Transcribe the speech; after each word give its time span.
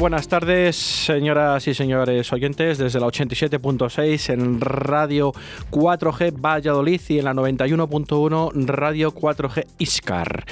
Buenas 0.00 0.28
tardes, 0.28 0.76
señoras 0.76 1.68
y 1.68 1.74
señores 1.74 2.32
oyentes, 2.32 2.78
desde 2.78 2.98
la 2.98 3.06
87.6 3.08 4.32
en 4.32 4.58
Radio 4.58 5.34
4G 5.70 6.32
Valladolid 6.40 7.02
y 7.10 7.18
en 7.18 7.26
la 7.26 7.34
91.1 7.34 8.50
Radio 8.64 9.12
4G 9.12 9.66
Iscar, 9.76 10.46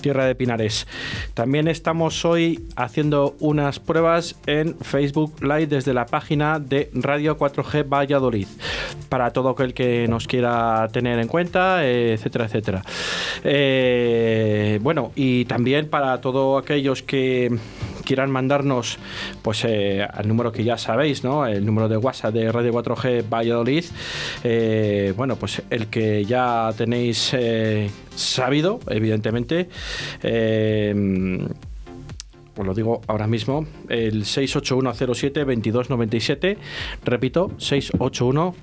Tierra 0.00 0.26
de 0.26 0.36
Pinares. 0.36 0.86
También 1.34 1.66
estamos 1.66 2.24
hoy 2.24 2.64
haciendo 2.76 3.34
unas 3.40 3.80
pruebas 3.80 4.36
en 4.46 4.78
Facebook 4.78 5.34
Live 5.42 5.66
desde 5.66 5.94
la 5.94 6.06
página 6.06 6.60
de 6.60 6.88
Radio 6.94 7.36
4G 7.36 7.84
Valladolid, 7.88 8.46
para 9.08 9.32
todo 9.32 9.48
aquel 9.48 9.74
que 9.74 10.06
nos 10.06 10.28
quiera 10.28 10.86
tener 10.92 11.18
en 11.18 11.26
cuenta, 11.26 11.84
etcétera, 11.84 12.44
etcétera. 12.44 12.82
Eh, 13.42 14.78
bueno, 14.80 15.10
y 15.16 15.44
también 15.46 15.90
para 15.90 16.20
todos 16.20 16.62
aquellos 16.62 17.02
que 17.02 17.58
quieran 18.02 18.30
mandarnos 18.30 18.98
pues 19.42 19.64
eh, 19.64 20.02
al 20.02 20.28
número 20.28 20.52
que 20.52 20.64
ya 20.64 20.76
sabéis, 20.78 21.22
¿no? 21.24 21.46
El 21.46 21.66
número 21.66 21.88
de 21.88 21.96
WhatsApp 21.96 22.34
de 22.34 22.52
Radio 22.52 22.72
4G 22.72 23.24
Valladolid. 23.28 23.84
Eh, 24.44 25.12
bueno, 25.16 25.34
pues 25.36 25.62
el 25.70 25.88
que 25.88 26.24
ya 26.24 26.70
tenéis 26.76 27.34
eh, 27.34 27.90
sabido, 28.14 28.78
evidentemente. 28.88 29.68
Pues 32.54 32.66
lo 32.66 32.74
digo 32.74 33.00
ahora 33.06 33.26
mismo, 33.26 33.66
el 33.88 34.24
68107-2297, 34.24 36.58
repito, 37.02 37.50
681 37.56 38.54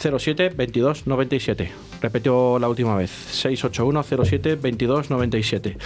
07 0.00 0.48
22 0.48 1.06
97. 1.06 1.70
Repetió 2.00 2.58
la 2.58 2.68
última 2.68 2.96
vez, 2.96 3.10
681 3.10 4.24
07 4.24 4.56
22 4.56 5.10
97. 5.10 5.76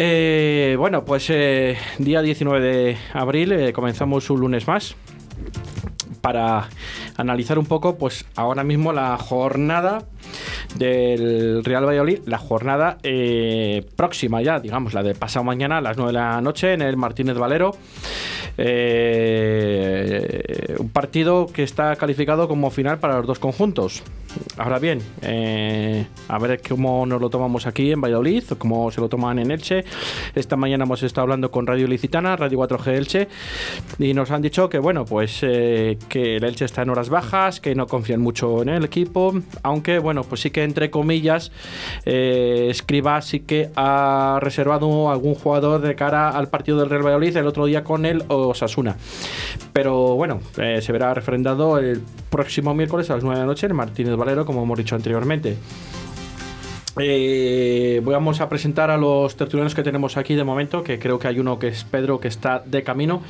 Eh, 0.00 0.76
bueno, 0.78 1.04
pues 1.04 1.28
eh, 1.28 1.76
día 1.98 2.22
19 2.22 2.60
de 2.60 2.98
abril 3.14 3.50
eh, 3.50 3.72
comenzamos 3.72 4.30
un 4.30 4.38
lunes 4.38 4.68
más 4.68 4.94
para 6.20 6.68
analizar 7.16 7.58
un 7.58 7.66
poco, 7.66 7.98
pues 7.98 8.24
ahora 8.36 8.62
mismo 8.62 8.92
la 8.92 9.18
jornada 9.18 10.06
del 10.76 11.64
Real 11.64 11.86
Valladolid, 11.86 12.20
la 12.26 12.38
jornada 12.38 12.98
próxima 13.96 14.42
ya, 14.42 14.60
digamos, 14.60 14.94
la 14.94 15.02
de 15.02 15.14
pasado 15.14 15.44
mañana 15.44 15.78
a 15.78 15.80
las 15.80 15.96
9 15.96 16.12
de 16.12 16.18
la 16.18 16.40
noche 16.40 16.72
en 16.72 16.82
el 16.82 16.96
Martínez 16.96 17.36
Valero. 17.36 17.76
un 20.78 20.88
partido 20.90 21.46
que 21.46 21.62
está 21.62 21.96
calificado 21.96 22.48
como 22.48 22.70
final 22.70 22.98
para 22.98 23.18
los 23.18 23.26
dos 23.26 23.38
conjuntos. 23.38 24.02
Ahora 24.56 24.78
bien, 24.78 25.00
eh, 25.22 26.06
a 26.28 26.38
ver 26.38 26.60
cómo 26.66 27.06
nos 27.06 27.20
lo 27.20 27.30
tomamos 27.30 27.66
aquí 27.66 27.92
en 27.92 28.00
Valladolid, 28.00 28.44
cómo 28.58 28.90
se 28.90 29.00
lo 29.00 29.08
toman 29.08 29.38
en 29.38 29.50
Elche. 29.50 29.84
Esta 30.34 30.56
mañana 30.56 30.84
hemos 30.84 31.02
estado 31.02 31.22
hablando 31.22 31.50
con 31.50 31.66
Radio 31.66 31.86
Licitana, 31.86 32.36
Radio 32.36 32.58
4G 32.58 32.96
Elche, 32.96 33.28
y 33.98 34.14
nos 34.14 34.30
han 34.30 34.42
dicho 34.42 34.68
que, 34.68 34.78
bueno, 34.78 35.04
pues 35.04 35.40
eh, 35.42 35.98
que 36.08 36.36
el 36.36 36.44
Elche 36.44 36.64
está 36.64 36.82
en 36.82 36.90
horas 36.90 37.08
bajas, 37.08 37.60
que 37.60 37.74
no 37.74 37.86
confían 37.86 38.20
mucho 38.20 38.62
en 38.62 38.68
el 38.68 38.84
equipo, 38.84 39.34
aunque, 39.62 39.98
bueno, 39.98 40.17
pues 40.24 40.40
sí 40.40 40.50
que 40.50 40.62
entre 40.62 40.90
comillas, 40.90 41.52
eh, 42.04 42.68
Escriba 42.70 43.20
sí 43.22 43.40
que 43.40 43.70
ha 43.76 44.38
reservado 44.40 45.10
algún 45.10 45.34
jugador 45.34 45.80
de 45.80 45.94
cara 45.94 46.30
al 46.30 46.48
partido 46.48 46.78
del 46.78 46.90
Real 46.90 47.02
Valladolid 47.02 47.36
el 47.36 47.46
otro 47.46 47.66
día 47.66 47.84
con 47.84 48.06
el 48.06 48.24
Osasuna. 48.28 48.96
Pero 49.72 50.14
bueno, 50.14 50.40
se 50.54 50.92
verá 50.92 51.14
refrendado 51.14 51.78
el 51.78 52.02
próximo 52.30 52.74
miércoles 52.74 53.10
a 53.10 53.14
las 53.14 53.24
9 53.24 53.36
de 53.36 53.42
la 53.42 53.46
noche 53.46 53.66
en 53.66 53.76
Martínez 53.76 54.16
Valero, 54.16 54.44
como 54.44 54.62
hemos 54.62 54.78
dicho 54.78 54.94
anteriormente. 54.94 55.56
Eh, 57.00 58.00
vamos 58.04 58.40
a 58.40 58.48
presentar 58.48 58.90
a 58.90 58.96
los 58.96 59.36
tertulianos 59.36 59.74
que 59.74 59.82
tenemos 59.82 60.16
aquí 60.16 60.34
de 60.34 60.44
momento, 60.44 60.82
que 60.82 60.98
creo 60.98 61.18
que 61.18 61.28
hay 61.28 61.38
uno 61.38 61.58
que 61.58 61.68
es 61.68 61.84
Pedro, 61.84 62.20
que 62.20 62.28
está 62.28 62.62
de 62.64 62.82
camino. 62.82 63.22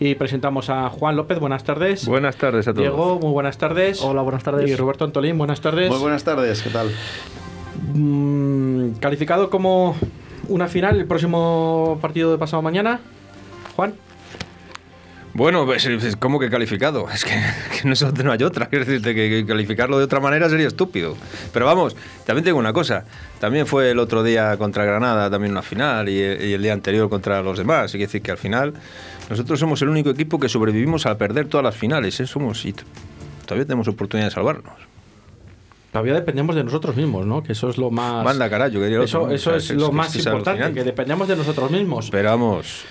Y 0.00 0.14
presentamos 0.14 0.70
a 0.70 0.88
Juan 0.90 1.16
López, 1.16 1.38
buenas 1.38 1.64
tardes. 1.64 2.06
Buenas 2.06 2.36
tardes 2.36 2.68
a 2.68 2.72
todos. 2.72 2.82
Diego, 2.82 3.18
muy 3.20 3.32
buenas 3.32 3.58
tardes. 3.58 4.02
Hola, 4.02 4.22
buenas 4.22 4.42
tardes. 4.42 4.70
Y 4.70 4.76
Roberto 4.76 5.04
Antolín, 5.04 5.38
buenas 5.38 5.60
tardes. 5.60 5.90
Muy 5.90 6.00
buenas 6.00 6.24
tardes, 6.24 6.62
¿qué 6.62 6.70
tal? 6.70 6.90
Mm, 7.94 8.92
calificado 9.00 9.50
como 9.50 9.96
una 10.48 10.68
final 10.68 10.98
el 10.98 11.06
próximo 11.06 11.98
partido 12.00 12.30
de 12.32 12.38
pasado 12.38 12.62
mañana. 12.62 13.00
Juan. 13.76 13.94
Bueno, 15.34 15.66
pues, 15.66 15.88
¿cómo 16.20 16.38
que 16.38 16.48
calificado? 16.48 17.10
Es 17.10 17.24
que, 17.24 17.34
no, 18.22 18.32
hay 18.32 18.42
otra. 18.44 18.68
Es 18.70 18.86
decir, 18.86 19.02
que, 19.02 19.44
calificarlo 19.44 19.98
de 19.98 20.04
otra 20.04 20.20
manera 20.20 20.48
sería 20.48 20.68
estúpido. 20.68 21.16
Pero 21.52 21.66
vamos, 21.66 21.96
también 22.24 22.44
tengo 22.44 22.58
una 22.60 22.72
cosa. 22.72 23.04
También 23.40 23.66
fue 23.66 23.90
el 23.90 23.98
otro 23.98 24.22
día 24.22 24.56
contra 24.56 24.84
Granada, 24.84 25.28
también 25.28 25.50
una 25.50 25.62
final, 25.62 26.08
y, 26.08 26.20
el 26.22 26.62
día 26.62 26.72
anterior 26.72 27.10
contra 27.10 27.42
los 27.42 27.58
demás. 27.58 27.90
Que 27.90 27.98
decir 27.98 28.22
que 28.22 28.30
al 28.30 28.38
final 28.38 28.74
nosotros 29.28 29.58
somos 29.58 29.82
el 29.82 29.88
único 29.88 30.10
equipo 30.10 30.38
que 30.38 30.48
sobrevivimos 30.48 31.04
a 31.04 31.18
perder 31.18 31.48
todas 31.48 31.64
las 31.64 31.76
finales. 31.76 32.20
¿eh? 32.20 32.28
Somos, 32.28 32.64
y 32.64 32.72
todavía 33.44 33.66
tenemos 33.66 33.88
oportunidad 33.88 34.28
de 34.28 34.34
salvarnos. 34.34 34.74
Todavía 35.90 36.14
dependemos 36.14 36.54
de 36.54 36.62
nosotros 36.62 36.94
mismos, 36.94 37.26
¿no? 37.26 37.42
Que 37.42 37.52
eso 37.52 37.68
es 37.68 37.78
lo 37.78 37.90
más. 37.90 38.24
Manda 38.24 38.48
carajo, 38.48 38.84
Eso, 38.84 39.30
eso 39.30 39.54
es, 39.56 39.70
lo 39.70 39.90
más 39.90 40.14
importante, 40.14 40.72
que 40.72 40.84
dependemos 40.84 41.26
de 41.26 41.36
nosotros 41.36 41.70
mismos. 41.72 42.08
Pero 42.10 42.30
vamos, 42.30 42.84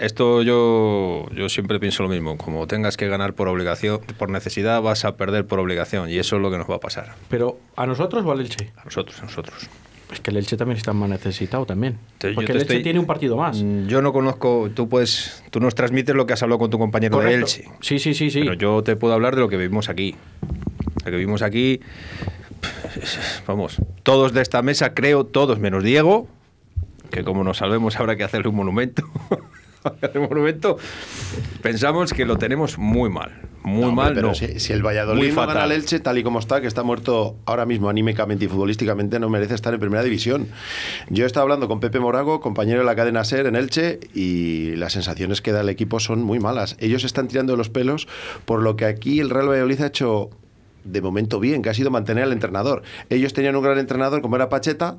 esto 0.00 0.42
yo, 0.42 1.26
yo 1.34 1.48
siempre 1.48 1.78
pienso 1.78 2.02
lo 2.02 2.08
mismo. 2.08 2.36
Como 2.36 2.66
tengas 2.66 2.96
que 2.96 3.06
ganar 3.06 3.34
por 3.34 3.48
obligación, 3.48 4.00
por 4.18 4.30
necesidad, 4.30 4.80
vas 4.82 5.04
a 5.04 5.16
perder 5.16 5.46
por 5.46 5.60
obligación. 5.60 6.10
Y 6.10 6.18
eso 6.18 6.36
es 6.36 6.42
lo 6.42 6.50
que 6.50 6.58
nos 6.58 6.68
va 6.68 6.76
a 6.76 6.80
pasar. 6.80 7.14
¿Pero 7.28 7.58
a 7.76 7.86
nosotros 7.86 8.24
o 8.24 8.32
al 8.32 8.40
Elche? 8.40 8.72
A 8.76 8.84
nosotros, 8.84 9.20
a 9.20 9.26
nosotros. 9.26 9.68
Es 10.10 10.20
que 10.20 10.30
el 10.30 10.38
Elche 10.38 10.56
también 10.56 10.76
está 10.78 10.92
más 10.92 11.08
necesitado 11.08 11.66
también. 11.66 11.98
Porque 12.34 12.52
el 12.52 12.62
Elche 12.62 12.80
tiene 12.80 12.98
un 12.98 13.06
partido 13.06 13.36
más. 13.36 13.62
Mm, 13.62 13.86
yo 13.86 14.02
no 14.02 14.12
conozco, 14.12 14.70
tú 14.74 14.88
puedes, 14.88 15.44
tú 15.50 15.60
nos 15.60 15.74
transmites 15.74 16.14
lo 16.16 16.26
que 16.26 16.32
has 16.32 16.42
hablado 16.42 16.58
con 16.58 16.70
tu 16.70 16.78
compañero 16.78 17.20
de 17.20 17.34
Elche. 17.34 17.64
Sí, 17.80 17.98
sí, 17.98 18.14
sí, 18.14 18.30
sí. 18.30 18.40
Pero 18.40 18.54
yo 18.54 18.82
te 18.82 18.96
puedo 18.96 19.14
hablar 19.14 19.34
de 19.34 19.42
lo 19.42 19.48
que 19.48 19.56
vivimos 19.56 19.88
aquí. 19.88 20.16
Lo 21.04 21.10
que 21.10 21.16
vivimos 21.16 21.42
aquí, 21.42 21.80
vamos, 23.46 23.76
todos 24.02 24.32
de 24.32 24.42
esta 24.42 24.62
mesa, 24.62 24.94
creo, 24.94 25.24
todos 25.24 25.58
menos 25.58 25.84
Diego, 25.84 26.28
que 27.10 27.22
como 27.22 27.44
nos 27.44 27.58
salvemos 27.58 27.98
habrá 27.98 28.16
que 28.16 28.24
hacerle 28.24 28.48
un 28.48 28.56
monumento. 28.56 29.04
de 30.12 30.20
momento 30.20 30.76
pensamos 31.62 32.12
que 32.12 32.24
lo 32.24 32.36
tenemos 32.36 32.78
muy 32.78 33.10
mal. 33.10 33.30
Muy 33.62 33.92
mal, 33.92 34.14
pero 34.14 34.34
Si, 34.34 34.72
el 34.72 34.84
Valladolid 34.84 35.34
no 35.34 35.46
gana 35.46 35.64
el 35.64 35.72
Elche 35.72 36.00
tal 36.00 36.16
y 36.16 36.22
como 36.22 36.38
está, 36.38 36.62
que 36.62 36.66
está 36.66 36.82
muerto 36.82 37.36
ahora 37.44 37.66
mismo 37.66 37.90
anímicamente 37.90 38.46
y 38.46 38.48
futbolísticamente, 38.48 39.20
no 39.20 39.28
merece 39.28 39.54
estar 39.54 39.74
en 39.74 39.80
primera 39.80 40.02
división. 40.02 40.48
Yo 41.10 41.24
he 41.24 41.26
estado 41.26 41.42
hablando 41.42 41.68
con 41.68 41.78
Pepe 41.78 42.00
Morago, 42.00 42.40
compañero 42.40 42.78
de 42.78 42.86
la 42.86 42.96
cadena 42.96 43.22
SER 43.22 43.46
en 43.46 43.56
Elche, 43.56 44.00
y 44.14 44.76
las 44.76 44.94
sensaciones 44.94 45.42
que 45.42 45.52
da 45.52 45.60
el 45.60 45.68
equipo 45.68 46.00
son 46.00 46.22
muy 46.22 46.40
malas. 46.40 46.76
Ellos 46.80 47.04
están 47.04 47.28
tirando 47.28 47.54
los 47.54 47.68
pelos 47.68 48.08
por 48.46 48.62
lo 48.62 48.76
que 48.76 48.86
aquí 48.86 49.20
el 49.20 49.28
Real 49.28 49.50
Valladolid 49.50 49.82
ha 49.82 49.86
hecho 49.88 50.30
de 50.84 51.02
momento 51.02 51.38
bien, 51.38 51.60
que 51.60 51.68
ha 51.68 51.74
sido 51.74 51.90
mantener 51.90 52.24
al 52.24 52.32
entrenador. 52.32 52.82
Ellos 53.10 53.34
tenían 53.34 53.56
un 53.56 53.62
gran 53.62 53.78
entrenador 53.78 54.22
como 54.22 54.36
era 54.36 54.48
Pacheta, 54.48 54.96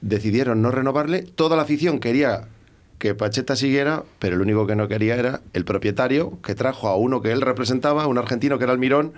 decidieron 0.00 0.62
no 0.62 0.70
renovarle, 0.70 1.22
toda 1.22 1.56
la 1.56 1.62
afición 1.62 1.98
quería 1.98 2.46
que 3.00 3.14
Pacheta 3.14 3.56
siguiera, 3.56 4.04
pero 4.18 4.36
el 4.36 4.42
único 4.42 4.66
que 4.66 4.76
no 4.76 4.86
quería 4.86 5.16
era 5.16 5.40
el 5.54 5.64
propietario, 5.64 6.38
que 6.42 6.54
trajo 6.54 6.86
a 6.86 6.96
uno 6.96 7.22
que 7.22 7.32
él 7.32 7.40
representaba, 7.40 8.06
un 8.06 8.18
argentino 8.18 8.58
que 8.58 8.64
era 8.64 8.74
Almirón, 8.74 9.14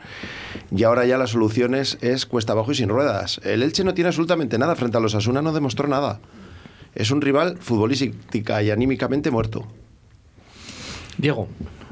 y 0.70 0.84
ahora 0.84 1.04
ya 1.04 1.18
la 1.18 1.26
solución 1.26 1.74
es, 1.74 1.98
cuesta 2.26 2.52
abajo 2.52 2.70
y 2.70 2.76
sin 2.76 2.88
ruedas. 2.88 3.40
El 3.42 3.60
Elche 3.62 3.82
no 3.82 3.92
tiene 3.92 4.08
absolutamente 4.08 4.56
nada 4.56 4.76
frente 4.76 4.98
a 4.98 5.00
los 5.00 5.16
Asuna, 5.16 5.42
no 5.42 5.52
demostró 5.52 5.88
nada. 5.88 6.20
Es 6.94 7.10
un 7.10 7.20
rival 7.20 7.58
futbolística 7.58 8.62
y 8.62 8.70
anímicamente 8.70 9.32
muerto. 9.32 9.66
Diego. 11.18 11.48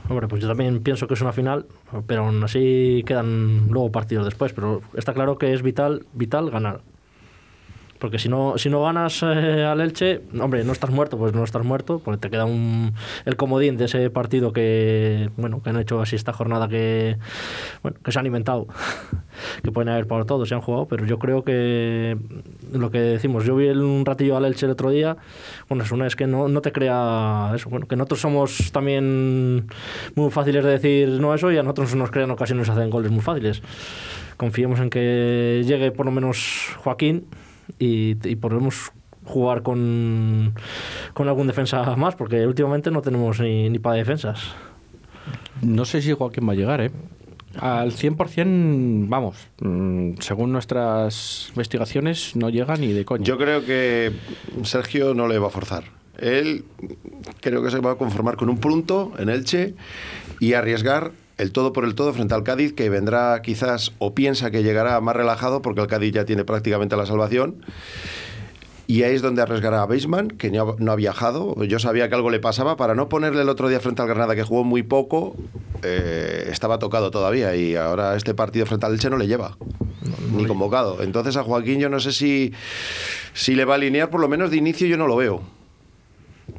Hombre, 0.09 0.29
pues 0.29 0.43
yo 0.43 0.49
también 0.49 0.83
pienso 0.83 1.09
que 1.09 1.15
es 1.15 1.21
una 1.21 1.33
final, 1.33 1.67
pero 2.07 2.27
aún 2.27 2.43
así 2.43 3.03
quedan 3.05 3.69
luego 3.69 3.91
partidos 3.91 4.25
después. 4.25 4.53
Pero 4.53 4.81
está 4.95 5.13
claro 5.13 5.39
que 5.39 5.55
es 5.55 5.63
vital, 5.63 6.07
vital 6.13 6.51
ganar. 6.51 6.81
Porque 8.01 8.19
si 8.19 8.31
no, 8.31 8.57
si 8.57 8.71
no 8.71 8.83
ganas 8.83 9.23
eh, 9.23 9.63
al 9.63 9.81
Elche, 9.81 10.23
hombre, 10.41 10.65
no 10.65 10.73
estás 10.73 10.91
muerto, 10.91 11.19
pues 11.19 11.35
no 11.35 11.45
estás 11.45 11.65
muerto, 11.65 12.01
porque 12.03 12.19
te 12.19 12.31
queda 12.31 12.47
un, 12.47 12.95
el 13.27 13.37
comodín 13.37 13.77
de 13.77 13.85
ese 13.85 14.09
partido 14.09 14.55
que, 14.55 15.29
bueno, 15.37 15.63
que 15.63 15.69
han 15.69 15.79
hecho 15.79 16.01
así 16.01 16.17
esta 16.17 16.33
jornada 16.33 16.67
que, 16.67 17.19
bueno, 17.83 17.99
que 18.03 18.11
se 18.11 18.19
han 18.19 18.25
inventado, 18.25 18.67
que 19.63 19.71
pueden 19.71 19.91
haber 19.91 20.07
por 20.07 20.25
todos, 20.25 20.49
se 20.49 20.55
han 20.55 20.63
jugado, 20.63 20.87
pero 20.89 21.05
yo 21.05 21.19
creo 21.19 21.45
que 21.45 22.17
lo 22.73 22.91
que 22.91 23.01
decimos, 23.01 23.45
yo 23.45 23.55
vi 23.55 23.69
un 23.69 24.07
ratillo 24.07 24.35
al 24.35 24.47
Elche 24.47 24.65
el 24.65 24.73
otro 24.73 24.91
día, 24.91 25.19
bueno, 25.69 25.85
es 25.85 25.93
una 25.93 26.07
es 26.07 26.17
que 26.17 26.27
no, 26.27 26.49
no 26.49 26.63
te 26.63 26.73
crea 26.73 27.53
eso, 27.55 27.69
bueno, 27.69 27.87
que 27.87 27.97
nosotros 27.97 28.21
somos 28.23 28.73
también 28.73 29.69
muy 30.15 30.31
fáciles 30.31 30.65
de 30.65 30.71
decir 30.71 31.09
no 31.21 31.35
eso 31.35 31.53
y 31.53 31.59
a 31.59 31.63
nosotros 31.63 31.95
nos 31.95 32.11
crean 32.11 32.31
ocasiones 32.31 32.71
hacen 32.71 32.89
goles 32.89 33.11
muy 33.11 33.21
fáciles. 33.21 33.63
Confiemos 34.39 34.81
en 34.81 34.89
que 34.89 35.63
llegue 35.67 35.93
por 35.93 36.07
lo 36.07 36.13
menos 36.13 36.75
Joaquín 36.79 37.27
y, 37.79 38.17
y 38.29 38.37
podemos 38.37 38.93
jugar 39.25 39.63
con, 39.63 40.55
con 41.15 41.29
algún 41.29 41.47
defensa 41.47 41.97
más, 41.97 42.15
porque 42.17 42.47
últimamente 42.47 42.91
no 42.91 43.03
tenemos 43.03 43.41
ni, 43.41 43.69
ni 43.71 43.79
para 43.79 43.97
defensas. 43.97 44.41
No 45.63 45.85
sé 45.85 46.03
si 46.03 46.13
Joaquín 46.13 46.49
va 46.49 46.53
a 46.53 46.57
llegar, 46.57 46.81
¿eh? 46.81 46.91
Al 47.59 47.93
100%, 47.93 49.07
vamos, 49.09 49.37
mm, 49.61 50.21
según 50.21 50.53
nuestras 50.53 51.49
investigaciones, 51.49 52.37
no 52.37 52.49
llega 52.49 52.77
ni 52.77 52.93
de 52.93 53.05
coña. 53.05 53.25
Yo 53.25 53.37
creo 53.39 53.65
que 53.65 54.13
Sergio 54.63 55.15
no 55.15 55.27
le 55.27 55.39
va 55.39 55.49
a 55.49 55.51
forzar. 55.51 55.85
Él 56.17 56.65
creo 57.41 57.63
que 57.63 57.71
se 57.71 57.81
va 57.81 57.93
a 57.93 57.95
conformar 57.97 58.37
con 58.37 58.51
un 58.51 58.59
punto 58.59 59.13
en 59.19 59.31
Elche 59.31 59.75
y 60.39 60.53
arriesgar 60.53 61.13
el 61.41 61.53
todo 61.53 61.73
por 61.73 61.85
el 61.85 61.95
todo 61.95 62.13
frente 62.13 62.35
al 62.35 62.43
Cádiz, 62.43 62.75
que 62.75 62.91
vendrá 62.91 63.41
quizás 63.43 63.93
o 63.99 64.15
piensa 64.15 64.51
que 64.51 64.63
llegará 64.63 65.01
más 65.01 65.17
relajado 65.17 65.63
porque 65.63 65.81
el 65.81 65.87
Cádiz 65.87 66.13
ya 66.13 66.25
tiene 66.25 66.45
prácticamente 66.45 66.97
la 66.97 67.07
salvación. 67.07 67.65
Y 68.87 69.05
ahí 69.05 69.15
es 69.15 69.23
donde 69.23 69.41
arriesgará 69.41 69.83
a 69.83 69.87
Beisman, 69.87 70.29
que 70.29 70.51
no, 70.51 70.75
no 70.81 70.91
ha 70.91 70.97
viajado. 70.97 71.63
Yo 71.63 71.79
sabía 71.79 72.09
que 72.09 72.17
algo 72.17 72.29
le 72.29 72.41
pasaba. 72.41 72.77
Para 72.77 72.97
no 72.97 73.09
ponerle 73.09 73.43
el 73.43 73.49
otro 73.49 73.69
día 73.69 73.79
frente 73.79 74.03
al 74.03 74.09
Granada, 74.09 74.35
que 74.35 74.43
jugó 74.43 74.65
muy 74.65 74.83
poco, 74.83 75.37
eh, 75.85 76.49
estaba 76.51 76.81
tocado 76.81 77.13
todavía. 77.13 77.55
Y 77.55 77.77
ahora 77.77 78.17
este 78.17 78.35
partido 78.35 78.67
frente 78.67 78.87
al 78.87 78.95
Elche 78.95 79.09
no 79.09 79.17
le 79.17 79.29
lleva. 79.29 79.57
ni 80.37 80.45
convocado. 80.45 81.03
Entonces 81.03 81.37
a 81.37 81.45
Joaquín 81.45 81.79
yo 81.79 81.89
no 81.89 82.01
sé 82.01 82.11
si, 82.11 82.53
si 83.33 83.55
le 83.55 83.65
va 83.65 83.75
a 83.75 83.77
alinear, 83.77 84.11
por 84.11 84.21
lo 84.21 84.29
menos 84.29 84.51
de 84.51 84.57
inicio 84.57 84.89
yo 84.89 84.97
no 84.97 85.07
lo 85.07 85.15
veo. 85.15 85.41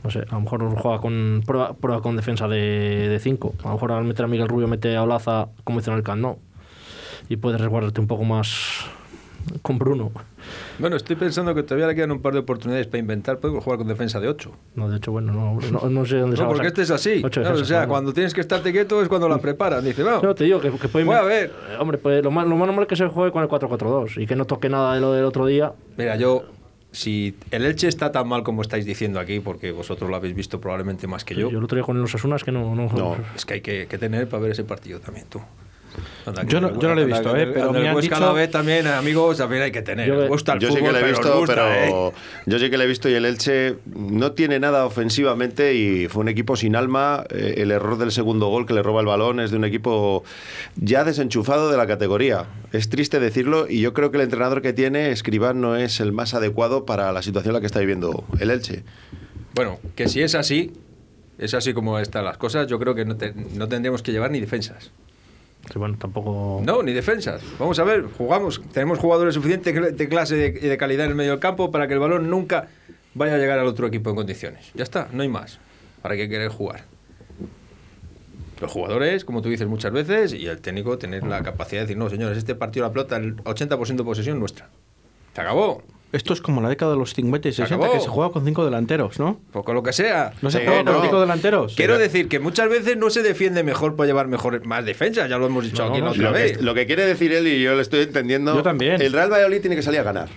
No 0.04 0.10
sé, 0.10 0.20
a 0.20 0.36
lo 0.36 0.42
mejor 0.42 0.76
juega 0.76 1.00
con 1.00 1.44
prueba, 1.46 1.74
prueba 1.74 2.02
con 2.02 2.16
defensa 2.16 2.48
de 2.48 3.20
5. 3.22 3.54
a 3.64 3.68
lo 3.68 3.74
mejor 3.74 3.92
al 3.92 4.04
meter 4.04 4.26
a 4.26 4.28
Miguel 4.28 4.48
Rubio 4.48 4.68
mete 4.68 4.96
a 4.96 5.04
Olaza 5.04 5.48
como 5.64 5.80
hizo 5.80 5.92
en 5.92 5.98
el 5.98 6.04
Camp 6.04 6.22
Nou. 6.22 6.38
Y 7.30 7.38
puedes 7.38 7.60
resguardarte 7.60 8.02
un 8.02 8.08
poco 8.08 8.24
más 8.24 8.86
con 9.62 9.78
Bruno. 9.78 10.12
Bueno, 10.80 10.96
estoy 10.96 11.16
pensando 11.16 11.54
que 11.54 11.64
todavía 11.64 11.88
le 11.88 11.96
quedan 11.96 12.12
un 12.12 12.22
par 12.22 12.34
de 12.34 12.40
oportunidades 12.40 12.88
para 12.88 13.00
inventar. 13.00 13.40
Podemos 13.40 13.64
jugar 13.64 13.78
con 13.78 13.88
defensa 13.88 14.20
de 14.20 14.28
8. 14.28 14.52
No, 14.76 14.90
de 14.90 14.98
hecho, 14.98 15.12
bueno, 15.12 15.32
no, 15.34 15.60
no, 15.72 15.90
no 15.90 16.06
sé 16.06 16.18
dónde 16.18 16.38
se 16.38 16.44
No, 16.44 16.50
porque 16.50 16.68
este 16.68 16.82
es 16.82 16.92
así. 16.92 17.22
Claro, 17.22 17.54
o 17.54 17.58
sea, 17.58 17.78
claro. 17.78 17.90
cuando 17.90 18.14
tienes 18.14 18.34
que 18.34 18.42
estarte 18.42 18.72
quieto 18.72 19.02
es 19.02 19.08
cuando 19.08 19.30
la 19.30 19.38
preparan. 19.38 19.84
Dice, 19.84 20.04
vamos. 20.04 20.24
No, 20.24 20.34
te 20.34 20.46
digo 20.46 20.60
que, 20.60 20.72
que 20.72 20.88
pueden 20.88 21.08
Voy 21.08 21.16
a 21.16 21.22
ver. 21.22 21.52
Eh, 21.70 21.78
Hombre, 21.80 21.98
pues 21.98 22.24
lo 22.24 22.32
más, 22.32 22.48
lo 22.48 22.56
más 22.56 22.68
normal 22.68 22.84
es 22.84 22.90
que 22.90 22.96
se 22.96 23.08
juegue 23.08 23.32
con 23.32 23.44
el 23.44 23.50
4-4-2 23.50 24.22
y 24.22 24.28
que 24.28 24.36
no 24.36 24.46
toque 24.46 24.70
nada 24.70 24.96
de 24.96 25.02
lo 25.02 25.14
del 25.14 25.26
otro 25.26 25.46
día. 25.46 25.74
Mira, 25.98 26.16
yo, 26.16 26.46
si 26.92 27.36
el 27.52 27.66
Elche 27.66 27.88
está 27.88 28.12
tan 28.12 28.28
mal 28.28 28.44
como 28.44 28.62
estáis 28.62 28.86
diciendo 28.86 29.20
aquí, 29.20 29.40
porque 29.40 29.72
vosotros 29.72 30.10
lo 30.10 30.16
habéis 30.16 30.36
visto 30.36 30.60
probablemente 30.60 31.08
más 31.08 31.24
que 31.24 31.36
yo, 31.36 31.50
Yo 31.50 31.60
otro 31.60 31.76
día 31.78 31.86
con 31.86 32.00
los 32.02 32.14
Asunas 32.14 32.44
que 32.44 32.52
no. 32.52 32.76
no, 32.76 32.90
No. 32.90 33.18
es 33.36 33.46
que 33.46 33.56
hay 33.56 33.62
que, 33.62 33.88
que 33.88 33.98
tener 33.98 34.28
para 34.28 34.44
ver 34.44 34.52
ese 34.52 34.64
partido 34.64 35.00
también, 35.00 35.26
tú. 35.30 35.42
Anda, 36.26 36.44
Yo 36.44 36.48
que 36.48 36.62
no- 36.62 36.80
yo 36.80 36.88
no 36.90 36.96
lo 36.96 37.02
he 37.02 37.06
visto, 37.06 37.36
eh, 37.36 37.48
pero 37.54 37.72
me 37.74 37.80
el 37.80 37.88
han 37.88 37.96
Huesca 37.96 38.16
dicho- 38.18 38.50
también, 38.52 38.88
amigos, 38.88 39.38
también 39.38 39.64
hay 39.64 39.72
que 39.72 39.82
tener. 39.82 40.08
Yo- 40.08 40.28
gusta 40.28 40.54
el 40.54 40.60
Yo 40.60 40.68
sí 40.70 40.76
fútbol, 40.78 40.88
que 40.88 40.92
lo 40.94 40.98
he 40.98 41.02
pero 41.02 41.18
visto, 41.18 41.40
gusta, 41.40 41.54
pero 41.56 42.08
¿eh? 42.10 42.12
yo 42.46 42.60
sí 42.60 42.70
que 42.70 42.78
lo 42.78 42.84
he 42.84 42.88
visto 42.88 43.10
y 43.10 43.14
el 43.14 43.26
Elche 43.26 43.76
no 43.96 44.32
tiene 44.34 44.60
nada 44.60 44.86
ofensivamente 44.86 45.74
y 45.74 46.08
fue 46.08 46.22
un 46.22 46.30
equipo 46.30 46.56
sin 46.56 46.76
alma. 46.76 47.24
Eh, 47.30 47.56
el 47.58 47.72
error 47.72 47.98
del 47.98 48.12
segundo 48.12 48.48
gol 48.48 48.66
que 48.66 48.74
le 48.74 48.84
roba 48.84 49.02
el 49.02 49.08
balón 49.08 49.40
es 49.40 49.52
de 49.52 49.58
un 49.58 49.66
equipo 49.66 50.24
ya 50.76 51.04
desenchufado 51.04 51.72
de 51.72 51.78
la 51.78 51.88
categoría. 51.88 52.46
Es 52.72 52.90
triste 52.90 53.20
decirlo 53.20 53.66
y 53.70 53.82
yo 53.82 53.94
creo 53.94 54.12
que 54.12 54.18
el 54.18 54.24
entrenador 54.24 54.62
que 54.62 54.74
tiene, 54.74 55.12
Escribán, 55.12 55.60
no 55.62 55.76
es 55.76 56.00
el 56.00 56.12
más 56.12 56.34
adecuado 56.34 56.86
para 56.86 57.12
la 57.12 57.22
situación 57.22 57.52
en 57.52 57.56
la 57.56 57.60
que 57.62 57.68
está 57.68 57.80
viviendo 57.80 58.24
el 58.40 58.52
Elche. 58.52 58.84
Bueno, 59.56 59.80
que 59.96 60.08
si 60.08 60.22
es 60.22 60.36
así, 60.36 60.72
es 61.38 61.54
así 61.54 61.74
como 61.74 61.98
están 62.00 62.24
las 62.24 62.38
cosas, 62.38 62.68
yo 62.68 62.80
creo 62.80 62.94
que 62.96 63.04
no, 63.04 63.18
te- 63.18 63.34
no 63.34 63.68
tendríamos 63.68 64.02
que 64.04 64.12
llevar 64.12 64.32
ni 64.32 64.40
defensas. 64.40 64.92
Tampoco. 65.98 66.62
No, 66.66 66.84
ni 66.84 66.92
defensas. 66.92 67.42
Vamos 67.60 67.80
a 67.80 67.84
ver, 67.84 68.06
jugamos, 68.18 68.62
tenemos 68.74 69.00
jugadores 69.00 69.36
suficientes 69.36 69.98
de 69.98 70.10
clase 70.10 70.36
y 70.36 70.40
de, 70.40 70.70
de 70.70 70.78
calidad 70.78 71.06
en 71.06 71.12
el 71.12 71.16
medio 71.16 71.32
del 71.32 71.40
campo 71.40 71.72
para 71.72 71.88
que 71.88 71.94
el 71.94 72.00
balón 72.00 72.30
nunca 72.30 72.68
vaya 73.14 73.36
a 73.36 73.38
llegar 73.38 73.60
al 73.60 73.68
otro 73.68 73.88
equipo 73.88 74.10
en 74.10 74.16
condiciones. 74.16 74.72
Ya 74.74 74.84
está, 74.84 75.08
no 75.12 75.22
hay 75.22 75.30
más. 75.30 75.60
¿Para 76.02 76.16
qué 76.16 76.28
querer 76.28 76.50
jugar? 76.50 76.84
Los 78.60 78.72
jugadores, 78.72 79.26
como 79.26 79.42
tú 79.42 79.50
dices 79.50 79.68
muchas 79.68 79.92
veces, 79.92 80.34
y 80.34 80.46
el 80.46 80.62
técnico 80.62 80.98
tener 80.98 81.24
la 81.26 81.42
capacidad 81.42 81.82
de 81.82 81.88
decir, 81.88 81.98
no, 81.98 82.10
señores, 82.10 82.38
este 82.38 82.54
partido 82.54 82.86
la 82.86 82.92
pelota, 82.92 83.18
el 83.18 83.38
80% 83.38 83.96
de 83.96 84.04
posesión 84.04 84.40
nuestra. 84.40 84.70
Se 85.34 85.42
acabó. 85.42 85.84
Esto 86.14 86.34
es 86.34 86.42
como 86.42 86.62
la 86.62 86.68
década 86.68 86.92
de 86.92 86.98
los 86.98 87.14
50 87.14 87.48
y 87.48 87.52
Se 87.54 87.64
60, 87.64 87.76
acabó. 87.86 87.94
que 87.98 88.04
se 88.04 88.10
juega 88.10 88.32
con 88.32 88.44
cinco 88.46 88.66
delanteros, 88.66 89.18
¿no? 89.20 89.40
Pues 89.54 89.64
con 89.64 89.76
lo 89.76 89.82
que 89.84 89.94
sea. 89.94 90.34
¿No 90.42 90.52
se 90.52 90.60
Sí, 90.60 90.66
juega 90.66 90.84
con 90.84 90.94
no. 90.96 91.02
cinco 91.04 91.22
delanteros? 91.22 91.74
Quiero 91.76 91.98
decir 91.98 92.28
que 92.28 92.40
muchas 92.40 92.70
veces 92.70 92.98
no 92.98 93.10
se 93.10 93.24
defiende 93.24 93.64
mejor 93.64 93.96
para 93.96 94.08
llevar 94.08 94.28
mejor, 94.28 94.66
más 94.66 94.84
defensa, 94.84 95.28
ya 95.28 95.38
lo 95.38 95.46
hemos 95.46 95.64
dicho 95.64 95.86
No, 95.86 95.92
aquí 95.92 96.02
no, 96.02 96.10
otra 96.12 96.24
Lo 96.24 96.32
vez. 96.34 96.58
que, 96.58 96.64
lo 96.64 96.74
que 96.74 96.86
quiere 96.86 97.06
decir 97.06 97.32
él, 97.32 97.48
y 97.48 97.62
yo 97.64 97.74
lo 97.76 97.82
estoy 97.82 98.02
entendiendo, 98.02 98.56
Yo 98.56 98.62
también. 98.64 99.02
el 99.02 99.14
Real 99.14 99.32
Valladolid 99.32 99.62
tiene 99.62 99.76
que 99.78 99.82
salir 99.84 100.02
a 100.02 100.04
ganar. 100.04 100.28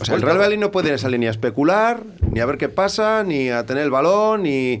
O 0.00 0.04
sea, 0.04 0.14
el 0.14 0.22
Real 0.22 0.36
Valladolid 0.38 0.58
no 0.60 0.70
puede 0.70 0.96
salir 0.98 1.20
ni 1.20 1.26
a 1.26 1.30
especular, 1.30 2.00
ni 2.32 2.40
a 2.40 2.46
ver 2.46 2.56
qué 2.58 2.68
pasa, 2.68 3.22
ni 3.22 3.50
a 3.50 3.64
tener 3.66 3.84
el 3.84 3.90
balón, 3.90 4.42
ni... 4.44 4.80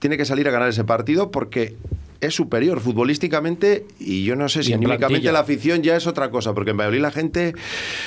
Tiene 0.00 0.16
que 0.16 0.24
salir 0.24 0.46
a 0.48 0.50
ganar 0.50 0.68
ese 0.68 0.84
partido 0.84 1.30
porque 1.30 1.76
es 2.26 2.34
superior 2.34 2.80
futbolísticamente 2.80 3.86
y 3.98 4.24
yo 4.24 4.36
no 4.36 4.48
sé 4.48 4.62
si 4.62 4.72
anímicamente 4.72 5.30
la 5.32 5.40
afición 5.40 5.82
ya 5.82 5.96
es 5.96 6.06
otra 6.06 6.30
cosa, 6.30 6.54
porque 6.54 6.70
en 6.70 6.76
Valladolid 6.76 7.00
la 7.00 7.10
gente... 7.10 7.54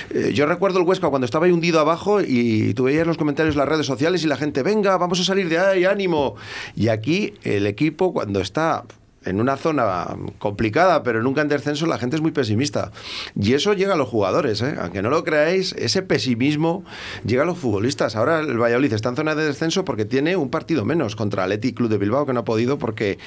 eh, 0.10 0.32
yo 0.34 0.46
recuerdo 0.46 0.80
el 0.80 0.86
Huesca 0.86 1.10
cuando 1.10 1.26
estaba 1.26 1.46
ahí 1.46 1.52
hundido 1.52 1.80
abajo 1.80 2.22
y 2.22 2.74
tú 2.74 2.84
veías 2.84 3.08
los 3.08 3.18
comentarios 3.18 3.56
en 3.56 3.60
las 3.60 3.70
redes 3.70 3.86
sociales 3.86 4.24
y 4.24 4.28
la 4.28 4.38
gente, 4.38 4.64
venga, 4.64 4.98
vamos 4.98 5.20
a 5.20 5.24
salir 5.24 5.50
de 5.50 5.60
ahí, 5.60 5.86
ánimo. 5.86 6.36
Y 6.76 6.90
aquí 6.90 7.34
el 7.44 7.68
equipo 7.68 8.14
cuando 8.14 8.40
está 8.40 8.84
en 9.28 9.42
una 9.42 9.58
zona 9.58 10.08
complicada, 10.40 11.04
pero 11.04 11.22
nunca 11.22 11.42
en 11.42 11.48
descenso, 11.48 11.86
la 11.86 11.98
gente 11.98 12.16
es 12.16 12.22
muy 12.22 12.32
pesimista. 12.32 12.92
Y 13.40 13.54
eso 13.54 13.74
llega 13.74 13.94
a 13.94 13.98
los 13.98 14.10
jugadores, 14.10 14.62
¿eh? 14.62 14.76
aunque 14.80 15.02
no 15.02 15.10
lo 15.10 15.24
creáis, 15.24 15.74
ese 15.74 16.02
pesimismo 16.02 16.84
llega 17.26 17.44
a 17.44 17.46
los 17.46 17.58
futbolistas. 17.58 18.16
Ahora 18.16 18.40
el 18.40 18.58
Valladolid 18.58 18.94
está 18.94 19.10
en 19.10 19.16
zona 19.16 19.36
de 19.36 19.46
descenso 19.46 19.86
porque 19.86 20.06
tiene 20.06 20.36
un 20.36 20.50
partido 20.50 20.86
menos 20.86 21.16
contra 21.16 21.46
el 21.46 21.52
Athletic 21.52 21.78
Club 21.78 21.90
de 21.90 21.98
Bilbao, 21.98 22.26
que 22.26 22.34
no 22.34 22.42
ha 22.42 22.46
podido 22.46 22.78
porque 22.78 23.18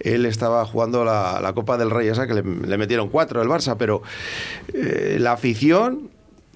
él 0.00 0.26
estaba 0.26 0.64
jugando 0.64 1.04
la, 1.04 1.50
Copa 1.54 1.76
del 1.76 1.90
Rey, 1.90 2.08
esa 2.08 2.28
que 2.28 2.34
le, 2.34 2.42
le 2.42 2.78
metieron 2.78 3.08
cuatro 3.08 3.42
el 3.42 3.48
Barça, 3.48 3.76
pero 3.76 4.02
eh, 4.72 5.16
la 5.18 5.32
afición 5.32 6.09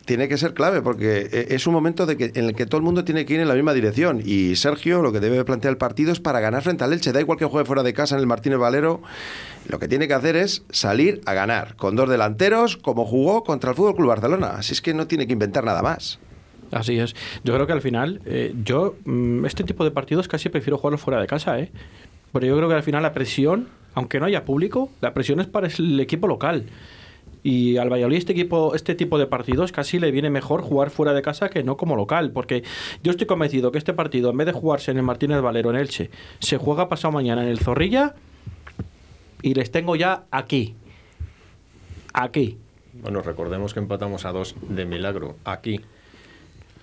tiene 0.05 0.29
que 0.29 0.39
ser 0.39 0.55
clave 0.55 0.83
porque 0.83 1.29
eh, 1.33 1.47
es 1.51 1.67
un 1.67 1.73
momento 1.73 2.07
de 2.07 2.17
que, 2.17 2.33
en 2.35 2.47
el 2.47 2.55
que 2.55 2.67
todo 2.67 2.79
el 2.79 2.85
mundo 2.85 3.05
tiene 3.05 3.25
que 3.25 3.35
ir 3.35 3.41
en 3.41 3.49
la 3.49 3.55
misma 3.55 3.73
dirección 3.73 4.23
y 4.25 4.57
Sergio 4.57 5.03
lo 5.03 5.13
que 5.13 5.21
debe 5.21 5.45
plantear 5.45 5.73
el 5.73 5.79
partido 5.79 6.13
es 6.13 6.21
para 6.21 6.41
ganar 6.41 6.63
frente 6.63 6.85
al 6.85 6.93
Elche, 6.93 7.13
da 7.13 7.21
igual 7.21 7.39
que 7.39 7.45
juegue 7.45 7.67
fuera 7.67 7.83
de 7.83 7.93
casa 7.93 8.15
en 8.15 8.21
el 8.21 8.27
Martínez 8.27 8.59
Valero, 8.59 9.03
lo 9.69 9.79
que 9.79 9.89
tiene 9.89 10.09
que 10.09 10.15
hacer 10.15 10.37
es 10.37 10.63
salir 10.71 11.21
a 11.27 11.35
ganar 11.35 11.77
con 11.77 11.97
dos 11.97 12.09
delanteros 12.09 12.77
como 12.77 13.05
jugó 13.05 13.45
contra 13.45 13.71
el 13.71 13.77
Fútbol 13.77 13.97
Club 13.97 14.09
Barcelona, 14.09 14.55
así 14.59 14.73
es 14.73 14.81
que 14.81 14.95
no 14.95 15.07
tiene 15.07 15.27
que 15.27 15.33
inventar 15.33 15.65
nada 15.65 15.83
más. 15.83 16.19
Así 16.71 16.99
es. 16.99 17.15
Yo 17.45 17.55
creo 17.55 17.67
que 17.67 17.73
al 17.73 17.83
final, 17.83 18.21
eh, 18.25 18.53
yo 18.65 18.97
mm, 19.05 19.45
este 19.45 19.63
tipo 19.63 19.85
de 19.85 19.91
partidos 19.91 20.27
casi 20.29 20.49
prefiero 20.49 20.77
jugarlos 20.77 21.01
fuera 21.01 21.21
de 21.21 21.27
casa, 21.27 21.59
¿eh? 21.59 21.71
Pero 22.33 22.47
yo 22.47 22.57
creo 22.57 22.69
que 22.69 22.75
al 22.75 22.83
final 22.83 23.03
la 23.03 23.13
presión, 23.13 23.69
aunque 23.95 24.19
no 24.19 24.27
haya 24.27 24.45
público, 24.45 24.91
la 25.01 25.15
presión 25.15 25.39
es 25.39 25.47
para 25.47 25.69
el 25.69 26.01
equipo 26.01 26.27
local. 26.27 26.67
Y 27.45 27.77
al 27.77 27.93
Valladolid 27.93 28.17
este 28.17 28.33
equipo, 28.33 28.75
este 28.75 28.95
tipo 28.95 29.19
de 29.19 29.27
partidos 29.27 29.71
casi 29.71 29.99
le 29.99 30.11
viene 30.11 30.31
mejor 30.31 30.63
jugar 30.63 30.89
fuera 30.89 31.13
de 31.13 31.21
casa 31.21 31.51
que 31.51 31.63
no 31.63 31.77
como 31.77 31.95
local, 31.95 32.31
porque 32.33 32.65
yo 33.03 33.11
estoy 33.11 33.27
convencido 33.27 33.71
que 33.71 33.77
este 33.77 33.93
partido, 33.93 34.31
en 34.31 34.39
vez 34.39 34.47
de 34.47 34.53
jugarse 34.53 34.91
en 34.91 34.97
el 34.97 35.03
Martínez 35.03 35.43
Valero 35.43 35.69
en 35.69 35.77
Elche, 35.77 36.11
se 36.39 36.57
juega 36.57 36.89
pasado 36.89 37.13
mañana 37.13 37.43
en 37.43 37.49
el 37.49 37.59
Zorrilla 37.59 38.15
y 39.43 39.53
les 39.53 39.71
tengo 39.71 39.95
ya 39.95 40.25
aquí. 40.31 40.75
Aquí. 42.15 42.57
Bueno, 42.95 43.21
recordemos 43.21 43.75
que 43.75 43.81
empatamos 43.81 44.25
a 44.25 44.33
dos 44.33 44.57
de 44.63 44.87
milagro 44.87 45.37
aquí. 45.45 45.83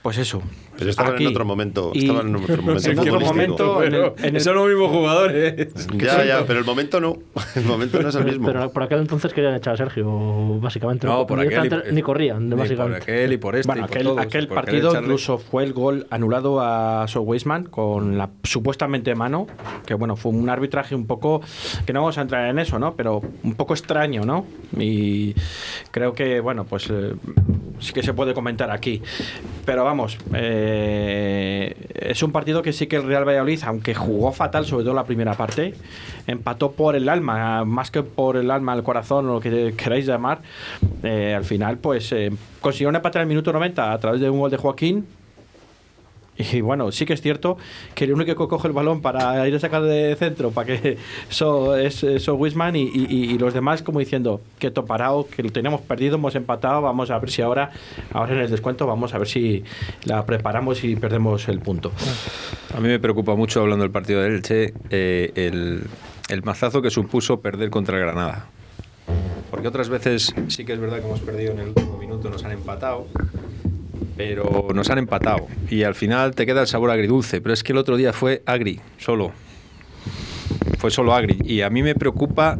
Pues 0.01 0.17
eso. 0.17 0.41
Pero 0.79 0.89
estaban 0.89 1.13
Aquí. 1.13 1.25
en 1.25 1.29
otro 1.29 1.46
momento, 1.46 1.91
Y- 1.93 2.00
estaban 2.08 2.29
en 2.29 2.36
otro 2.38 2.62
momento. 2.63 2.89
En 2.91 2.98
otro 3.00 3.20
momento, 3.20 3.84
en 3.84 3.93
el- 3.93 4.12
en 4.24 4.36
el- 4.36 4.41
Son 4.41 4.55
los 4.55 4.67
mismos 4.67 4.89
jugadores. 4.89 5.70
Ya, 5.96 6.25
ya, 6.25 6.43
pero 6.48 6.58
el 6.60 6.65
momento 6.65 7.00
no, 7.00 7.17
el 7.55 7.65
momento 7.65 8.01
no 8.01 8.10
es 8.10 8.15
el 8.15 8.25
mismo. 8.25 8.48
pero 8.48 8.72
por 8.72 8.81
aquel 8.84 9.00
entonces 9.01 9.31
querían 9.31 9.53
echar 9.53 9.75
a 9.75 9.77
Sergio, 9.77 10.60
básicamente. 10.60 11.05
No, 11.05 11.27
por 11.27 11.39
aquel 11.39 11.51
y- 11.51 11.55
directamente 11.62 11.91
ni 11.93 12.01
corrían, 12.01 12.50
Ni 12.50 12.55
básicamente. 12.55 13.00
por 13.00 13.03
aquel 13.13 13.34
y 13.34 13.38
por 13.38 13.55
este. 13.55 13.67
bueno, 13.67 13.81
y 13.81 13.84
por 13.88 13.91
aquel, 13.96 14.03
todos, 14.08 14.17
aquel 14.20 14.48
por 14.48 14.55
partido 14.55 14.91
echarle- 14.91 15.01
incluso 15.03 15.38
fue 15.38 15.63
el 15.65 15.74
gol 15.74 16.08
anulado 16.10 16.62
a 16.62 17.05
So 17.08 17.22
Weisman 17.22 17.65
con 17.65 18.17
la 18.17 18.31
supuestamente 18.41 19.13
mano, 19.13 19.46
que 19.86 19.93
bueno, 19.93 20.15
fue 20.15 20.31
un 20.31 20.50
arbitraje 20.50 20.96
un 20.96 21.05
poco, 21.05 21.41
que 21.86 21.93
no 21.93 22.01
vamos 22.01 22.17
a 22.17 22.22
entrar 22.22 22.50
en 22.50 22.58
eso, 22.58 22.79
¿no? 22.79 22.96
Pero 22.96 23.22
un 23.43 23.53
poco 23.53 23.75
extraño, 23.75 24.24
¿no? 24.24 24.48
Y 24.79 25.36
creo 25.91 26.13
que, 26.13 26.39
bueno, 26.39 26.63
pues 26.63 26.88
eh, 26.89 27.13
sí 27.79 27.93
que 27.93 28.01
se 28.01 28.13
puede 28.15 28.34
comentar 28.34 28.72
aquí. 28.72 29.00
Pero 29.63 29.84
vamos, 29.92 30.18
eh, 30.34 31.76
es 31.94 32.24
un 32.24 32.32
partido 32.32 32.62
que 32.62 32.72
sí 32.72 32.88
que 32.88 32.96
el 32.96 33.04
Real 33.04 33.28
Valladolid, 33.28 33.60
aunque 33.66 33.94
jugó 33.94 34.32
fatal, 34.32 34.66
sobre 34.66 34.86
todo 34.86 34.94
la 34.94 35.04
primera 35.04 35.34
parte, 35.34 35.74
empató 36.28 36.72
por 36.72 36.96
el 36.96 37.10
alma, 37.10 37.66
más 37.66 37.92
que 37.92 38.02
por 38.02 38.38
el 38.38 38.50
alma, 38.52 38.74
el 38.74 38.84
corazón, 38.84 39.28
o 39.28 39.34
lo 39.34 39.40
que 39.42 39.74
queráis 39.76 40.06
llamar. 40.06 40.44
Eh, 41.04 41.34
al 41.36 41.44
final, 41.44 41.78
pues 41.78 42.10
eh, 42.14 42.32
consiguieron 42.62 42.96
empatar 42.96 43.22
en 43.22 43.24
el 43.24 43.30
minuto 43.30 43.52
90 43.52 43.92
a 43.92 44.00
través 44.00 44.22
de 44.22 44.30
un 44.30 44.40
gol 44.40 44.50
de 44.50 44.56
Joaquín, 44.56 45.06
y 46.38 46.62
bueno, 46.62 46.92
sí 46.92 47.06
que 47.06 47.14
es 47.14 47.22
cierto 47.22 47.58
que 47.94 48.06
el 48.06 48.14
único 48.14 48.32
que 48.32 48.50
coge 48.50 48.68
el 48.68 48.74
balón 48.74 49.02
para 49.02 49.48
ir 49.48 49.56
a 49.56 49.60
sacar 49.60 49.84
de 49.84 50.16
centro, 50.16 50.52
para 50.52 50.68
que 50.68 50.98
eso 51.30 51.76
es 51.76 52.04
eso 52.04 52.36
Wisman 52.36 52.76
y, 52.76 52.84
y, 52.94 53.38
los 53.38 53.54
demás 53.54 53.82
como 53.82 54.00
diciendo 54.00 54.42
que 54.60 54.72
toparao, 54.72 55.28
que 55.28 55.44
lo 55.44 55.52
tenemos 55.52 55.82
perdido, 55.82 56.16
hemos 56.16 56.36
empatado, 56.36 56.82
vamos 56.82 57.12
a 57.12 57.20
ver 57.20 57.30
si 57.30 57.42
ahora, 57.42 57.72
ahora 58.14 58.34
en 58.34 58.40
el 58.40 58.50
descuento, 58.50 58.88
vamos 58.88 59.14
a 59.14 59.18
ver 59.18 59.28
si 59.28 59.64
la 60.06 60.26
preparamos 60.26 60.84
y 60.84 60.96
perdemos 60.96 61.48
el 61.48 61.60
punto. 61.60 61.92
A 62.76 62.80
mí 62.80 62.88
me 62.88 63.00
preocupa 63.00 63.36
mucho, 63.36 63.62
hablando 63.62 63.84
del 63.84 63.92
partido 63.92 64.22
del 64.22 64.36
Elche, 64.36 64.74
eh, 64.90 65.32
el, 65.36 65.84
el 66.30 66.44
mazazo 66.44 66.82
que 66.82 66.90
supuso 66.90 67.42
perder 67.42 67.70
contra 67.70 67.98
el 67.98 68.04
Granada. 68.04 68.48
Porque 69.50 69.68
otras 69.68 69.90
veces 69.90 70.34
sí 70.48 70.64
que 70.64 70.74
es 70.74 70.80
verdad 70.80 71.00
que 71.00 71.06
hemos 71.06 71.20
perdido 71.20 71.52
en 71.52 71.60
el 71.60 71.68
último 71.70 71.98
minuto, 71.98 72.30
nos 72.30 72.44
han 72.46 72.52
empatado 72.52 73.08
pero 74.24 74.68
nos 74.75 74.88
han 74.92 75.00
empatado 75.00 75.48
y 75.68 75.82
al 75.82 75.96
final 75.96 76.36
te 76.36 76.46
queda 76.46 76.62
el 76.62 76.68
sabor 76.68 76.92
agridulce, 76.92 77.42
pero 77.42 77.56
es 77.56 77.63
que 77.63 77.72
el 77.72 77.80
otro 77.80 77.98
día 77.98 78.13
fue 78.13 78.44
agri, 78.46 78.80
solo. 79.00 79.32
Fue 80.78 80.92
solo 80.92 81.16
agri 81.16 81.40
y 81.44 81.62
a 81.62 81.72
mí 81.72 81.82
me 81.82 81.96
preocupa 81.96 82.60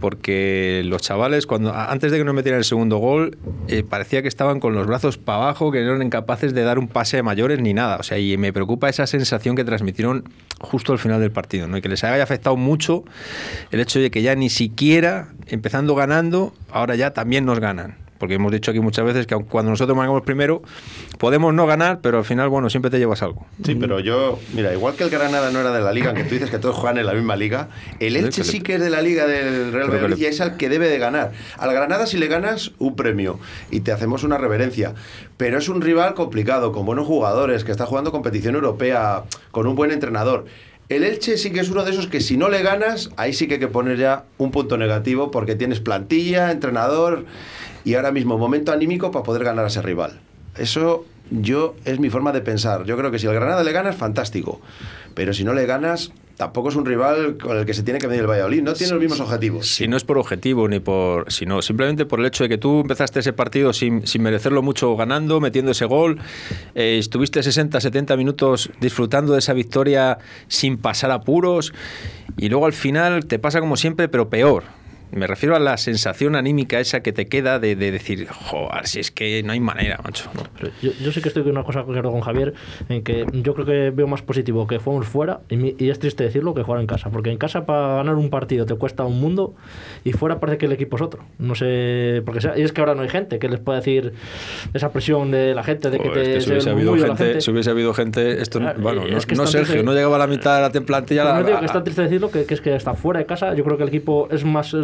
porque 0.00 0.82
los 0.84 1.02
chavales 1.02 1.44
cuando 1.46 1.74
antes 1.74 2.12
de 2.12 2.18
que 2.18 2.24
nos 2.24 2.36
metieran 2.36 2.58
el 2.58 2.64
segundo 2.64 2.98
gol 2.98 3.36
eh, 3.66 3.82
parecía 3.82 4.22
que 4.22 4.28
estaban 4.28 4.60
con 4.60 4.74
los 4.74 4.86
brazos 4.86 5.18
para 5.18 5.38
abajo, 5.38 5.72
que 5.72 5.80
eran 5.80 6.02
incapaces 6.02 6.54
de 6.54 6.62
dar 6.62 6.78
un 6.78 6.86
pase 6.86 7.18
a 7.18 7.24
mayores 7.24 7.58
ni 7.58 7.74
nada, 7.74 7.96
o 7.96 8.04
sea, 8.04 8.20
y 8.20 8.36
me 8.36 8.52
preocupa 8.52 8.88
esa 8.88 9.08
sensación 9.08 9.56
que 9.56 9.64
transmitieron 9.64 10.22
justo 10.60 10.92
al 10.92 11.00
final 11.00 11.20
del 11.20 11.32
partido, 11.32 11.66
¿no? 11.66 11.78
Y 11.78 11.82
que 11.82 11.88
les 11.88 12.04
haya 12.04 12.22
afectado 12.22 12.56
mucho 12.56 13.04
el 13.72 13.80
hecho 13.80 13.98
de 13.98 14.12
que 14.12 14.22
ya 14.22 14.36
ni 14.36 14.50
siquiera 14.50 15.32
empezando 15.48 15.96
ganando, 15.96 16.54
ahora 16.70 16.94
ya 16.94 17.12
también 17.12 17.44
nos 17.44 17.58
ganan 17.58 18.05
porque 18.18 18.34
hemos 18.34 18.52
dicho 18.52 18.70
aquí 18.70 18.80
muchas 18.80 19.04
veces 19.04 19.26
que 19.26 19.36
cuando 19.36 19.70
nosotros 19.70 19.96
marcamos 19.96 20.22
primero, 20.22 20.62
podemos 21.18 21.54
no 21.54 21.66
ganar, 21.66 22.00
pero 22.00 22.18
al 22.18 22.24
final, 22.24 22.48
bueno, 22.48 22.70
siempre 22.70 22.90
te 22.90 22.98
llevas 22.98 23.22
algo. 23.22 23.46
Sí, 23.64 23.74
pero 23.74 24.00
yo, 24.00 24.38
mira, 24.54 24.72
igual 24.72 24.94
que 24.94 25.04
el 25.04 25.10
Granada 25.10 25.50
no 25.50 25.60
era 25.60 25.72
de 25.72 25.80
la 25.80 25.92
liga, 25.92 26.08
aunque 26.08 26.24
tú 26.24 26.34
dices 26.34 26.50
que 26.50 26.58
todos 26.58 26.76
juegan 26.76 26.98
en 26.98 27.06
la 27.06 27.14
misma 27.14 27.36
liga, 27.36 27.68
el 28.00 28.16
Elche 28.16 28.44
sí 28.44 28.60
que 28.60 28.74
es 28.74 28.80
de 28.80 28.90
la 28.90 29.02
liga 29.02 29.26
del 29.26 29.72
Real 29.72 29.88
Madrid 29.88 30.16
y 30.18 30.26
es 30.26 30.40
al 30.40 30.56
que 30.56 30.68
debe 30.68 30.88
de 30.88 30.98
ganar. 30.98 31.32
Al 31.58 31.72
Granada 31.72 32.06
si 32.06 32.18
le 32.18 32.26
ganas, 32.26 32.72
un 32.78 32.96
premio 32.96 33.38
y 33.70 33.80
te 33.80 33.92
hacemos 33.92 34.24
una 34.24 34.38
reverencia. 34.38 34.94
Pero 35.36 35.58
es 35.58 35.68
un 35.68 35.82
rival 35.82 36.14
complicado, 36.14 36.72
con 36.72 36.86
buenos 36.86 37.06
jugadores, 37.06 37.64
que 37.64 37.72
está 37.72 37.86
jugando 37.86 38.10
competición 38.12 38.54
europea, 38.54 39.24
con 39.50 39.66
un 39.66 39.74
buen 39.74 39.90
entrenador. 39.90 40.46
El 40.88 41.02
Elche 41.02 41.36
sí 41.36 41.50
que 41.50 41.60
es 41.60 41.68
uno 41.68 41.84
de 41.84 41.90
esos 41.90 42.06
que 42.06 42.20
si 42.20 42.36
no 42.36 42.48
le 42.48 42.62
ganas, 42.62 43.10
ahí 43.16 43.32
sí 43.32 43.48
que 43.48 43.54
hay 43.54 43.60
que 43.60 43.66
poner 43.66 43.98
ya 43.98 44.24
un 44.38 44.52
punto 44.52 44.76
negativo 44.76 45.32
porque 45.32 45.56
tienes 45.56 45.80
plantilla, 45.80 46.52
entrenador 46.52 47.24
y 47.84 47.94
ahora 47.94 48.12
mismo 48.12 48.38
momento 48.38 48.70
anímico 48.70 49.10
para 49.10 49.24
poder 49.24 49.42
ganar 49.42 49.64
a 49.64 49.68
ese 49.68 49.82
rival. 49.82 50.20
Eso 50.56 51.04
yo 51.30 51.74
es 51.84 51.98
mi 51.98 52.10
forma 52.10 52.32
de 52.32 52.40
pensar. 52.40 52.84
Yo 52.84 52.96
creo 52.96 53.10
que 53.10 53.18
si 53.18 53.26
el 53.26 53.34
Granada 53.34 53.62
le 53.64 53.72
ganas, 53.72 53.96
fantástico. 53.96 54.60
Pero 55.14 55.32
si 55.32 55.44
no 55.44 55.54
le 55.54 55.66
ganas, 55.66 56.12
tampoco 56.36 56.68
es 56.68 56.76
un 56.76 56.84
rival 56.84 57.36
con 57.38 57.56
el 57.56 57.66
que 57.66 57.74
se 57.74 57.82
tiene 57.82 57.98
que 57.98 58.06
medir 58.06 58.22
el 58.22 58.26
Valladolid. 58.26 58.62
No 58.62 58.74
tiene 58.74 58.92
los 58.92 59.00
mismos 59.00 59.20
objetivos. 59.20 59.66
Si 59.66 59.88
no 59.88 59.96
es 59.96 60.04
por 60.04 60.18
objetivo 60.18 60.68
ni 60.68 60.80
por. 60.80 61.30
sino 61.32 61.62
simplemente 61.62 62.06
por 62.06 62.20
el 62.20 62.26
hecho 62.26 62.44
de 62.44 62.48
que 62.48 62.58
tú 62.58 62.80
empezaste 62.80 63.20
ese 63.20 63.32
partido 63.32 63.72
sin, 63.72 64.06
sin 64.06 64.22
merecerlo 64.22 64.62
mucho 64.62 64.94
ganando, 64.96 65.40
metiendo 65.40 65.72
ese 65.72 65.86
gol. 65.86 66.18
Eh, 66.74 66.98
estuviste 66.98 67.42
60, 67.42 67.80
70 67.80 68.16
minutos 68.16 68.70
disfrutando 68.80 69.32
de 69.32 69.40
esa 69.40 69.52
victoria 69.52 70.18
sin 70.48 70.78
pasar 70.78 71.10
apuros. 71.10 71.72
Y 72.36 72.48
luego 72.48 72.66
al 72.66 72.74
final 72.74 73.26
te 73.26 73.38
pasa 73.38 73.60
como 73.60 73.76
siempre, 73.76 74.08
pero 74.08 74.28
peor 74.28 74.64
me 75.12 75.26
refiero 75.26 75.54
a 75.56 75.60
la 75.60 75.76
sensación 75.76 76.36
anímica 76.36 76.80
esa 76.80 77.00
que 77.00 77.12
te 77.12 77.26
queda 77.26 77.58
de, 77.58 77.76
decir, 77.76 78.26
joder, 78.28 78.86
si 78.86 79.00
es 79.00 79.10
que 79.10 79.42
no 79.42 79.52
hay 79.52 79.60
manera, 79.60 80.00
macho. 80.02 80.30
yo, 80.82 80.90
yo, 80.92 81.12
sí 81.12 81.20
que 81.20 81.28
estoy 81.28 81.42
con 81.42 81.52
una 81.52 81.64
cosa 81.64 81.84
que 81.84 82.02
con 82.02 82.20
Javier, 82.20 82.54
en 82.88 83.02
que 83.02 83.24
yo 83.32 83.54
creo 83.54 83.66
que 83.66 83.90
veo 83.90 84.06
más 84.06 84.22
positivo 84.22 84.66
que 84.66 84.80
fuimos 84.80 85.06
fuera, 85.06 85.40
y, 85.48 85.88
es 85.88 85.98
triste 85.98 86.24
decirlo, 86.24 86.54
que 86.54 86.62
jugar 86.62 86.80
en 86.80 86.86
casa. 86.86 87.10
Porque 87.10 87.30
en 87.30 87.38
casa 87.38 87.66
para 87.66 87.96
ganar 87.96 88.16
un 88.16 88.30
partido 88.30 88.66
te 88.66 88.74
cuesta 88.74 89.04
un 89.04 89.20
mundo, 89.20 89.54
y 90.04 90.12
fuera 90.12 90.40
parece 90.40 90.58
que 90.58 90.66
el 90.66 90.72
equipo 90.72 90.96
es 90.96 91.02
otro. 91.02 91.24
No 91.38 91.54
sé, 91.54 92.22
porque 92.24 92.40
sea, 92.40 92.58
y 92.58 92.62
es 92.62 92.72
que 92.72 92.80
ahora 92.80 92.94
no 92.94 93.02
hay 93.02 93.08
gente 93.08 93.38
que 93.38 93.48
les 93.48 93.60
pueda 93.60 93.78
decir 93.78 94.12
esa 94.74 94.90
presión 94.90 95.30
de 95.30 95.54
la 95.54 95.62
gente, 95.62 95.90
de 95.90 95.98
que 95.98 96.08
te. 96.10 96.40
si, 96.40 96.50
hubiese 96.50 96.70
habido 96.70 96.96
gente, 96.96 97.40
si 97.40 97.50
hubiese 97.50 97.70
habido 97.70 97.94
gente, 97.94 98.42
esto, 98.42 98.60
ah, 98.62 98.74
bueno, 98.78 99.04
no, 99.06 99.46
Sergio, 99.46 99.82
no 99.82 99.92
llegaba 99.92 100.16
a 100.16 100.20
la 100.20 100.26
mitad 100.26 100.56
de 100.56 100.80
la 100.80 100.86
plantilla. 100.86 101.24
La, 101.24 101.40
no 101.40 101.46
digo 101.46 101.60
que 101.60 101.66
está 101.66 101.84
triste 101.84 102.02
decirlo, 102.02 102.30
que, 102.30 102.44
que, 102.44 102.54
es 102.54 102.60
que 102.60 102.74
está 102.74 102.94
fuera 102.94 103.20
de 103.20 103.26
casa, 103.26 103.54
yo 103.54 103.64
creo 103.64 103.76
que 103.76 103.84
el 103.84 103.88
equipo 103.88 104.28
es 104.30 104.44
más 104.44 104.74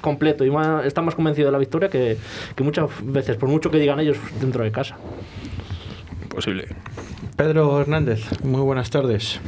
completo 0.00 0.44
y 0.44 0.52
está 0.86 1.02
más 1.02 1.14
convencido 1.14 1.46
de 1.46 1.52
la 1.52 1.58
victoria 1.58 1.88
que, 1.88 2.16
que 2.54 2.64
muchas 2.64 2.88
veces, 3.02 3.36
por 3.36 3.48
mucho 3.48 3.70
que 3.70 3.78
digan 3.78 4.00
ellos 4.00 4.18
dentro 4.40 4.64
de 4.64 4.72
casa. 4.72 4.96
Posible. 6.28 6.66
Pedro 7.36 7.80
Hernández, 7.80 8.42
muy 8.42 8.60
buenas 8.60 8.90
tardes. 8.90 9.40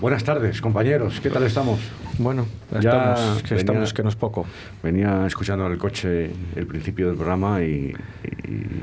Buenas 0.00 0.24
tardes, 0.24 0.60
compañeros. 0.60 1.20
¿Qué 1.20 1.30
tal 1.30 1.44
estamos? 1.44 1.80
Bueno, 2.18 2.46
ya 2.70 3.14
estamos, 3.14 3.42
que, 3.42 3.54
estamos, 3.54 3.94
que 3.94 4.02
no 4.02 4.08
es 4.08 4.16
poco. 4.16 4.46
Venía 4.82 5.26
escuchando 5.26 5.66
en 5.66 5.72
el 5.72 5.78
coche 5.78 6.30
el 6.54 6.66
principio 6.66 7.08
del 7.08 7.16
programa 7.16 7.62
y, 7.62 7.92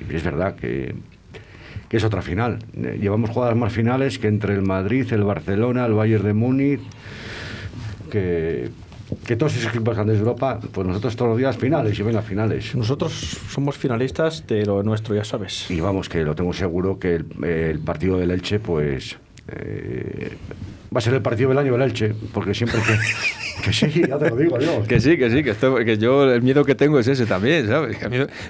es 0.10 0.24
verdad 0.24 0.56
que, 0.56 0.96
que, 1.88 1.98
es 1.98 2.03
otra 2.03 2.22
final. 2.22 2.60
Llevamos 2.74 3.30
jugadas 3.30 3.56
más 3.56 3.72
finales 3.72 4.20
que 4.20 4.27
entre 4.27 4.53
el 4.53 4.63
Madrid, 4.63 5.12
el 5.13 5.24
Barcelona, 5.24 5.86
el 5.86 5.94
Bayern 5.94 6.25
de 6.25 6.34
Múnich, 6.34 6.82
que 8.10 8.70
que 9.25 9.36
todos 9.36 9.56
esos 9.56 9.70
equipos 9.70 9.96
grandes 9.96 10.18
de 10.18 10.22
Europa, 10.22 10.60
pues 10.72 10.88
nosotros 10.88 11.15
todos 11.15 11.30
los 11.30 11.38
días 11.38 11.58
finales 11.58 11.98
y 12.00 12.03
venga 12.03 12.22
finales. 12.22 12.75
Nosotros 12.75 13.12
somos 13.50 13.77
finalistas 13.77 14.46
de 14.48 14.65
lo 14.65 14.84
nuestro, 14.84 15.15
ya 15.15 15.24
sabes. 15.24 15.70
Y 15.70 15.80
vamos, 15.80 16.10
que 16.10 16.24
lo 16.24 16.36
tengo 16.36 16.53
seguro 16.53 17.00
que 17.00 17.15
el, 17.15 17.80
partido 17.80 18.18
del 18.18 18.32
Elche, 18.32 18.60
pues 18.60 19.18
eh, 19.48 20.38
va 20.93 21.00
a 21.00 21.01
ser 21.01 21.13
el 21.13 21.21
partido 21.21 21.50
del 21.50 21.57
año 21.57 21.74
del 21.74 21.83
Elche, 21.83 22.13
porque 22.33 22.53
siempre 22.53 22.79
que, 22.81 22.98
que 23.63 23.74
sí, 23.74 24.03
ya 24.07 24.17
te 24.17 24.29
lo 24.29 24.36
digo 24.36 24.60
yo. 24.60 24.83
que 24.83 25.00
sí, 25.00 25.17
que 25.17 25.29
sí, 25.29 25.43
que, 25.43 25.51
esto, 25.51 25.75
que 25.77 25.98
yo 25.98 26.29
el 26.31 26.41
miedo 26.41 26.65
que 26.65 26.75
tengo 26.75 27.00
es 27.00 27.07
ese 27.07 27.25
también, 27.25 27.67
¿sabes? 27.67 27.98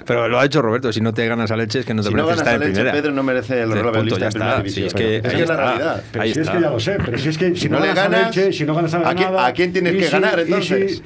pero 0.06 0.28
lo 0.28 0.40
ha 0.40 0.44
hecho 0.44 0.60
Roberto, 0.60 0.92
si 0.92 1.00
no 1.00 1.14
te 1.14 1.26
ganas 1.26 1.50
al 1.52 1.60
Elche 1.60 1.80
es 1.80 1.86
que 1.86 1.94
no 1.94 2.02
te 2.02 2.08
si 2.08 2.14
mereces 2.14 2.36
no 2.36 2.42
estar 2.42 2.54
en 2.54 2.60
Leche, 2.60 2.72
primera. 2.72 2.92
Pedro 2.92 3.12
no 3.12 3.22
merece 3.22 3.62
el 3.62 3.70
punto, 3.70 4.18
ya 4.18 4.28
está. 4.28 4.62
Sí, 4.66 4.86
es 4.86 4.94
que, 4.94 5.18
es, 5.18 5.48
la 5.48 5.56
realidad. 5.56 6.04
Pero 6.10 6.24
si 6.24 6.30
es 6.40 6.50
que 6.50 6.60
ya 6.60 6.70
lo 6.70 6.80
sé, 6.80 6.96
pero 7.04 7.18
si 7.18 7.28
es 7.28 7.38
que 7.38 7.56
si, 7.56 7.68
no, 7.68 7.78
le 7.78 7.94
ganas, 7.94 8.06
al 8.06 8.26
Elche, 8.26 8.52
si 8.52 8.64
no 8.64 8.74
ganas 8.74 8.92
a 8.94 9.08
¿a 9.08 9.14
quién, 9.14 9.28
¿a 9.36 9.52
quién 9.52 9.72
tienes 9.72 9.96
que 9.96 10.10
ganar 10.10 10.40
entonces? 10.40 11.02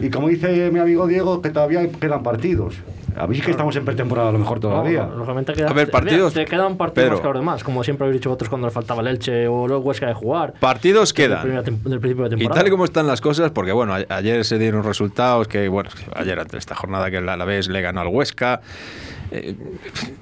y 0.00 0.10
como 0.10 0.28
dice 0.28 0.70
mi 0.70 0.80
amigo 0.80 1.06
Diego, 1.06 1.40
que 1.40 1.50
todavía 1.50 1.88
quedan 2.00 2.22
partidos. 2.22 2.74
A 3.16 3.26
ver 3.26 3.36
si 3.36 3.42
que 3.42 3.50
estamos 3.50 3.74
en 3.76 3.84
pretemporada 3.84 4.28
a 4.28 4.32
lo 4.32 4.38
mejor 4.38 4.60
todavía. 4.60 5.04
a 5.04 5.72
ver, 5.72 5.90
partidos. 5.90 6.34
Te, 6.34 6.44
quedan 6.44 6.76
partidos 6.76 7.12
más 7.12 7.20
que 7.20 7.26
los 7.26 7.36
demás, 7.36 7.64
como 7.64 7.84
siempre 7.84 8.06
habéis 8.06 8.20
dicho 8.20 8.30
vosotros 8.30 8.48
cuando 8.48 8.66
les 8.66 8.74
faltaba 8.74 9.00
el 9.02 9.08
Elche 9.08 9.48
o 9.48 9.66
luego 9.66 9.82
Huesca 9.84 10.06
de 10.06 10.14
jugar. 10.14 10.54
Partidos 10.60 11.12
quedan. 11.12 11.64
Del 11.64 12.00
principio 12.00 12.24
de 12.24 12.30
temporada. 12.30 12.36
Y 12.40 12.48
tal 12.48 12.66
y 12.66 12.70
como 12.70 12.84
están 12.84 13.06
las 13.06 13.20
cosas, 13.20 13.50
porque 13.50 13.72
bueno, 13.72 13.94
ayer 14.08 14.44
se 14.44 14.58
dieron 14.58 14.84
resultados 14.84 15.48
que, 15.48 15.68
bueno, 15.68 15.90
ayer 16.14 16.38
ante 16.38 16.56
esta 16.58 16.74
jornada 16.74 17.10
que 17.10 17.18
a 17.18 17.20
la 17.20 17.44
vez 17.44 17.68
le 17.68 17.80
ganó 17.82 18.00
al 18.00 18.08
Huesca. 18.08 18.60
Eh, 19.30 19.54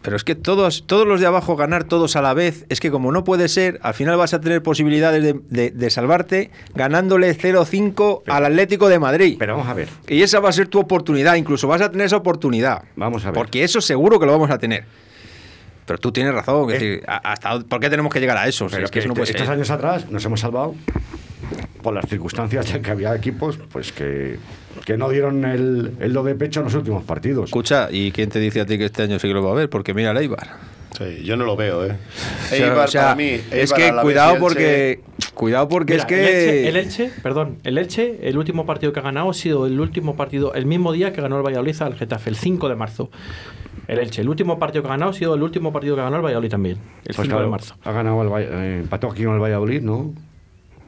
pero 0.02 0.16
es 0.16 0.24
que 0.24 0.34
todos, 0.34 0.84
todos 0.86 1.06
los 1.06 1.20
de 1.20 1.26
abajo 1.26 1.56
ganar 1.56 1.84
todos 1.84 2.16
a 2.16 2.22
la 2.22 2.34
vez, 2.34 2.66
es 2.68 2.80
que 2.80 2.90
como 2.90 3.10
no 3.12 3.24
puede 3.24 3.48
ser, 3.48 3.78
al 3.82 3.94
final 3.94 4.16
vas 4.16 4.34
a 4.34 4.40
tener 4.40 4.62
posibilidades 4.62 5.34
de, 5.48 5.90
salvarte 5.90 6.50
ganándole 6.74 7.36
0-5 7.36 8.22
al 8.26 8.44
Atlético 8.44 8.88
de 8.88 8.98
Madrid. 8.98 9.36
Pero 9.38 9.54
vamos 9.54 9.68
a 9.68 9.74
ver. 9.74 9.88
Y 10.06 10.22
esa 10.22 10.40
va 10.40 10.50
a 10.50 10.52
ser 10.52 10.68
tu 10.68 10.78
oportunidad, 10.78 11.36
incluso 11.36 11.66
vas 11.68 11.80
a 11.80 11.90
tener 11.90 12.06
esa 12.06 12.16
oportunidad. 12.16 12.82
Vamos 12.96 13.24
a 13.24 13.28
ver. 13.28 13.34
Porque 13.34 13.64
eso 13.64 13.80
seguro 13.80 14.20
que 14.20 14.26
lo 14.26 14.32
vamos 14.32 14.50
a 14.50 14.58
tener. 14.58 14.84
Pero 15.86 15.98
tú 15.98 16.12
tienes 16.12 16.34
razón. 16.34 16.68
decir, 16.68 17.02
hasta, 17.06 17.60
¿Por 17.60 17.80
qué 17.80 17.88
tenemos 17.88 18.12
que 18.12 18.20
llegar 18.20 18.36
a 18.36 18.46
eso? 18.46 18.66
es 18.66 18.90
que, 18.90 18.98
este, 18.98 19.22
estos 19.22 19.48
años 19.48 19.70
atrás 19.70 20.10
nos 20.10 20.22
hemos 20.24 20.40
salvado 20.40 20.74
por 21.82 21.94
las 21.94 22.06
circunstancias 22.06 22.74
en 22.74 22.82
que 22.82 22.90
había 22.90 23.14
equipos 23.14 23.58
pues 23.72 23.92
que 23.92 24.38
que 24.84 24.96
no 24.96 25.08
dieron 25.10 25.44
el, 25.44 25.92
el 26.00 26.12
do 26.12 26.22
de 26.22 26.34
pecho 26.34 26.60
en 26.60 26.64
los 26.64 26.74
últimos 26.74 27.04
partidos. 27.04 27.46
Escucha, 27.46 27.88
¿y 27.90 28.12
quién 28.12 28.30
te 28.30 28.38
dice 28.38 28.60
a 28.60 28.66
ti 28.66 28.78
que 28.78 28.86
este 28.86 29.02
año 29.02 29.18
sí 29.18 29.28
que 29.28 29.34
lo 29.34 29.42
va 29.42 29.52
a 29.52 29.54
ver? 29.54 29.70
Porque 29.70 29.94
mira 29.94 30.10
el 30.10 30.16
Eibar. 30.18 30.48
Sí, 30.96 31.22
yo 31.22 31.36
no 31.36 31.44
lo 31.44 31.54
veo, 31.54 31.84
¿eh? 31.84 31.96
Eibar 32.50 32.90
para 32.90 33.14
mí. 33.14 33.40
es 33.50 33.72
que 33.72 33.92
cuidado 34.02 34.38
porque, 34.38 35.00
cuidado 35.34 35.68
porque 35.68 35.96
es 35.96 36.04
que. 36.04 36.68
El 36.68 36.76
Elche, 36.76 37.10
perdón, 37.22 37.58
el 37.64 37.78
Elche, 37.78 38.18
el 38.22 38.38
último 38.38 38.66
partido 38.66 38.92
que 38.92 39.00
ha 39.00 39.02
ganado 39.02 39.30
ha 39.30 39.34
sido 39.34 39.66
el 39.66 39.78
último 39.78 40.16
partido, 40.16 40.54
el 40.54 40.66
mismo 40.66 40.92
día 40.92 41.12
que 41.12 41.20
ganó 41.20 41.36
el 41.36 41.44
Valladolid 41.44 41.80
al 41.82 41.94
Getafe, 41.94 42.30
el 42.30 42.36
5 42.36 42.68
de 42.68 42.74
marzo. 42.74 43.10
El 43.86 43.98
Elche, 43.98 44.22
el 44.22 44.28
último 44.28 44.58
partido 44.58 44.82
que 44.82 44.88
ha 44.88 44.92
ganado 44.92 45.12
ha 45.12 45.14
sido 45.14 45.34
el 45.34 45.42
último 45.42 45.72
partido 45.72 45.94
que 45.94 46.02
ganó 46.02 46.16
el 46.16 46.22
Valladolid 46.22 46.50
también, 46.50 46.78
el 47.04 47.14
5 47.14 47.28
pues 47.28 47.42
de 47.42 47.48
marzo. 47.48 47.74
Ha 47.84 47.92
ganado 47.92 48.22
el 48.22 48.28
Valladolid, 48.28 48.58
eh, 48.58 48.78
empató 48.80 49.10
aquí 49.10 49.24
con 49.24 49.34
el 49.34 49.40
Valladolid, 49.40 49.82
¿no? 49.82 50.12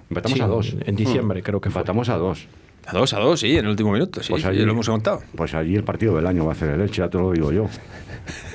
Empatamos 0.08 0.40
a 0.40 0.46
dos. 0.46 0.76
En 0.84 0.96
diciembre, 0.96 1.42
creo 1.42 1.60
que 1.60 1.70
fue. 1.70 1.80
Empatamos 1.80 2.08
a 2.08 2.16
dos. 2.16 2.48
A 2.86 2.92
dos, 2.92 3.12
a 3.14 3.18
dos, 3.20 3.38
sí, 3.40 3.52
en 3.56 3.64
el 3.64 3.70
último 3.70 3.92
minuto, 3.92 4.22
sí, 4.22 4.30
Pues 4.30 4.42
sí, 4.42 4.48
allí- 4.48 4.64
lo 4.64 4.72
hemos 4.72 4.88
contado. 4.88 5.20
Pues 5.36 5.54
allí 5.54 5.76
el 5.76 5.84
partido 5.84 6.16
del 6.16 6.26
año 6.26 6.44
va 6.46 6.52
a 6.52 6.54
ser 6.56 6.70
el 6.70 6.80
Elche, 6.80 7.02
ya 7.02 7.08
te 7.08 7.18
lo 7.18 7.30
digo 7.32 7.52
yo. 7.52 7.68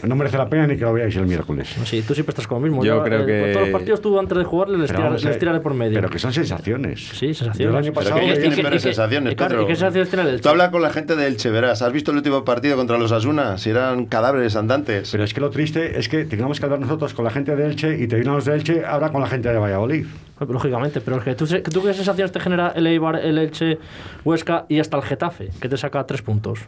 No 0.04 0.16
merece 0.16 0.38
la 0.38 0.48
pena 0.50 0.68
ni 0.68 0.76
que 0.78 0.84
lo 0.84 0.94
veáis 0.94 1.16
el 1.16 1.26
miércoles. 1.26 1.68
Sí, 1.86 2.02
tú 2.02 2.14
siempre 2.14 2.32
estás 2.32 2.48
con 2.48 2.62
lo 2.62 2.68
mismo. 2.68 2.84
Yo 2.86 2.98
Ya, 2.98 3.04
creo 3.04 3.22
eh, 3.22 3.26
que- 3.26 3.42
con 3.42 3.52
todos 3.54 3.62
los 3.68 3.72
partidos 3.74 4.02
tú 4.02 4.20
antes 4.20 4.38
de 4.38 4.44
jugarle 4.44 4.78
les, 4.78 4.88
Pero 4.88 4.98
tira, 5.00 5.10
vamos 5.10 5.22
a 5.24 5.26
les 5.26 5.34
ver, 5.36 5.40
tírale 5.40 5.60
por 5.60 5.74
medio. 5.74 5.96
Pero 5.96 6.10
que 6.10 6.20
son 6.20 6.32
sensaciones. 6.34 7.08
Sí, 7.10 7.34
sensaciones. 7.34 7.58
Yo 7.60 7.70
el 7.70 7.76
año 7.76 7.92
pasado... 7.94 8.16
¿Pero 8.20 8.34
que- 8.34 8.50
que- 8.72 8.80
sensaciones, 8.80 9.34
y 9.34 9.36
claro, 9.36 9.52
Pedro? 9.56 9.64
¿y 9.64 9.68
qué 9.68 9.76
sensaciones 9.76 10.10
tiene 10.10 10.24
el 10.24 10.30
Elche? 10.36 10.44
Tú 10.44 10.50
hablas 10.50 10.70
con 10.70 10.82
la 10.82 10.90
gente 10.92 11.16
de 11.16 11.28
Elche, 11.28 11.50
verás. 11.50 11.82
¿Has 11.82 11.92
visto 11.92 12.12
el 12.12 12.18
último 12.18 12.46
partido 12.46 12.76
contra 12.78 12.98
los 12.98 13.12
Asuna? 13.12 13.58
Si 13.58 13.70
eran 13.72 14.06
cadáveres 14.06 14.56
andantes. 14.56 15.10
Pero 15.12 15.24
es 15.24 15.34
que 15.34 15.42
lo 15.42 15.50
triste 15.50 15.98
es 16.00 16.08
que 16.10 16.26
tengamos 16.26 16.60
que 16.60 16.66
hablar 16.66 16.80
nosotros 16.80 17.14
con 17.14 17.26
la 17.26 17.32
gente 17.32 17.56
de 17.56 17.66
Elche 17.66 17.96
y 17.98 18.08
te 18.08 18.16
vienen 18.16 18.34
los 18.36 18.46
de 18.46 18.54
Elche 18.56 18.86
ahora 18.86 19.12
con 19.12 19.22
la 19.22 19.28
gente 19.28 19.50
de 19.50 19.58
Valladolid. 19.58 20.06
Lógicamente, 20.48 21.00
pero 21.00 21.18
es 21.18 21.24
que 21.24 21.34
tú, 21.34 21.48
tú 21.48 21.82
qué 21.82 21.94
sensaciones 21.94 22.32
te 22.32 22.42
genera 22.42 22.74
el 22.76 22.86
Eibar, 22.88 23.16
el 23.16 23.38
Elche, 23.38 23.78
Huesca 24.26 24.66
y 24.68 24.80
hasta 24.80 24.98
el 24.98 25.04
Getafe, 25.04 25.50
que 25.62 25.70
te 25.70 25.78
saca 25.78 26.06
tres 26.06 26.22
puntos. 26.22 26.60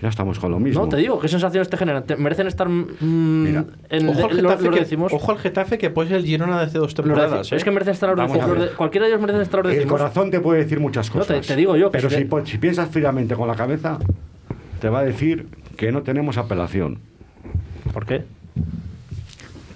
Ya 0.00 0.08
estamos 0.08 0.38
con 0.38 0.52
lo 0.52 0.60
mismo. 0.60 0.82
No, 0.82 0.88
te 0.88 0.96
digo, 0.98 1.18
¿qué 1.18 1.26
sensaciones 1.26 1.68
te 1.68 1.76
generan? 1.76 2.04
¿Te 2.04 2.14
merecen 2.14 2.46
estar 2.46 2.68
mm, 2.68 3.42
Mira, 3.42 3.64
en 3.88 4.08
Ojo 4.08 4.26
al, 4.28 4.36
de- 4.36 4.42
lo- 4.42 4.50
Getafe 4.50 4.64
lo 4.66 4.70
que, 4.70 4.80
decimos? 4.80 5.12
ojo 5.12 5.32
al 5.32 5.38
Getafe 5.38 5.76
que 5.76 5.90
puede 5.90 6.08
ser 6.10 6.18
el 6.18 6.24
Girona 6.24 6.58
de 6.60 6.66
hace 6.66 6.78
dos 6.78 6.94
temporadas. 6.94 7.30
decimos. 7.40 7.52
Es 7.52 7.64
que 7.64 7.70
¿eh? 7.70 7.72
merecen 7.72 7.94
estar 7.94 8.16
los. 8.16 8.30
Los 8.30 8.70
Cualquiera 8.76 9.06
de 9.06 9.12
ellos 9.12 9.20
merecen 9.20 9.42
estar 9.42 9.58
los 9.64 9.72
El 9.72 9.78
decimos. 9.78 9.98
corazón 9.98 10.30
te 10.30 10.38
puede 10.38 10.60
decir 10.62 10.78
muchas 10.78 11.08
No, 11.12 11.20
cosas. 11.22 11.40
te- 11.40 11.48
te 11.48 11.56
digo 11.56 11.74
yo 11.76 11.90
que 11.90 11.98
Pero 11.98 12.10
si 12.10 12.24
po- 12.26 12.46
si 12.46 12.58
piensas 12.58 12.88
fríamente 12.90 13.34
con 13.34 13.48
la 13.48 13.56
cabeza, 13.56 13.98
te 14.80 14.88
va 14.88 15.00
a 15.00 15.04
decir 15.04 15.48
que 15.76 15.90
no 15.90 16.02
tenemos 16.02 16.36
apelación. 16.38 17.00
¿Por 17.92 18.06
qué? 18.06 18.22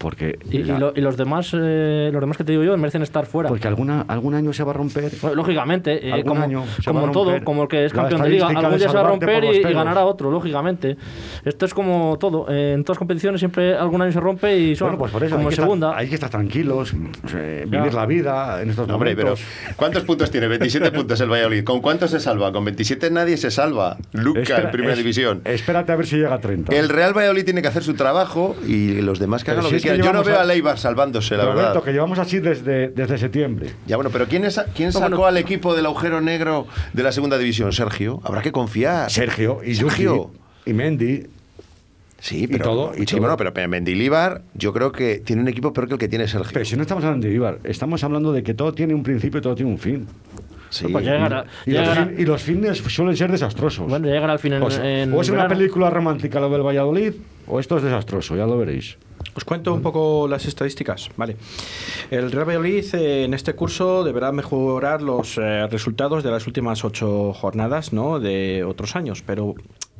Porque, 0.02 0.36
Y, 0.50 0.58
y 0.58 0.64
la- 0.64 0.78
lo- 0.80 0.92
y 0.96 1.00
los 1.00 1.16
demás 1.16 1.52
eh, 1.54 2.10
los 2.12 2.20
demás 2.20 2.36
que 2.36 2.42
te 2.42 2.50
digo 2.50 2.64
yo 2.64 2.76
merecen 2.76 3.02
estar 3.02 3.24
fuera. 3.24 3.48
porque 3.48 3.68
alguna, 3.68 4.02
algún 4.08 4.34
año 4.34 4.52
se 4.52 4.64
va 4.64 4.72
a 4.72 4.74
romper. 4.74 5.12
Bueno, 5.22 5.36
Lógicamente, 5.36 6.08
eh, 6.08 6.12
Algún 6.12 6.28
como, 6.30 6.42
año 6.42 6.64
se 6.80 6.82
como 6.90 7.02
va 7.02 7.08
a 7.08 7.12
todo, 7.12 7.24
romper 7.26 7.44
como 7.44 7.62
el 7.62 7.68
que 7.68 7.84
es 7.84 7.92
campeón 7.92 8.22
de 8.22 8.28
liga, 8.30 8.48
algún 8.48 8.76
día 8.78 8.88
se 8.88 8.94
va 8.96 9.00
a 9.02 9.08
romper 9.08 9.44
y, 9.44 9.56
y 9.58 9.62
ganará 9.62 10.04
otro, 10.04 10.30
lógicamente. 10.32 10.96
Esto 11.44 11.66
es 11.66 11.72
como 11.72 12.16
todo, 12.18 12.46
eh, 12.50 12.72
en 12.74 12.82
todas 12.84 12.98
competiciones 12.98 13.40
siempre 13.40 13.76
algún 13.76 14.02
año 14.02 14.10
se 14.12 14.18
rompe 14.20 14.58
y 14.58 14.74
son 14.74 14.88
Bueno, 14.88 14.98
pues 14.98 15.12
por 15.12 15.22
eso 15.24 15.36
como 15.36 15.48
hay 15.48 15.54
segunda. 15.54 15.88
Estar, 15.90 16.00
hay 16.00 16.08
que 16.08 16.14
estar 16.16 16.30
tranquilos, 16.30 16.92
eh, 17.36 17.64
Ya. 17.70 17.78
vivir 17.78 17.94
la 17.94 18.06
vida 18.06 18.60
en 18.62 18.70
estos 18.70 18.88
No, 18.88 18.94
hombre, 18.94 19.14
pero 19.14 19.28
momentos. 19.36 19.46
¿cuántos 19.76 20.02
puntos 20.04 20.30
tiene? 20.32 20.48
27 20.48 20.90
puntos 20.92 21.20
el 21.20 21.30
Valladolid. 21.30 21.62
¿Con 21.64 21.80
cuántos 21.80 22.10
se 22.10 22.18
salva? 22.18 22.50
Con 22.52 22.64
27 22.64 23.10
nadie 23.10 23.36
se 23.36 23.50
salva. 23.52 23.96
Luca 24.12 24.40
Espera- 24.40 24.64
en 24.64 24.70
primera 24.72 24.92
es- 24.94 24.98
división. 24.98 25.42
Espérate 25.44 25.92
a 25.92 25.96
ver 25.96 26.06
si 26.06 26.16
llega 26.16 26.34
a 26.34 26.40
30. 26.40 26.74
El 26.74 26.88
Real 26.88 27.16
Valladolid 27.16 27.44
tiene 27.44 27.62
que 27.62 27.68
hacer 27.68 27.82
su 27.84 27.94
trabajo 27.94 28.56
y 28.66 29.00
los 29.02 29.18
demás 29.18 29.44
que 29.44 29.50
hagan 29.52 29.64
lo 29.64 29.70
que 29.70 29.76
Yo 29.98 30.12
no 30.12 30.22
veo 30.24 30.38
a- 30.38 30.42
a 30.42 30.44
Leibar 30.44 30.78
salvándose, 30.78 31.36
la 31.36 31.44
Roberto, 31.44 31.62
verdad. 31.68 31.82
que 31.84 31.92
llevamos 31.92 32.18
así 32.18 32.38
desde, 32.40 32.88
desde 32.88 33.18
septiembre. 33.18 33.70
Ya 33.86 33.96
bueno, 33.96 34.10
pero 34.10 34.26
¿quién, 34.26 34.44
es, 34.44 34.60
quién 34.74 34.92
sacó 34.92 35.08
bueno. 35.08 35.26
al 35.26 35.36
equipo 35.38 35.74
del 35.74 35.86
agujero 35.86 36.20
negro 36.20 36.66
de 36.92 37.02
la 37.02 37.12
segunda 37.12 37.38
división? 37.38 37.72
Sergio. 37.72 38.20
Habrá 38.24 38.42
que 38.42 38.52
confiar. 38.52 39.10
Sergio 39.10 39.60
y 39.64 39.74
Sergio. 39.74 40.16
Yuki 40.64 40.70
y 40.70 40.72
Mendy. 40.72 41.26
Sí, 42.18 42.44
Y 42.44 42.46
pero, 42.46 42.64
todo, 42.64 42.92
y 42.94 43.00
sí, 43.00 43.06
todo. 43.16 43.20
bueno, 43.20 43.36
pero 43.36 43.68
Mendilibar 43.68 44.42
yo 44.54 44.72
creo 44.72 44.92
que 44.92 45.18
tiene 45.18 45.42
un 45.42 45.48
equipo 45.48 45.72
peor 45.72 45.88
que 45.88 45.94
el 45.94 45.98
que 45.98 46.08
tiene 46.08 46.28
Sergio. 46.28 46.50
Pero 46.52 46.64
si 46.64 46.76
no 46.76 46.82
estamos 46.82 47.02
hablando 47.02 47.26
de 47.26 47.34
Ibar, 47.34 47.58
estamos 47.64 48.04
hablando 48.04 48.32
de 48.32 48.44
que 48.44 48.54
todo 48.54 48.72
tiene 48.72 48.94
un 48.94 49.02
principio 49.02 49.38
y 49.38 49.42
todo 49.42 49.56
tiene 49.56 49.72
un 49.72 49.78
fin. 49.78 50.06
Sí. 50.70 50.86
Pues 50.90 51.04
llegará- 51.04 51.44
Y, 51.66 51.72
los, 51.72 51.80
llegará- 51.82 52.06
fin- 52.06 52.14
y 52.20 52.24
los 52.24 52.42
fines 52.42 52.78
suelen 52.78 53.16
ser 53.16 53.30
desastrosos. 53.32 53.88
bueno, 53.88 54.06
llegar 54.06 54.30
al 54.30 54.38
final 54.38 54.62
o, 54.62 54.70
sea, 54.70 55.02
en, 55.02 55.12
o 55.12 55.20
es 55.20 55.28
una 55.30 55.42
verano. 55.42 55.58
película 55.58 55.90
romántica 55.90 56.38
lo 56.38 56.48
del 56.48 56.62
Valladolid, 56.62 57.12
o 57.52 57.60
esto 57.60 57.76
es 57.76 57.82
desastroso, 57.82 58.34
ya 58.34 58.46
lo 58.46 58.56
veréis. 58.56 58.96
Os 59.34 59.44
cuento 59.44 59.72
un 59.72 59.82
poco 59.82 60.26
las 60.28 60.46
estadísticas. 60.46 61.08
Vale. 61.16 61.36
El 62.10 62.32
Real 62.32 62.46
Valladolid 62.48 62.84
eh, 62.94 63.24
en 63.24 63.34
este 63.34 63.54
curso 63.54 64.04
deberá 64.04 64.32
mejorar 64.32 65.00
los 65.02 65.38
eh, 65.38 65.66
resultados 65.68 66.22
de 66.24 66.30
las 66.30 66.46
últimas 66.46 66.84
ocho 66.84 67.32
jornadas 67.32 67.92
¿no? 67.92 68.18
de 68.20 68.64
otros 68.64 68.96
años, 68.96 69.22
pero 69.24 69.54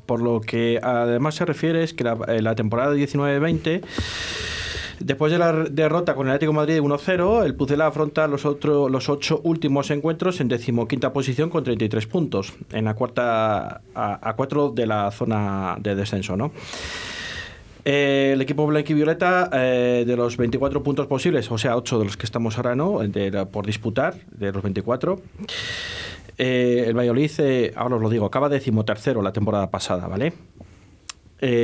por 0.07 0.21
lo 0.21 0.41
que 0.41 0.81
además 0.83 1.37
se 1.37 1.45
refiere 1.45 1.83
es 1.85 1.95
que 1.95 2.05
la, 2.05 2.19
eh, 2.29 2.43
la 2.43 2.55
temporada 2.55 2.95
19-20 2.95 3.83
Después 5.01 5.33
de 5.33 5.39
la 5.39 5.53
derrota 5.65 6.15
con 6.15 6.29
el 6.29 6.33
Atlético 6.35 6.53
de 6.53 6.57
Madrid 6.59 6.81
1-0, 6.81 7.45
el 7.45 7.57
Pucela 7.57 7.89
afronta 7.89 8.29
los, 8.29 8.45
otro- 8.45 8.89
los 8.89 9.09
ocho 9.09 9.41
últimos 9.43 9.91
encuentros 9.91 10.41
en 10.41 10.47
decimoquinta 10.47 11.13
posición 11.13 11.51
con 11.51 11.65
33 11.65 12.07
puntos, 12.07 12.53
en 12.73 12.85
la 12.85 12.95
cuarta 12.95 13.81
a, 13.97 14.29
a 14.29 14.37
cuatro 14.37 14.71
de 14.71 14.87
la 14.87 15.11
zona 15.11 15.75
de 15.81 15.97
descenso, 15.97 16.37
¿no? 16.37 16.53
Eh, 17.85 18.31
el 18.35 18.41
equipo 18.41 18.65
blanquivioleta, 18.67 19.51
eh, 19.53 20.05
de 20.07 20.17
los 20.17 20.37
24 20.37 20.83
puntos 20.85 21.09
posibles, 21.09 21.51
o 21.51 21.59
sea, 21.59 21.77
8 21.77 21.99
de 21.99 22.05
los 22.05 22.17
que 22.17 22.27
estamos 22.27 22.57
ahora, 22.57 22.77
¿no? 22.77 23.01
De 23.01 23.45
por 23.47 23.67
disputar, 23.67 24.15
de 24.31 24.53
los 24.53 24.63
24. 24.63 25.21
eh, 26.39 26.85
el 26.87 26.97
Valladolid, 26.97 27.31
eh, 27.39 27.73
ahora 27.77 27.97
os 27.97 28.03
lo 28.03 28.09
digo, 28.09 28.25
acaba 28.27 28.49
decimotercero 28.49 29.21
la 29.21 29.33
temporada 29.33 29.71
pasada, 29.71 30.07
¿vale? 30.07 30.33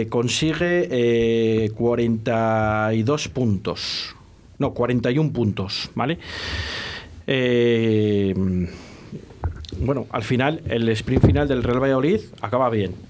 Consigue 0.09 0.89
eh, 0.91 1.71
42 1.71 3.29
puntos. 3.29 4.17
No, 4.59 4.75
41 4.75 5.33
puntos, 5.33 5.91
¿vale? 5.95 6.19
Bueno, 9.81 10.07
al 10.11 10.25
final, 10.25 10.63
el 10.67 10.89
sprint 10.89 11.25
final 11.25 11.47
del 11.47 11.63
Real 11.63 11.81
Valladolid 11.81 12.21
acaba 12.41 12.69
bien. 12.71 13.08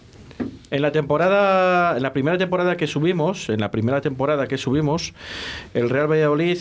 En 0.71 0.83
la 0.83 0.93
temporada, 0.93 1.97
en 1.97 2.03
la 2.03 2.13
primera 2.13 2.37
temporada 2.37 2.77
que 2.77 2.87
subimos, 2.87 3.49
en 3.49 3.61
la 3.61 3.71
primera 3.71 4.01
temporada 4.01 4.47
que 4.47 4.59
subimos, 4.59 5.15
el 5.73 5.89
Real 5.89 6.11
Valladolid, 6.11 6.59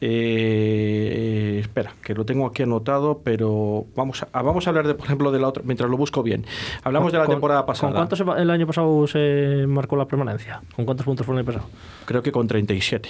eh, 0.00 1.58
espera, 1.60 1.94
que 2.02 2.14
lo 2.14 2.26
tengo 2.26 2.46
aquí 2.46 2.62
anotado, 2.62 3.22
pero 3.24 3.86
vamos 3.96 4.26
a, 4.30 4.42
vamos 4.42 4.66
a 4.66 4.70
hablar 4.70 4.86
de, 4.86 4.94
por 4.94 5.06
ejemplo, 5.06 5.32
de 5.32 5.38
la 5.38 5.48
otra, 5.48 5.62
mientras 5.64 5.88
lo 5.88 5.96
busco 5.96 6.22
bien. 6.22 6.44
Hablamos 6.84 7.12
de 7.12 7.18
la 7.18 7.26
temporada 7.26 7.64
pasada. 7.64 7.92
¿Con 7.92 8.06
cuántos 8.06 8.38
el 8.38 8.50
año 8.50 8.66
pasado 8.66 9.06
se 9.06 9.64
marcó 9.66 9.96
la 9.96 10.06
permanencia? 10.06 10.60
¿Con 10.74 10.84
cuántos 10.84 11.06
puntos 11.06 11.24
fue 11.24 11.34
el 11.34 11.38
año 11.38 11.46
pasado? 11.46 11.66
Creo 12.04 12.22
que 12.22 12.32
con 12.32 12.46
37. 12.46 13.08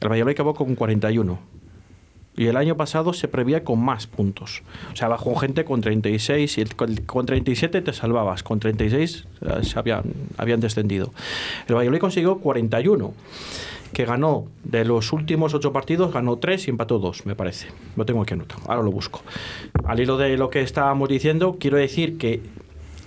El 0.00 0.08
Valladolid 0.08 0.34
acabó 0.34 0.54
con 0.54 0.76
41. 0.76 1.57
Y 2.38 2.46
el 2.46 2.56
año 2.56 2.76
pasado 2.76 3.12
se 3.12 3.26
prevía 3.26 3.64
con 3.64 3.80
más 3.80 4.06
puntos. 4.06 4.62
O 4.92 4.96
sea, 4.96 5.08
bajó 5.08 5.34
gente 5.34 5.64
con 5.64 5.80
36 5.80 6.58
y 6.58 6.64
con, 6.66 6.94
con 6.98 7.26
37 7.26 7.82
te 7.82 7.92
salvabas. 7.92 8.44
Con 8.44 8.60
36 8.60 9.26
eh, 9.40 9.64
se 9.64 9.78
habían, 9.78 10.04
habían 10.36 10.60
descendido. 10.60 11.12
El 11.66 11.74
Valladolid 11.74 11.98
consiguió 11.98 12.38
41, 12.38 13.12
que 13.92 14.04
ganó 14.04 14.46
de 14.62 14.84
los 14.84 15.12
últimos 15.12 15.52
8 15.52 15.72
partidos, 15.72 16.12
ganó 16.12 16.38
3 16.38 16.68
y 16.68 16.70
empató 16.70 17.00
2, 17.00 17.26
me 17.26 17.34
parece. 17.34 17.66
Lo 17.96 18.06
tengo 18.06 18.22
aquí 18.22 18.34
anotado. 18.34 18.62
Ahora 18.68 18.84
lo 18.84 18.92
busco. 18.92 19.20
Al 19.84 19.98
hilo 19.98 20.16
de 20.16 20.36
lo 20.36 20.48
que 20.48 20.60
estábamos 20.60 21.08
diciendo, 21.08 21.56
quiero 21.58 21.76
decir 21.76 22.18
que 22.18 22.40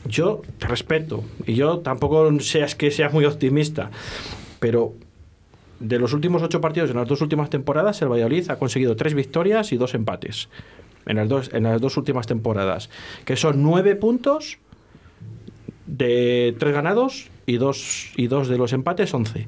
yo 0.05 0.41
te 0.57 0.67
respeto 0.67 1.23
y 1.45 1.53
yo 1.53 1.79
tampoco 1.79 2.37
seas 2.41 2.75
que 2.75 2.91
seas 2.91 3.13
muy 3.13 3.23
optimista, 3.23 3.91
pero 4.59 4.93
de 5.81 5.99
los 5.99 6.13
últimos 6.13 6.41
ocho 6.43 6.61
partidos 6.61 6.91
en 6.91 6.97
las 6.97 7.07
dos 7.07 7.21
últimas 7.21 7.49
temporadas, 7.49 8.01
el 8.01 8.09
Valladolid 8.09 8.49
ha 8.49 8.57
conseguido 8.57 8.95
tres 8.95 9.13
victorias 9.13 9.71
y 9.71 9.77
dos 9.77 9.93
empates. 9.93 10.49
En 11.05 11.17
las 11.17 11.27
dos, 11.27 11.49
en 11.53 11.63
las 11.63 11.81
dos 11.81 11.97
últimas 11.97 12.27
temporadas. 12.27 12.89
Que 13.25 13.35
son 13.35 13.63
nueve 13.63 13.95
puntos 13.95 14.59
de 15.87 16.55
tres 16.57 16.73
ganados 16.73 17.29
y 17.45 17.57
dos, 17.57 18.11
y 18.15 18.27
dos 18.27 18.47
de 18.47 18.57
los 18.57 18.71
empates, 18.73 19.13
once. 19.13 19.47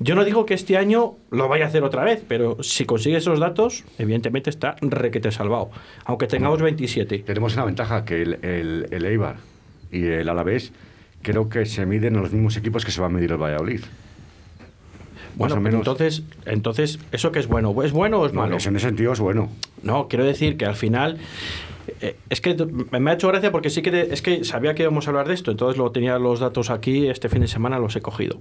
Yo 0.00 0.14
no 0.14 0.24
digo 0.24 0.44
que 0.44 0.54
este 0.54 0.76
año 0.76 1.16
lo 1.30 1.48
vaya 1.48 1.64
a 1.64 1.68
hacer 1.68 1.84
otra 1.84 2.04
vez, 2.04 2.22
pero 2.26 2.62
si 2.62 2.84
consigue 2.84 3.16
esos 3.16 3.38
datos, 3.38 3.84
evidentemente 3.98 4.50
está 4.50 4.76
requete 4.80 5.30
salvado. 5.30 5.70
Aunque 6.04 6.26
tengamos 6.26 6.60
27. 6.60 7.20
Tenemos 7.20 7.54
una 7.54 7.64
ventaja 7.64 8.04
que 8.04 8.22
el, 8.22 8.38
el, 8.90 9.04
Eibar 9.04 9.36
y 9.92 10.04
el 10.04 10.28
Alavés 10.28 10.72
creo 11.22 11.48
que 11.48 11.66
se 11.66 11.86
miden 11.86 12.16
en 12.16 12.22
los 12.22 12.32
mismos 12.32 12.56
equipos 12.56 12.84
que 12.84 12.90
se 12.90 13.00
va 13.00 13.06
a 13.06 13.10
medir 13.10 13.32
el 13.32 13.38
Valladolid. 13.38 13.80
Bueno, 15.40 15.54
Más 15.56 15.60
o 15.60 15.64
pero 15.64 15.72
menos. 15.72 15.78
entonces, 15.80 16.22
entonces, 16.44 16.98
¿eso 17.12 17.32
qué 17.32 17.38
es 17.38 17.46
bueno? 17.48 17.74
¿Es 17.82 17.92
bueno 17.92 18.20
o 18.20 18.26
es 18.26 18.32
No, 18.34 18.42
malo? 18.42 18.56
eso 18.58 18.68
en 18.68 18.76
ese 18.76 18.86
sentido 18.88 19.12
es 19.14 19.20
bueno. 19.20 19.48
No, 19.82 20.06
quiero 20.06 20.24
decir 20.26 20.56
que 20.58 20.66
al 20.66 20.74
final. 20.76 21.16
eh, 22.02 22.16
es 22.28 22.40
que 22.42 22.54
me 22.98 23.10
ha 23.10 23.14
hecho 23.14 23.28
gracia 23.28 23.50
porque 23.50 23.70
sí 23.70 23.80
que 23.80 24.08
es 24.12 24.20
que 24.22 24.44
sabía 24.44 24.74
que 24.74 24.82
íbamos 24.82 25.06
a 25.06 25.10
hablar 25.10 25.26
de 25.28 25.34
esto, 25.34 25.50
entonces 25.50 25.78
lo 25.78 25.90
tenía 25.92 26.18
los 26.18 26.38
datos 26.40 26.68
aquí, 26.70 27.08
este 27.08 27.28
fin 27.30 27.40
de 27.40 27.48
semana 27.48 27.78
los 27.78 27.96
he 27.96 28.02
cogido. 28.02 28.36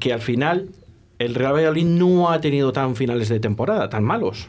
Que 0.00 0.12
al 0.12 0.20
final 0.20 0.68
el 1.20 1.34
Real 1.36 1.54
Valladolid 1.54 1.84
no 1.86 2.30
ha 2.30 2.40
tenido 2.40 2.72
tan 2.72 2.96
finales 2.96 3.28
de 3.28 3.38
temporada, 3.38 3.88
tan 3.88 4.02
malos. 4.02 4.48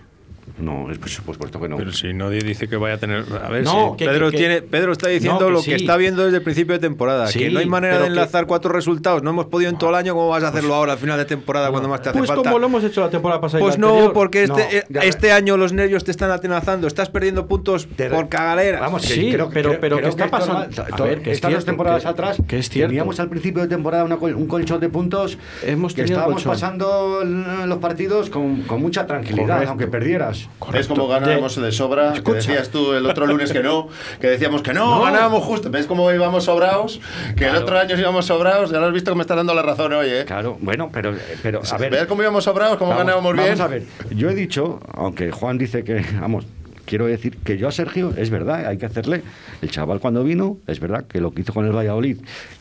No, 0.60 0.92
es 0.92 0.98
pues, 1.00 1.16
por 1.22 1.34
supuesto 1.36 1.60
que 1.60 1.70
no. 1.70 1.78
Pero 1.78 1.92
si 1.92 2.14
nadie 2.14 2.40
dice 2.40 2.68
que 2.68 2.76
vaya 2.76 2.96
a 2.96 2.98
tener. 2.98 3.24
A 3.44 3.50
ver, 3.50 3.64
No, 3.64 3.92
si 3.92 3.98
que- 3.98 4.06
Pedro, 4.06 4.30
que- 4.32 4.38
tiene, 4.38 4.62
Pedro 4.62 4.92
está 4.92 5.08
diciendo 5.08 5.40
No, 5.40 5.46
que 5.48 5.52
lo 5.54 5.62
sí. 5.62 5.70
que 5.72 5.76
está 5.78 5.98
viendo 5.98 6.24
desde 6.24 6.38
el 6.38 6.44
principio 6.44 6.74
de 6.74 6.80
temporada. 6.80 7.28
Sí, 7.28 7.40
que 7.40 7.50
no 7.50 7.60
hay 7.60 7.66
manera 7.66 7.96
de 7.96 8.02
que- 8.02 8.08
enlazar 8.08 8.46
cuatro 8.46 8.72
resultados. 8.72 9.24
No 9.24 9.32
hemos 9.32 9.46
podido 9.48 9.70
en 9.72 9.78
todo 9.78 9.90
el 9.92 9.96
año. 9.96 10.14
¿Cómo 10.14 10.30
vas 10.30 10.44
a 10.44 10.50
hacerlo 10.50 10.76
ahora 10.76 10.94
al 10.94 11.00
final 11.00 11.18
de 11.18 11.26
temporada 11.26 11.70
cuando 11.72 11.90
más 11.90 12.02
te 12.02 12.10
hace 12.10 12.18
Pues 12.20 12.28
falta? 12.30 12.44
como 12.44 12.60
lo 12.60 12.68
hemos 12.68 12.84
hecho 12.84 13.02
la 13.02 13.10
temporada 13.10 13.42
pasada. 13.42 13.62
Pues 13.64 13.78
no, 13.80 13.88
anterior. 13.90 14.14
porque 14.14 14.44
este, 14.44 14.84
No, 14.90 15.00
eh, 15.02 15.08
este 15.08 15.32
año 15.32 15.58
los 15.58 15.74
nervios 15.74 16.04
te 16.04 16.12
están 16.12 16.30
atenazando. 16.32 16.86
Estás 16.88 17.10
perdiendo 17.10 17.48
puntos 17.48 17.88
Te- 17.96 18.10
por 18.10 18.30
cagaleras. 18.30 18.82
Vamos, 18.82 19.02
que 19.04 19.08
Sí, 19.14 19.32
creo- 19.32 19.50
pero- 19.52 19.70
creo- 19.70 19.82
pero 19.82 19.98
creo 19.98 20.16
¿qué 20.16 20.24
está 20.24 20.30
pasando? 20.30 20.84
A 20.92 21.02
ver, 21.04 21.22
que 21.22 21.32
estas 21.32 21.54
dos 21.54 21.66
temporadas 21.66 22.04
que- 22.04 22.10
atrás 22.10 22.38
que 22.48 22.60
es 22.60 22.70
cierto. 22.70 22.90
teníamos 22.90 23.20
al 23.20 23.30
principio 23.30 23.62
de 23.64 23.68
temporada 23.68 24.04
una 24.04 24.16
un 24.16 24.48
colchón 24.48 24.80
de 24.80 24.90
puntos 24.90 25.38
Hemos 25.66 25.94
que 25.94 26.04
estábamos 26.04 26.44
pasando 26.44 27.24
los 27.24 27.78
partidos 27.80 28.30
con, 28.30 28.64
mucha 28.82 29.06
tranquilidad, 29.08 29.64
aunque 29.66 29.88
perdieras. 29.88 30.31
Días. 30.40 30.50
¿Ves 30.72 30.88
cómo 30.88 31.08
ganábamos 31.08 31.56
de, 31.56 31.72
sobra? 31.72 32.14
Que 32.14 32.34
decías 32.34 32.70
tú 32.70 32.94
el 32.94 33.06
otro 33.06 33.26
lunes 33.26 33.52
que 33.52 33.62
no, 33.62 33.88
que 34.20 34.28
decíamos 34.28 34.62
que 34.62 34.74
no, 34.74 35.02
ganábamos 35.02 35.44
justo. 35.44 35.70
¿Ves 35.70 35.86
cómo 35.86 36.12
íbamos 36.12 36.46
sobrados? 36.46 37.00
Que 37.36 37.48
el 37.48 37.56
otro 37.56 37.78
año 37.78 37.98
íbamos 37.98 38.26
sobrados, 38.26 38.72
ya 38.72 38.80
lo 38.80 38.88
has 38.88 38.94
visto 38.94 39.12
que 39.12 39.16
me 39.16 39.22
está 39.22 39.36
dando 39.36 39.54
la 39.54 39.62
razón 39.62 39.94
hoy, 39.94 40.08
¿eh? 40.10 40.26
Claro, 40.26 40.58
bueno, 40.62 40.90
pero, 40.92 41.14
pero 41.42 41.62
a 41.70 41.78
ver. 41.78 41.92
¿Ves 41.92 42.06
cómo 42.06 42.22
íbamos 42.22 42.44
sobrados, 42.44 42.78
cómo 42.78 42.96
ganábamos 42.96 43.34
bien? 43.34 43.50
Vamos 43.50 43.62
a 43.62 43.68
ver, 43.68 43.84
yo 44.12 44.30
he 44.30 44.36
dicho, 44.36 44.80
aunque 44.94 45.32
Juan 45.32 45.58
dice 45.58 45.84
que, 45.84 46.04
vamos, 46.20 46.46
quiero 46.86 47.06
decir 47.06 47.38
que 47.38 47.58
yo 47.58 47.68
a 47.68 47.72
Sergio, 47.72 48.14
es 48.18 48.30
verdad, 48.30 48.66
hay 48.68 48.78
que 48.78 48.86
hacerle. 48.86 49.24
El 49.62 49.72
chaval 49.72 50.00
cuando 50.00 50.24
vino, 50.24 50.58
es 50.68 50.80
verdad 50.80 51.06
que 51.06 51.22
lo 51.22 51.32
que 51.32 51.42
hizo 51.42 51.54
con 51.54 51.66
el 51.66 51.76
Valladolid 51.76 52.18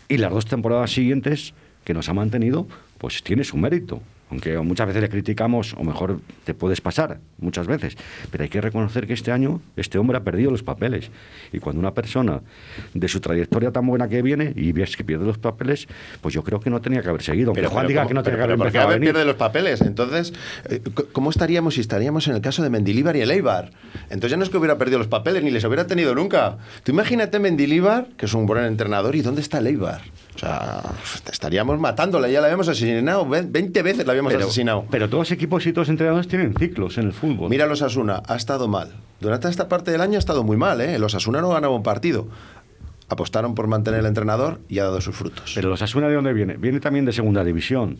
y 0.08 0.18
las 0.18 0.32
dos 0.32 0.46
temporadas 0.46 0.90
siguientes 0.90 1.54
que 1.84 1.94
nos 1.94 2.08
ha 2.08 2.14
mantenido, 2.14 2.66
pues 2.98 3.22
tiene 3.22 3.44
su 3.44 3.56
mérito 3.56 4.00
aunque 4.30 4.58
muchas 4.58 4.86
veces 4.86 5.02
le 5.02 5.08
criticamos, 5.08 5.74
o 5.74 5.84
mejor 5.84 6.20
te 6.44 6.54
puedes 6.54 6.80
pasar, 6.80 7.18
muchas 7.38 7.66
veces, 7.66 7.96
pero 8.30 8.44
hay 8.44 8.50
que 8.50 8.60
reconocer 8.60 9.06
que 9.06 9.12
este 9.12 9.32
año 9.32 9.60
este 9.76 9.98
hombre 9.98 10.18
ha 10.18 10.22
perdido 10.22 10.50
los 10.50 10.62
papeles. 10.62 11.10
Y 11.52 11.58
cuando 11.58 11.80
una 11.80 11.94
persona 11.94 12.40
de 12.94 13.08
su 13.08 13.20
trayectoria 13.20 13.72
tan 13.72 13.86
buena 13.86 14.08
que 14.08 14.22
viene 14.22 14.52
y 14.54 14.72
ves 14.72 14.96
que 14.96 15.04
pierde 15.04 15.26
los 15.26 15.38
papeles, 15.38 15.88
pues 16.20 16.34
yo 16.34 16.44
creo 16.44 16.60
que 16.60 16.70
no 16.70 16.80
tenía 16.80 17.02
que 17.02 17.08
haber 17.08 17.22
seguido. 17.22 17.52
Pero 17.52 17.70
Juan 17.70 17.86
diga 17.86 18.06
que 18.06 18.14
no 18.14 18.22
tenía 18.22 18.38
que 18.38 18.44
haber 18.44 18.54
empezado 18.54 18.94
a 18.94 18.98
pierde 18.98 19.24
los 19.24 19.36
papeles. 19.36 19.80
Entonces, 19.80 20.32
eh, 20.68 20.80
¿cómo 21.12 21.30
estaríamos 21.30 21.74
si 21.74 21.80
estaríamos 21.80 22.28
en 22.28 22.34
el 22.34 22.40
caso 22.40 22.62
de 22.62 22.70
Mendilíbar 22.70 23.16
y 23.16 23.22
el 23.22 23.30
Eibar? 23.30 23.72
Entonces 24.04 24.30
ya 24.30 24.36
no 24.36 24.44
es 24.44 24.50
que 24.50 24.58
hubiera 24.58 24.78
perdido 24.78 24.98
los 24.98 25.08
papeles, 25.08 25.42
ni 25.42 25.50
les 25.50 25.64
hubiera 25.64 25.86
tenido 25.86 26.14
nunca. 26.14 26.58
Tú 26.84 26.92
imagínate 26.92 27.38
Mendilíbar, 27.38 28.06
que 28.16 28.26
es 28.26 28.34
un 28.34 28.46
buen 28.46 28.64
entrenador, 28.64 29.16
¿y 29.16 29.22
dónde 29.22 29.40
está 29.40 29.58
el 29.58 29.66
Eibar? 29.66 30.02
O 30.34 30.38
sea, 30.38 30.82
estaríamos 31.30 31.78
matándola, 31.78 32.28
ya 32.28 32.40
la 32.40 32.46
habíamos 32.46 32.68
asesinado, 32.68 33.26
20 33.26 33.82
veces 33.82 34.06
la 34.06 34.12
habíamos 34.12 34.32
asesinado. 34.32 34.86
Pero 34.90 35.08
todos 35.08 35.22
los 35.22 35.32
equipos 35.32 35.66
y 35.66 35.72
todos 35.72 35.88
los 35.88 35.92
entrenadores 35.92 36.28
tienen 36.28 36.54
ciclos 36.54 36.98
en 36.98 37.06
el 37.06 37.12
fútbol. 37.12 37.50
Mira 37.50 37.66
los 37.66 37.82
Asuna, 37.82 38.22
ha 38.26 38.36
estado 38.36 38.68
mal. 38.68 38.92
Durante 39.20 39.48
esta 39.48 39.68
parte 39.68 39.90
del 39.90 40.00
año 40.00 40.16
ha 40.16 40.18
estado 40.18 40.44
muy 40.44 40.56
mal, 40.56 40.80
¿eh? 40.80 40.98
Los 40.98 41.14
Asuna 41.14 41.40
no 41.40 41.50
ganaba 41.50 41.74
un 41.74 41.82
partido. 41.82 42.28
Apostaron 43.08 43.54
por 43.54 43.66
mantener 43.66 44.00
el 44.00 44.06
entrenador 44.06 44.60
y 44.68 44.78
ha 44.78 44.84
dado 44.84 45.00
sus 45.00 45.16
frutos. 45.16 45.52
Pero 45.54 45.68
los 45.68 45.82
Asuna 45.82 46.08
de 46.08 46.14
dónde 46.14 46.32
viene? 46.32 46.56
Viene 46.56 46.80
también 46.80 47.04
de 47.04 47.12
segunda 47.12 47.42
división. 47.42 47.98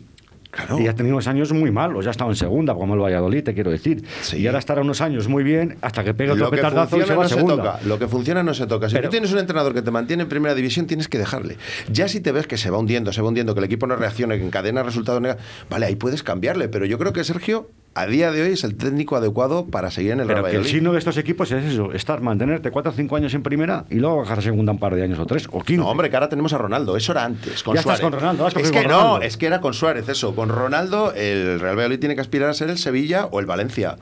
Y 0.77 0.87
ha 0.87 0.95
tenido 0.95 1.15
unos 1.15 1.27
años 1.27 1.53
muy 1.53 1.71
malos, 1.71 2.03
ya 2.03 2.09
ha 2.09 2.11
estado 2.11 2.29
en 2.29 2.35
segunda, 2.35 2.73
como 2.73 2.93
el 2.93 2.99
Valladolid, 2.99 3.43
te 3.43 3.53
quiero 3.53 3.71
decir. 3.71 4.03
Y 4.33 4.45
ahora 4.47 4.59
estará 4.59 4.81
unos 4.81 4.99
años 5.01 5.27
muy 5.27 5.43
bien 5.43 5.77
hasta 5.81 6.03
que 6.03 6.13
pegue 6.13 6.31
otro 6.31 6.49
petardazo 6.49 6.97
y 6.97 7.03
se 7.03 7.15
va 7.15 7.25
a 7.25 7.29
segunda. 7.29 7.79
Lo 7.85 7.97
que 7.97 8.07
funciona 8.07 8.43
no 8.43 8.53
se 8.53 8.67
toca. 8.67 8.89
Si 8.89 8.99
tú 8.99 9.09
tienes 9.09 9.31
un 9.31 9.39
entrenador 9.39 9.73
que 9.73 9.81
te 9.81 9.91
mantiene 9.91 10.23
en 10.23 10.29
primera 10.29 10.53
división, 10.53 10.87
tienes 10.87 11.07
que 11.07 11.17
dejarle. 11.17 11.57
Ya 11.91 12.07
si 12.07 12.19
te 12.19 12.31
ves 12.31 12.47
que 12.47 12.57
se 12.57 12.69
va 12.69 12.77
hundiendo, 12.77 13.13
se 13.13 13.21
va 13.21 13.29
hundiendo, 13.29 13.53
que 13.53 13.59
el 13.59 13.65
equipo 13.65 13.87
no 13.87 13.95
reacciona, 13.95 14.35
que 14.35 14.45
encadena 14.45 14.83
resultados 14.83 15.21
negativos, 15.21 15.49
vale, 15.69 15.85
ahí 15.85 15.95
puedes 15.95 16.23
cambiarle. 16.23 16.67
Pero 16.67 16.85
yo 16.85 16.97
creo 16.97 17.13
que 17.13 17.23
Sergio 17.23 17.69
a 17.93 18.05
día 18.05 18.31
de 18.31 18.41
hoy 18.41 18.53
es 18.53 18.63
el 18.63 18.75
técnico 18.75 19.15
adecuado 19.15 19.65
para 19.65 19.91
seguir 19.91 20.11
en 20.11 20.21
el 20.21 20.27
Pero 20.27 20.43
que 20.45 20.55
el 20.55 20.65
signo 20.65 20.93
de 20.93 20.99
estos 20.99 21.17
equipos 21.17 21.51
es 21.51 21.65
eso, 21.65 21.91
estar, 21.91 22.21
mantenerte 22.21 22.71
4 22.71 22.91
o 22.91 22.95
5 22.95 23.15
años 23.15 23.33
en 23.33 23.43
primera 23.43 23.85
y 23.89 23.95
luego 23.95 24.17
bajar 24.17 24.39
a 24.39 24.41
segunda 24.41 24.71
un 24.71 24.79
par 24.79 24.95
de 24.95 25.03
años 25.03 25.19
o 25.19 25.25
tres 25.25 25.47
o 25.51 25.61
15. 25.61 25.77
No, 25.77 25.89
hombre, 25.89 26.09
que 26.09 26.15
ahora 26.15 26.29
tenemos 26.29 26.53
a 26.53 26.57
Ronaldo, 26.57 26.95
eso 26.95 27.11
era 27.11 27.25
antes, 27.25 27.63
con 27.63 27.75
ya 27.75 27.81
Estás 27.81 27.99
con 27.99 28.13
Ronaldo, 28.13 28.47
es 28.47 28.71
que 28.71 28.87
no, 28.87 29.21
es 29.21 29.37
que 29.37 29.47
era 29.47 29.59
con 29.59 29.73
Suárez 29.73 30.07
eso, 30.07 30.33
con 30.35 30.49
Ronaldo 30.49 31.13
el 31.13 31.59
Real 31.59 31.75
Valladolid 31.75 31.99
tiene 31.99 32.15
que 32.15 32.21
aspirar 32.21 32.49
a 32.49 32.53
ser 32.53 32.69
el 32.69 32.77
Sevilla 32.77 33.27
o 33.29 33.39
el 33.39 33.45
Valencia. 33.45 33.97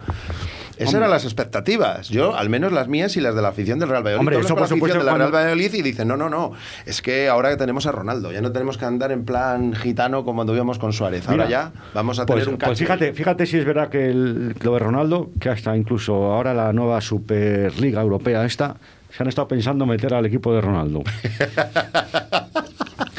Esas 0.80 0.96
eran 0.96 1.10
las 1.10 1.26
expectativas. 1.26 2.10
Yo, 2.10 2.36
al 2.36 2.50
menos 2.50 2.72
las 2.72 2.88
mías 2.88 3.16
y 3.18 3.22
las 3.22 3.36
de 3.36 3.42
la 3.42 3.50
afición 3.50 3.80
del 3.80 3.90
Real 3.90 4.04
Valladolid. 4.04 4.20
Hombre, 4.20 4.40
eso 4.40 4.56
por 4.56 4.68
supuesto. 4.68 5.00
de 5.00 5.04
la 5.04 5.16
Real 5.16 5.34
Valladolid 5.34 5.74
y 5.74 5.82
dicen, 5.82 6.08
no, 6.08 6.18
no, 6.18 6.30
no, 6.30 6.54
es 6.86 7.02
que 7.02 7.28
ahora 7.28 7.50
que 7.50 7.58
tenemos 7.58 7.86
a 7.86 7.92
Ronaldo, 7.92 8.32
ya 8.32 8.42
no 8.42 8.52
tenemos 8.52 8.78
que 8.78 8.86
andar 8.86 9.12
en 9.12 9.26
plan 9.26 9.74
gitano 9.74 10.24
como 10.24 10.40
cuando 10.40 10.56
íbamos 10.56 10.80
con 10.80 10.94
Suárez. 10.94 11.28
Ahora 11.28 11.50
ya 11.50 11.74
vamos 11.94 12.18
a 12.20 12.26
tener 12.26 12.44
pues, 12.44 12.48
un 12.48 12.58
cacho. 12.58 12.70
Pues 12.70 12.80
fíjate, 12.80 13.14
fíjate 13.14 13.46
si 13.46 13.58
es 13.58 13.66
verdad 13.66 13.90
que 13.90 14.10
el, 14.10 14.56
lo 14.62 14.74
de 14.74 14.80
Ronaldo, 14.80 15.32
que 15.40 15.50
hasta 15.50 15.76
incluso 15.76 16.14
ahora 16.14 16.54
la 16.54 16.72
nueva 16.72 17.02
Superliga 17.02 18.02
Europea 18.02 18.46
esta, 18.46 18.78
se 19.12 19.24
han 19.24 19.28
estado 19.28 19.48
pensando 19.50 19.86
meter 19.86 20.14
al 20.14 20.26
equipo 20.26 20.54
de 20.54 20.62
Ronaldo. 20.62 21.04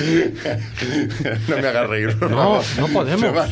no 1.48 1.56
me 1.56 1.68
hagas 1.68 1.88
reír. 1.88 2.16
No, 2.20 2.60
no 2.78 2.88
podemos. 2.88 3.20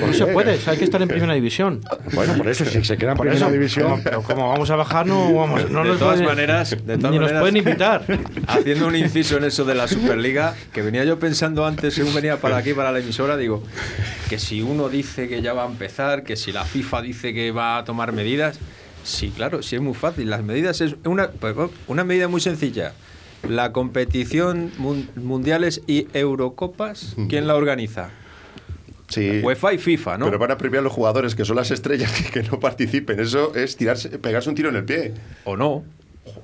No 0.00 0.12
se 0.12 0.26
puede, 0.26 0.58
hay 0.66 0.78
que 0.78 0.84
estar 0.84 1.00
en 1.00 1.08
primera 1.08 1.34
división. 1.34 1.80
Bueno, 2.12 2.34
por 2.36 2.48
eso, 2.48 2.64
si 2.64 2.84
se 2.84 2.96
queda 2.96 3.12
en 3.12 3.18
primera 3.18 3.50
división. 3.50 4.00
Pero 4.02 4.22
como 4.22 4.48
vamos 4.48 4.70
a 4.70 4.76
bajar, 4.76 5.06
no 5.06 5.32
vamos. 5.34 5.70
No 5.70 5.84
de, 5.84 5.96
todas 5.96 6.20
maneras, 6.20 6.70
de 6.70 6.98
todas 6.98 7.12
ni 7.12 7.18
nos 7.18 7.32
pueden 7.32 7.56
invitar. 7.56 8.04
Haciendo 8.46 8.86
un 8.86 8.96
inciso 8.96 9.36
en 9.36 9.44
eso 9.44 9.64
de 9.64 9.74
la 9.74 9.88
Superliga, 9.88 10.54
que 10.72 10.82
venía 10.82 11.04
yo 11.04 11.18
pensando 11.18 11.66
antes, 11.66 11.94
según 11.94 12.14
venía 12.14 12.38
para 12.38 12.56
aquí, 12.56 12.74
para 12.74 12.92
la 12.92 12.98
emisora, 12.98 13.36
digo, 13.36 13.62
que 14.28 14.38
si 14.38 14.62
uno 14.62 14.88
dice 14.88 15.28
que 15.28 15.42
ya 15.42 15.52
va 15.52 15.64
a 15.64 15.66
empezar, 15.66 16.22
que 16.22 16.36
si 16.36 16.52
la 16.52 16.64
FIFA 16.64 17.02
dice 17.02 17.34
que 17.34 17.50
va 17.52 17.78
a 17.78 17.84
tomar 17.84 18.12
medidas. 18.12 18.58
Sí, 19.04 19.32
claro, 19.34 19.62
sí 19.62 19.76
es 19.76 19.82
muy 19.82 19.94
fácil. 19.94 20.30
Las 20.30 20.42
medidas 20.42 20.80
es 20.80 20.96
una, 21.04 21.28
pues, 21.28 21.54
una 21.86 22.02
medida 22.02 22.26
muy 22.26 22.40
sencilla 22.40 22.92
la 23.48 23.72
competición 23.72 24.70
mundiales 25.16 25.82
y 25.86 26.08
Eurocopas, 26.12 27.16
¿quién 27.28 27.46
la 27.46 27.54
organiza? 27.54 28.10
Sí. 29.08 29.40
UEFA 29.42 29.74
y 29.74 29.78
FIFA, 29.78 30.18
¿no? 30.18 30.24
Pero 30.26 30.38
van 30.38 30.50
a 30.50 30.58
premiar 30.58 30.80
a 30.80 30.84
los 30.84 30.92
jugadores 30.92 31.34
que 31.34 31.44
son 31.44 31.56
las 31.56 31.70
estrellas 31.70 32.12
que, 32.32 32.42
no 32.42 32.58
participen. 32.58 33.20
Eso 33.20 33.54
es 33.54 33.76
tirarse, 33.76 34.18
pegarse 34.18 34.48
un 34.48 34.56
tiro 34.56 34.68
en 34.68 34.76
el 34.76 34.84
pie. 34.84 35.14
O 35.44 35.56
no. 35.56 35.84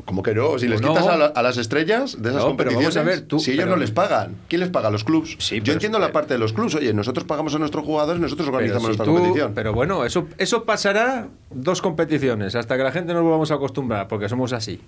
¿Cómo 0.04 0.22
que 0.22 0.34
no? 0.34 0.58
Si 0.58 0.68
les 0.68 0.80
quitas 0.80 1.06
a, 1.06 1.42
las 1.42 1.56
estrellas 1.56 2.20
de 2.20 2.30
esas 2.30 2.44
competiciones, 2.44 2.96
a 2.96 3.02
ver, 3.02 3.22
tú, 3.22 3.40
si 3.40 3.52
ellos 3.52 3.66
no 3.66 3.76
les 3.76 3.90
pagan, 3.90 4.36
¿quién 4.48 4.60
les 4.60 4.70
paga? 4.70 4.90
Los 4.90 5.02
clubs. 5.02 5.36
Sí, 5.38 5.60
Yo 5.62 5.72
entiendo 5.72 5.98
la 5.98 6.12
parte 6.12 6.34
de 6.34 6.38
los 6.38 6.52
clubs. 6.52 6.76
Oye, 6.76 6.92
nosotros 6.94 7.24
pagamos 7.24 7.54
a 7.54 7.58
nuestros 7.58 7.84
jugadores, 7.84 8.20
nosotros 8.20 8.48
organizamos 8.48 8.84
nuestra 8.84 9.06
competición. 9.06 9.52
Pero 9.54 9.72
bueno, 9.72 10.04
eso, 10.04 10.28
eso 10.38 10.64
pasará 10.64 11.28
dos 11.50 11.82
competiciones 11.82 12.54
hasta 12.54 12.76
que 12.76 12.84
la 12.84 12.92
gente 12.92 13.12
nos 13.12 13.22
volvamos 13.22 13.50
a 13.50 13.54
acostumbrar, 13.54 14.06
porque 14.06 14.28
somos 14.28 14.52
así. 14.52 14.80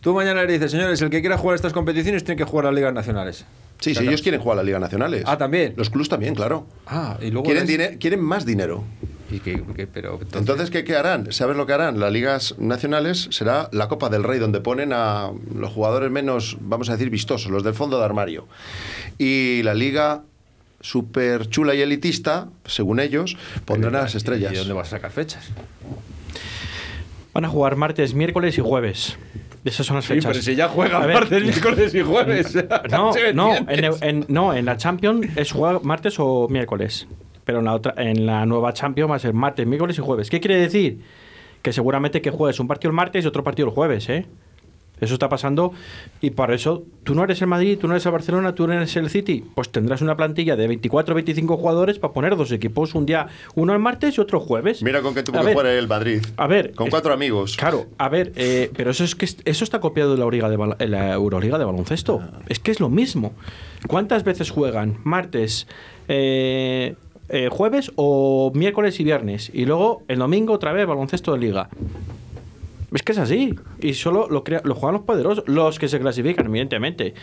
Tú 0.00 0.14
mañana 0.14 0.42
le 0.44 0.52
dices, 0.52 0.70
señores, 0.70 1.00
el 1.02 1.10
que 1.10 1.20
quiera 1.20 1.36
jugar 1.36 1.56
estas 1.56 1.72
competiciones 1.72 2.24
tiene 2.24 2.38
que 2.38 2.44
jugar 2.44 2.66
a 2.66 2.68
las 2.70 2.76
ligas 2.76 2.94
nacionales. 2.94 3.44
Sí, 3.80 3.94
sí, 3.94 4.04
ellos 4.04 4.22
quieren 4.22 4.40
jugar 4.40 4.56
a 4.56 4.60
las 4.60 4.66
ligas 4.66 4.80
nacionales. 4.80 5.24
Ah, 5.26 5.38
también. 5.38 5.74
Los 5.76 5.90
clubs 5.90 6.08
también, 6.08 6.34
claro. 6.34 6.66
Ah, 6.86 7.18
y 7.20 7.30
luego. 7.30 7.44
Quieren, 7.44 7.98
quieren 7.98 8.20
más 8.20 8.44
dinero. 8.44 8.84
¿Y 9.30 9.38
qué, 9.38 9.62
pero, 9.92 10.18
entonces... 10.34 10.70
¿qué, 10.70 10.82
¿qué, 10.82 10.96
harán? 10.96 11.30
¿Sabes 11.30 11.56
lo 11.56 11.64
que 11.64 11.72
harán? 11.72 12.00
Las 12.00 12.12
ligas 12.12 12.56
nacionales 12.58 13.28
será 13.30 13.68
la 13.72 13.88
Copa 13.88 14.08
del 14.08 14.24
Rey, 14.24 14.40
donde 14.40 14.60
ponen 14.60 14.92
a 14.92 15.30
los 15.54 15.70
jugadores 15.70 16.10
menos, 16.10 16.56
vamos 16.60 16.88
a 16.88 16.92
decir, 16.92 17.10
vistosos, 17.10 17.50
los 17.50 17.62
del 17.62 17.74
fondo 17.74 17.98
de 17.98 18.04
armario. 18.04 18.48
Y 19.18 19.62
la 19.62 19.74
liga 19.74 20.24
súper 20.80 21.48
chula 21.48 21.74
y 21.74 21.82
elitista, 21.82 22.48
según 22.64 22.98
ellos, 22.98 23.36
pondrán 23.66 23.94
a 23.94 24.02
las 24.02 24.16
estrellas. 24.16 24.52
¿Y 24.52 24.56
dónde 24.56 24.72
vas 24.72 24.88
a 24.88 24.90
sacar 24.96 25.12
fechas? 25.12 25.48
Van 27.32 27.44
a 27.44 27.48
jugar 27.48 27.76
martes, 27.76 28.14
miércoles 28.14 28.58
y 28.58 28.62
jueves. 28.62 29.16
Esas 29.64 29.86
son 29.86 29.96
las 29.96 30.06
fechas. 30.06 30.32
Pero 30.32 30.42
si 30.42 30.54
ya 30.54 30.68
juegan 30.68 31.12
martes, 31.12 31.42
miércoles 31.42 31.94
y 31.94 32.00
jueves. 32.00 32.56
No, 32.90 33.12
no, 33.34 33.54
en, 33.68 34.24
no, 34.28 34.54
en 34.54 34.64
la 34.64 34.76
Champions 34.76 35.26
es 35.36 35.52
jugar 35.52 35.82
martes 35.82 36.16
o 36.18 36.48
miércoles. 36.48 37.06
Pero 37.44 37.58
en 37.58 37.64
la, 37.66 37.74
otra, 37.74 37.94
en 37.96 38.26
la 38.26 38.46
nueva 38.46 38.72
Champions 38.72 39.10
va 39.10 39.16
a 39.16 39.18
ser 39.18 39.34
martes, 39.34 39.66
miércoles 39.66 39.98
y 39.98 40.00
jueves. 40.00 40.30
¿Qué 40.30 40.40
quiere 40.40 40.56
decir? 40.56 41.00
Que 41.62 41.72
seguramente 41.72 42.22
que 42.22 42.30
juegues 42.30 42.58
un 42.60 42.68
partido 42.68 42.90
el 42.90 42.96
martes 42.96 43.24
y 43.24 43.28
otro 43.28 43.44
partido 43.44 43.68
el 43.68 43.74
jueves, 43.74 44.08
¿eh? 44.08 44.26
Eso 45.00 45.14
está 45.14 45.28
pasando 45.28 45.72
y 46.20 46.30
por 46.30 46.52
eso 46.52 46.84
tú 47.04 47.14
no 47.14 47.24
eres 47.24 47.40
el 47.42 47.48
Madrid, 47.48 47.78
tú 47.78 47.88
no 47.88 47.94
eres 47.94 48.06
el 48.06 48.12
Barcelona, 48.12 48.54
tú 48.54 48.66
no 48.66 48.74
eres 48.74 48.94
el 48.96 49.10
City. 49.10 49.44
Pues 49.54 49.70
tendrás 49.70 50.02
una 50.02 50.16
plantilla 50.16 50.56
de 50.56 50.66
24 50.66 51.12
o 51.12 51.16
25 51.16 51.56
jugadores 51.56 51.98
para 51.98 52.12
poner 52.12 52.36
dos 52.36 52.52
equipos, 52.52 52.94
un 52.94 53.06
día 53.06 53.28
uno 53.54 53.72
el 53.72 53.78
martes 53.78 54.18
y 54.18 54.20
otro 54.20 54.40
jueves. 54.40 54.82
Mira 54.82 55.02
con 55.02 55.14
qué 55.14 55.22
tuvo 55.22 55.40
que 55.40 55.52
jugar 55.52 55.66
el 55.66 55.88
Madrid. 55.88 56.22
A 56.36 56.46
ver, 56.46 56.72
con 56.74 56.90
cuatro 56.90 57.12
amigos. 57.12 57.56
Claro, 57.56 57.86
a 57.98 58.08
ver, 58.08 58.32
eh, 58.36 58.70
pero 58.76 58.90
eso 58.90 59.04
es 59.04 59.14
que 59.14 59.26
eso 59.44 59.64
está 59.64 59.80
copiado 59.80 60.12
de 60.12 60.18
la, 60.18 60.24
Euroliga 60.24 60.48
de, 60.48 60.88
la 60.88 61.12
Euroliga 61.12 61.58
de 61.58 61.64
baloncesto. 61.64 62.20
Ah. 62.22 62.40
Es 62.48 62.58
que 62.58 62.70
es 62.70 62.80
lo 62.80 62.88
mismo. 62.88 63.32
¿Cuántas 63.86 64.24
veces 64.24 64.50
juegan? 64.50 64.98
Martes, 65.04 65.66
eh, 66.08 66.94
eh, 67.28 67.48
jueves 67.50 67.92
o 67.96 68.50
miércoles 68.54 68.98
y 69.00 69.04
viernes. 69.04 69.50
Y 69.54 69.64
luego 69.64 70.02
el 70.08 70.18
domingo 70.18 70.52
otra 70.52 70.72
vez 70.72 70.86
baloncesto 70.86 71.32
de 71.32 71.38
liga. 71.38 71.68
Es 72.92 73.02
que 73.02 73.12
es 73.12 73.18
así. 73.18 73.54
Y 73.80 73.94
solo 73.94 74.28
lo, 74.28 74.42
lo 74.64 74.74
juegan 74.74 74.94
los 74.94 75.02
poderosos, 75.04 75.44
los 75.46 75.78
que 75.78 75.88
se 75.88 76.00
clasifican, 76.00 76.46
evidentemente. 76.46 77.14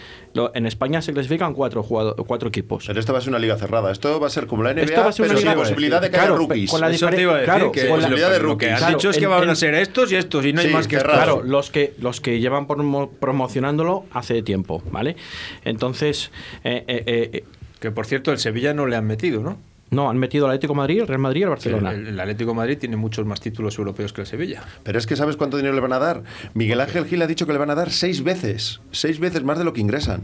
en 0.54 0.66
España 0.66 1.02
se 1.02 1.14
clasifican 1.14 1.54
cuatro, 1.54 1.84
cuatro 1.84 2.50
equipos. 2.50 2.86
Pero 2.88 3.00
esto 3.00 3.14
va 3.14 3.20
a 3.20 3.22
ser 3.22 3.30
una 3.30 3.40
liga 3.40 3.58
cerrada. 3.58 3.92
Esto 3.92 4.20
va 4.20 4.28
a 4.28 4.30
ser 4.30 4.48
como 4.48 4.64
la 4.64 4.74
NBA, 4.74 5.12
pero 5.18 5.38
sin 5.38 5.46
la 5.46 5.56
posibilidad 5.56 6.02
de 6.02 6.10
que 6.10 6.18
haya 6.18 6.36
rookies. 6.36 6.72
Con 6.72 6.82
la 6.82 6.90
Eso 6.90 7.10
te 7.10 7.22
iba 7.22 7.34
a 7.34 7.38
decir, 7.38 7.54
claro, 7.54 7.72
que 7.72 7.88
con 7.88 8.00
la 8.00 8.08
posibilidad 8.08 8.32
de 8.32 8.40
rookies. 8.40 8.72
Lo 8.72 8.78
que 8.78 8.86
han 8.86 8.94
dicho 8.94 9.10
es 9.10 9.18
que 9.18 9.28
van 9.28 9.50
a 9.50 9.56
ser 9.56 9.74
estos 9.76 10.12
y 10.12 10.16
estos, 10.16 10.46
y 10.46 10.54
no 10.54 10.62
hay 10.62 10.70
más 10.70 10.88
que 10.88 10.98
Claro, 10.98 11.44
los 11.44 11.72
que, 11.72 11.94
los 12.00 12.22
que 12.22 12.40
llevan 12.40 12.68
promocionándolo 12.68 14.06
hace 14.12 14.42
tiempo, 14.42 14.82
¿vale? 14.92 15.16
Entonces... 15.64 16.32
Eh, 16.64 16.84
eh, 16.88 17.30
eh, 17.34 17.44
que 17.80 17.92
por 17.92 18.06
cierto, 18.06 18.32
el 18.32 18.40
Sevilla 18.40 18.74
no 18.74 18.88
le 18.88 18.96
han 18.96 19.06
metido, 19.06 19.42
¿no? 19.42 19.58
No, 19.90 20.10
han 20.10 20.18
metido 20.18 20.46
al 20.46 20.52
Atlético 20.52 20.74
de 20.74 20.78
Madrid, 20.78 21.00
el 21.02 21.08
Real 21.08 21.20
Madrid 21.20 21.42
y 21.42 21.44
el 21.44 21.50
Barcelona. 21.50 21.92
el, 21.92 22.20
Atlético 22.20 22.52
de 22.52 22.58
Madrid 22.58 22.78
tiene 22.78 22.98
muchos 22.98 23.26
más 23.26 23.40
títulos 23.40 23.78
europeos 23.78 24.12
que 24.12 24.22
el 24.22 24.28
Sevilla. 24.28 24.64
Pero 24.84 25.00
es 25.00 25.08
que 25.08 25.16
¿sabes 25.16 25.38
cuánto 25.38 25.58
dinero 25.58 25.76
le 25.76 25.82
van 25.82 25.94
a 25.94 26.00
dar? 26.00 26.24
Miguel 26.54 26.82
Ángel 26.82 27.06
Gil 27.06 27.22
ha 27.22 27.28
dicho 27.28 27.46
que 27.46 27.54
le 27.54 27.60
van 27.60 27.70
a 27.70 27.76
dar 27.76 27.92
seis 27.92 28.24
veces, 28.24 28.82
seis 28.92 29.20
veces 29.20 29.44
más 29.44 29.58
de 29.58 29.64
lo 29.64 29.74
que 29.74 29.82
ingresan. 29.82 30.24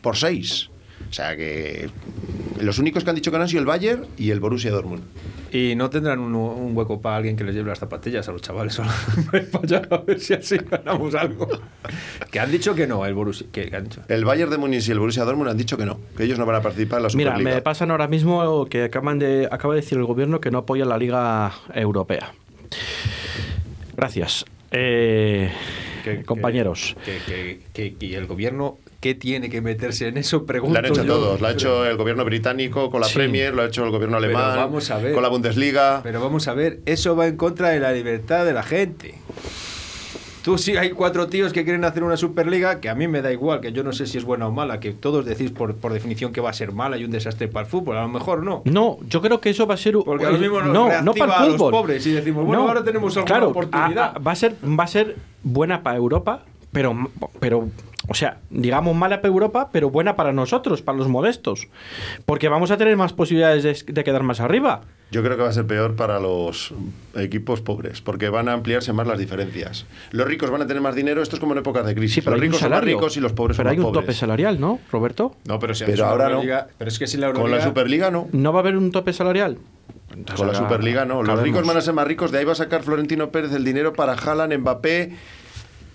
Por 0.00 0.16
seis. 0.16 0.70
O 1.08 1.12
sea 1.12 1.36
que 1.36 1.88
los 2.60 2.78
únicos 2.78 3.04
que 3.04 3.10
han 3.10 3.16
dicho 3.16 3.30
que 3.30 3.36
no 3.38 3.42
han 3.44 3.48
sido 3.48 3.60
el 3.60 3.66
Bayern 3.66 4.06
y 4.18 4.30
el 4.30 4.40
Borussia 4.40 4.70
Dortmund. 4.70 5.02
Y 5.52 5.74
no 5.74 5.90
tendrán 5.90 6.20
un, 6.20 6.34
un 6.36 6.76
hueco 6.76 7.00
para 7.00 7.16
alguien 7.16 7.34
que 7.36 7.42
les 7.42 7.54
lleve 7.56 7.70
las 7.70 7.80
zapatillas 7.80 8.28
a 8.28 8.32
los 8.32 8.40
chavales 8.40 8.78
o 8.78 8.84
para 9.32 9.64
allá, 9.64 9.82
a 9.90 9.96
ver 9.98 10.20
si 10.20 10.34
así 10.34 10.56
ganamos 10.70 11.12
algo. 11.16 11.48
Que 12.30 12.38
han 12.38 12.52
dicho 12.52 12.72
que 12.76 12.86
no, 12.86 13.04
el 13.04 13.14
Borussia. 13.14 13.48
Que, 13.50 13.68
que 13.68 13.74
han 13.76 13.84
dicho. 13.84 14.02
El 14.06 14.24
Bayern 14.24 14.48
de 14.50 14.58
Múnich 14.58 14.86
y 14.86 14.92
el 14.92 15.00
Borussia 15.00 15.24
Dortmund 15.24 15.50
han 15.50 15.56
dicho 15.56 15.76
que 15.76 15.86
no, 15.86 15.98
que 16.16 16.22
ellos 16.22 16.38
no 16.38 16.46
van 16.46 16.56
a 16.56 16.62
participar 16.62 16.98
en 17.00 17.02
la 17.02 17.08
Mira, 17.14 17.36
me 17.38 17.60
pasan 17.62 17.90
ahora 17.90 18.06
mismo 18.06 18.66
que 18.66 18.84
acaban 18.84 19.18
de, 19.18 19.48
acaba 19.50 19.74
de 19.74 19.80
decir 19.80 19.98
el 19.98 20.04
gobierno 20.04 20.40
que 20.40 20.52
no 20.52 20.58
apoya 20.58 20.84
la 20.84 20.96
Liga 20.98 21.52
Europea. 21.74 22.32
Gracias. 23.96 24.44
Eh, 24.70 25.50
Que- 26.04 26.22
compañeros. 26.22 26.96
Que, 27.04 27.18
que- 27.26 27.60
que- 27.72 27.94
que- 27.96 28.06
y 28.06 28.14
el 28.14 28.26
gobierno, 28.26 28.78
¿qué 29.00 29.14
tiene 29.14 29.48
que 29.50 29.60
meterse 29.60 30.08
en 30.08 30.18
eso? 30.18 30.38
Lo 30.38 30.46
Pregunto 30.46 30.78
han 30.78 30.84
hecho 30.86 31.02
yo. 31.04 31.14
todos, 31.14 31.40
lo 31.40 31.46
ha 31.46 31.52
hecho 31.52 31.86
el 31.86 31.96
gobierno 31.96 32.24
británico 32.24 32.90
con 32.90 33.00
la 33.00 33.06
Sí. 33.06 33.14
Premier, 33.14 33.54
lo 33.54 33.62
ha 33.62 33.66
hecho 33.66 33.84
el 33.84 33.90
gobierno 33.90 34.18
alemán, 34.18 34.56
vamos 34.56 34.90
a 34.90 34.98
ver. 34.98 35.12
con 35.14 35.22
la 35.22 35.28
Bundesliga. 35.28 36.00
Pero 36.02 36.20
vamos 36.20 36.46
a 36.48 36.54
ver, 36.54 36.80
eso 36.86 37.16
va 37.16 37.26
en 37.26 37.36
contra 37.36 37.70
de 37.70 37.80
la 37.80 37.92
libertad 37.92 38.44
de 38.44 38.52
la 38.52 38.62
gente. 38.62 39.14
Tú 40.42 40.56
sí 40.56 40.74
hay 40.74 40.90
cuatro 40.92 41.26
tíos 41.26 41.52
que 41.52 41.64
quieren 41.64 41.84
hacer 41.84 42.02
una 42.02 42.16
Superliga, 42.16 42.80
que 42.80 42.88
a 42.88 42.94
mí 42.94 43.06
me 43.08 43.20
da 43.20 43.30
igual, 43.30 43.60
que 43.60 43.72
yo 43.72 43.84
no 43.84 43.92
sé 43.92 44.06
si 44.06 44.16
es 44.16 44.24
buena 44.24 44.48
o 44.48 44.50
mala, 44.50 44.80
que 44.80 44.92
todos 44.92 45.26
decís 45.26 45.50
por, 45.50 45.74
por 45.76 45.92
definición 45.92 46.32
que 46.32 46.40
va 46.40 46.48
a 46.48 46.54
ser 46.54 46.72
mala 46.72 46.96
y 46.96 47.04
un 47.04 47.10
desastre 47.10 47.46
para 47.46 47.66
el 47.66 47.70
fútbol, 47.70 47.98
a 47.98 48.02
lo 48.02 48.08
mejor 48.08 48.42
no. 48.42 48.62
No, 48.64 48.96
yo 49.06 49.20
creo 49.20 49.38
que 49.42 49.50
eso 49.50 49.66
va 49.66 49.74
a 49.74 49.76
ser. 49.76 49.96
Porque 50.02 50.24
a 50.24 50.30
lo 50.30 50.38
mismo 50.38 50.60
nos 50.62 50.72
no, 50.72 51.02
no 51.02 51.12
para 51.12 51.40
a 51.40 51.44
el 51.44 51.48
los 51.52 51.56
fútbol. 51.58 51.72
pobres 51.72 52.06
y 52.06 52.12
decimos, 52.12 52.46
bueno, 52.46 52.66
ahora 52.66 52.82
tenemos 52.82 53.14
alguna 53.18 53.26
claro, 53.34 53.50
oportunidad. 53.50 53.98
a- 53.98 54.06
a- 54.12 54.18
va, 54.18 54.32
a 54.32 54.34
ser, 54.34 54.54
va 54.64 54.84
a 54.84 54.86
ser 54.86 55.16
buena 55.42 55.82
para 55.82 55.98
Europa, 55.98 56.42
pero, 56.72 57.10
pero, 57.38 57.68
o 58.10 58.14
sea, 58.14 58.38
digamos 58.50 58.94
mala 58.96 59.20
para 59.22 59.28
Europa, 59.32 59.70
pero 59.72 59.88
buena 59.88 60.16
para 60.16 60.32
nosotros, 60.32 60.82
para 60.82 60.98
los 60.98 61.06
modestos. 61.08 61.68
Porque 62.26 62.48
vamos 62.48 62.70
a 62.72 62.76
tener 62.76 62.96
más 62.96 63.12
posibilidades 63.12 63.62
de, 63.86 63.92
de 63.92 64.04
quedar 64.04 64.24
más 64.24 64.40
arriba. 64.40 64.80
Yo 65.12 65.22
creo 65.24 65.36
que 65.36 65.42
va 65.44 65.48
a 65.48 65.52
ser 65.52 65.66
peor 65.66 65.96
para 65.96 66.20
los 66.20 66.72
equipos 67.16 67.60
pobres, 67.60 68.00
porque 68.00 68.28
van 68.28 68.48
a 68.48 68.52
ampliarse 68.52 68.92
más 68.92 69.06
las 69.06 69.18
diferencias. 69.18 69.86
Los 70.10 70.26
ricos 70.26 70.50
van 70.50 70.62
a 70.62 70.66
tener 70.66 70.80
más 70.82 70.94
dinero, 70.94 71.22
esto 71.22 71.36
es 71.36 71.40
como 71.40 71.52
en 71.52 71.58
épocas 71.60 71.86
de 71.86 71.94
crisis. 71.94 72.16
Sí, 72.16 72.20
pero 72.20 72.36
los 72.36 72.42
hay 72.42 72.48
un 72.48 72.52
ricos 72.52 72.60
son 72.60 72.70
más 72.70 72.84
ricos 72.84 73.16
y 73.16 73.20
los 73.20 73.32
pobres 73.32 73.56
pero 73.56 73.68
son 73.68 73.70
hay 73.72 73.76
más 73.78 73.86
un 73.86 73.92
pobres. 73.92 74.06
tope 74.06 74.14
salarial, 74.14 74.60
¿no, 74.60 74.78
Roberto? 74.92 75.34
No, 75.46 75.58
pero 75.58 75.74
si 75.74 75.84
Pero 75.84 76.06
ahora 76.06 76.28
no. 76.28 76.42
Euroliga- 76.42 76.66
Pero 76.78 76.88
es 76.88 76.98
que 76.98 77.06
si 77.06 77.16
la 77.16 77.28
Con 77.32 77.36
la 77.50 77.56
Euroliga- 77.58 77.64
Superliga 77.64 78.10
no. 78.10 78.28
¿No 78.32 78.52
va 78.52 78.58
a 78.58 78.62
haber 78.62 78.76
un 78.76 78.90
tope 78.92 79.12
salarial? 79.12 79.58
Con 80.36 80.46
la 80.48 80.54
Superliga 80.54 81.04
no. 81.04 81.22
Los 81.22 81.40
ricos 81.42 81.64
van 81.66 81.76
a 81.76 81.80
ser 81.80 81.94
más 81.94 82.06
ricos, 82.06 82.30
de 82.32 82.38
ahí 82.38 82.44
va 82.44 82.52
a 82.52 82.56
sacar 82.56 82.82
Florentino 82.82 83.30
Pérez 83.30 83.52
el 83.52 83.64
dinero 83.64 83.92
para 83.92 84.14
Haaland, 84.14 84.58
Mbappé 84.58 85.12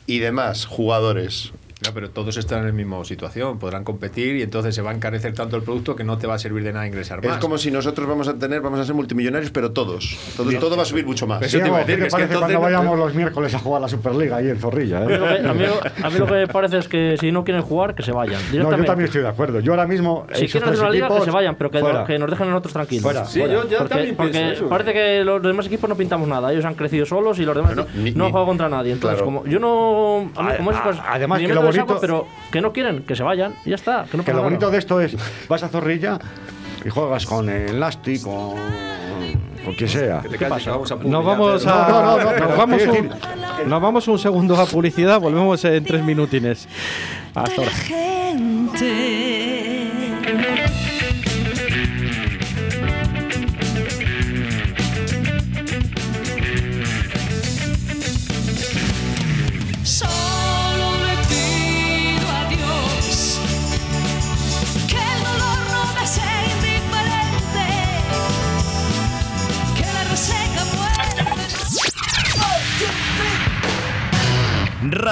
y 0.08 0.20
demás 0.20 0.66
jugadores. 0.66 1.52
No, 1.88 1.94
pero 1.94 2.10
todos 2.10 2.38
están 2.38 2.60
en 2.60 2.66
la 2.68 2.72
misma 2.72 3.04
situación, 3.06 3.60
podrán 3.60 3.84
competir 3.84 4.36
y 4.36 4.42
entonces 4.42 4.74
se 4.74 4.82
va 4.82 4.92
a 4.92 4.94
encarecer 4.94 5.34
tanto 5.34 5.56
el 5.58 5.64
producto 5.64 5.96
que 5.96 6.04
no 6.04 6.18
te 6.18 6.28
va 6.28 6.36
a 6.36 6.40
servir 6.40 6.64
de 6.64 6.74
nada 6.74 6.88
ingresar 6.88 7.24
más. 7.24 7.34
Es 7.36 7.42
como 7.42 7.58
si 7.58 7.72
nosotros 7.72 8.08
vamos 8.08 8.28
a 8.28 8.34
tener, 8.36 8.62
vamos 8.62 8.80
a 8.80 8.86
ser 8.86 8.96
multimillonarios, 8.96 9.52
pero 9.52 9.72
todos. 9.72 10.18
Todo, 10.38 10.52
todo 10.60 10.76
va 10.78 10.84
a 10.84 10.86
subir 10.86 11.06
mucho 11.06 11.28
más. 11.28 11.42
Eso 11.42 11.60
te 11.60 11.68
iba 11.68 11.78
a 11.78 11.80
decir, 11.82 11.96
¿qué 11.96 12.02
que 12.02 12.08
es 12.08 12.14
que 12.14 12.20
parece 12.20 12.34
entonces 12.34 12.58
cuando 12.58 12.70
no- 12.78 12.78
vayamos 12.78 13.00
los 13.00 13.14
miércoles 13.16 13.54
a 13.54 13.60
jugar 13.60 13.82
la 13.82 13.88
Superliga 13.88 14.38
ahí 14.38 14.50
en 14.50 14.60
Zorrilla? 14.60 14.98
A 15.00 15.06
mí, 15.06 15.18
lo 15.18 15.30
eh? 15.30 15.40
que, 15.42 15.48
a, 15.48 15.54
mí, 15.54 15.64
a 16.04 16.10
mí 16.10 16.18
lo 16.20 16.26
que 16.26 16.34
me 16.34 16.48
parece 16.48 16.78
es 16.78 16.88
que 16.88 17.16
si 17.20 17.32
no 17.32 17.44
quieren 17.44 17.62
jugar, 17.64 17.96
que 17.96 18.04
se 18.04 18.12
vayan. 18.12 18.42
No, 18.54 18.72
yo 18.76 18.84
también 18.86 19.06
estoy 19.06 19.22
de 19.22 19.28
acuerdo. 19.28 19.60
Yo 19.60 19.74
ahora 19.74 19.88
mismo. 19.88 20.26
Si 20.34 20.48
quieren 20.48 20.70
hacer 20.70 20.82
una 20.82 20.90
liga, 20.90 21.08
que 21.10 21.22
se 21.22 21.32
vayan, 21.32 21.56
pero 21.56 21.72
que, 21.72 22.20
nos 22.20 22.30
dejen 22.30 22.48
a 22.48 22.52
nosotros 22.52 22.74
tranquilos. 22.74 23.04
Fuera. 23.04 23.26
Sí, 23.26 23.40
yo 23.40 23.68
ya 23.70 23.80
porque 23.80 23.94
también 23.94 24.16
porque 24.16 24.32
pienso 24.32 24.54
eso. 24.54 24.70
parece 24.70 24.94
que 24.94 25.24
los 25.24 25.42
demás 25.42 25.66
equipos 25.68 25.90
no 25.90 25.96
pintamos 25.96 26.28
nada. 26.28 26.52
Ellos 26.52 26.66
han 26.66 26.76
crecido 26.76 27.06
solos 27.06 27.40
y 27.40 27.46
los 27.46 27.56
demás 27.56 27.76
Bueno, 27.76 27.90
ni- 27.96 28.12
no 28.12 28.26
han 28.26 28.32
jugado 28.32 28.48
contra 28.48 28.70
nadie. 28.70 28.94
Entonces, 28.94 29.18
claro. 29.22 29.26
como 29.26 29.46
yo 29.46 29.60
no. 29.60 30.32
Como 30.36 30.72
además 31.08 31.40
que 31.40 31.54
bonito- 31.84 32.02
pero 32.02 32.28
que 32.52 32.62
no 32.62 32.72
quieren, 32.74 33.04
que 33.04 33.16
se 33.16 33.24
vayan. 33.24 33.54
Y 33.66 33.70
ya 33.70 33.76
está. 33.76 34.06
Que 34.10 34.18
no 34.18 34.24
Que 34.24 34.32
pasa 34.32 34.38
lo 34.38 34.44
bonito 34.44 34.62
nada. 34.62 34.72
de 34.72 34.78
esto 34.80 35.02
es, 35.02 35.16
vas 35.48 35.64
a 35.64 35.70
Zorrilla 35.70 36.20
y 36.84 36.90
juegas 36.90 37.26
con 37.26 37.50
el 37.50 37.80
Lasti, 37.80 38.20
con, 38.22 38.56
con 39.66 39.74
quien 39.76 39.90
sea. 39.90 40.22
Que 40.22 40.30
te 40.30 40.38
calles, 40.38 40.64
que 40.64 40.70
vamos 40.70 40.92
a 40.92 40.96
Nos 40.96 41.26
vamos 41.26 41.66
a. 41.68 41.88
No, 41.90 42.02
no, 42.02 42.18
no, 42.24 42.30
pero 42.30 42.48
nos, 42.50 42.58
vamos 42.58 42.82
un, 42.88 43.70
nos 43.70 43.82
vamos 43.82 44.08
un 44.08 44.20
segundo 44.20 44.56
a 44.60 44.66
publicidad, 44.66 45.20
volvemos 45.20 45.64
en 45.66 45.84
tres 45.84 46.04
minutines. 46.04 46.68
Hasta 47.34 47.62
ahora. 47.62 47.72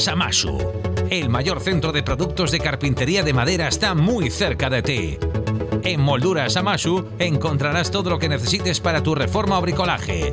Molduras 0.00 0.08
Amasu. 0.08 0.58
El 1.10 1.28
mayor 1.28 1.60
centro 1.60 1.92
de 1.92 2.02
productos 2.02 2.50
de 2.50 2.58
carpintería 2.58 3.22
de 3.22 3.34
madera 3.34 3.68
está 3.68 3.94
muy 3.94 4.30
cerca 4.30 4.70
de 4.70 4.82
ti. 4.82 5.18
En 5.84 6.00
Molduras 6.00 6.56
Amasu 6.56 7.06
encontrarás 7.18 7.90
todo 7.90 8.08
lo 8.08 8.18
que 8.18 8.30
necesites 8.30 8.80
para 8.80 9.02
tu 9.02 9.14
reforma 9.14 9.58
o 9.58 9.60
bricolaje. 9.60 10.32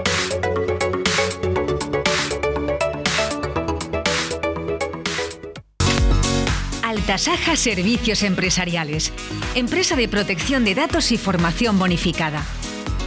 Altasaja 6.91 7.55
Servicios 7.55 8.21
Empresariales. 8.21 9.13
Empresa 9.55 9.95
de 9.95 10.09
protección 10.09 10.65
de 10.65 10.75
datos 10.75 11.13
y 11.13 11.17
formación 11.17 11.79
bonificada. 11.79 12.43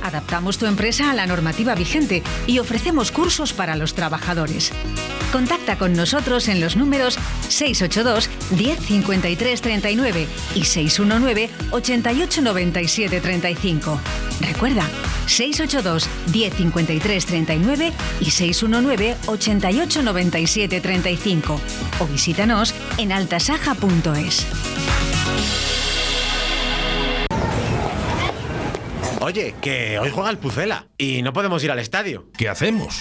Adaptamos 0.03 0.57
tu 0.57 0.65
empresa 0.65 1.11
a 1.11 1.15
la 1.15 1.27
normativa 1.27 1.75
vigente 1.75 2.23
y 2.47 2.61
ofrecemos 2.61 3.13
cursos 3.13 3.53
para 3.53 3.77
los 3.77 3.93
trabajadores. 3.93 4.73
Contacta 5.35 5.77
con 5.77 5.95
nosotros 5.95 6.47
en 6.47 6.61
los 6.61 6.77
números 6.77 7.19
682 7.49 8.31
10 8.57 8.79
53 8.79 9.61
39 9.61 10.29
y 10.55 10.65
619 10.65 11.51
88 11.73 12.41
97 12.41 13.21
35. 13.21 14.01
Recuerda, 14.43 14.89
682 15.27 16.09
10 16.31 16.55
53 16.55 17.27
39 17.27 17.93
y 18.21 18.31
619 18.31 19.17
88 19.27 20.03
97 20.05 20.81
35 20.81 21.61
o 21.99 22.07
visítanos 22.07 22.73
en 22.99 23.11
altasaja.es. 23.11 24.47
Oye, 29.19 29.57
que 29.61 29.99
hoy 29.99 30.11
juega 30.11 30.31
el 30.31 30.39
Pucela 30.39 30.87
y 30.97 31.23
no 31.23 31.33
podemos 31.33 31.65
ir 31.65 31.73
al 31.73 31.81
estadio. 31.81 32.31
¿Qué 32.39 32.49
hacemos? 32.49 33.01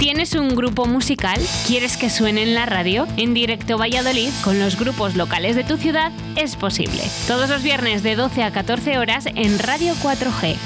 ¿Tienes 0.00 0.34
un 0.34 0.56
grupo 0.56 0.86
musical? 0.86 1.38
¿Quieres 1.66 1.98
que 1.98 2.08
suene 2.08 2.42
en 2.42 2.54
la 2.54 2.64
radio? 2.64 3.06
En 3.18 3.34
directo 3.34 3.76
Valladolid, 3.76 4.30
con 4.42 4.58
los 4.58 4.78
grupos 4.78 5.14
locales 5.14 5.56
de 5.56 5.62
tu 5.62 5.76
ciudad, 5.76 6.10
es 6.36 6.56
posible. 6.56 7.02
Todos 7.26 7.50
los 7.50 7.62
viernes 7.62 8.02
de 8.02 8.16
12 8.16 8.42
a 8.42 8.50
14 8.50 8.96
horas 8.96 9.26
en 9.26 9.58
Radio 9.58 9.92
4G. 9.96 10.56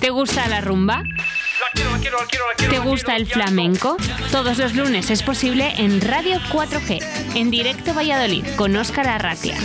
¿Te 0.00 0.10
gusta 0.10 0.46
la 0.46 0.60
rumba? 0.60 1.02
¿Te 2.70 2.78
gusta 2.78 3.16
el 3.16 3.26
flamenco? 3.26 3.96
Todos 4.30 4.56
los 4.56 4.76
lunes 4.76 5.10
es 5.10 5.24
posible 5.24 5.74
en 5.78 6.00
Radio 6.00 6.38
4G, 6.52 7.04
en 7.34 7.50
directo 7.50 7.92
Valladolid, 7.92 8.46
con 8.54 8.76
Óscar 8.76 9.08
Arratia. 9.08 9.56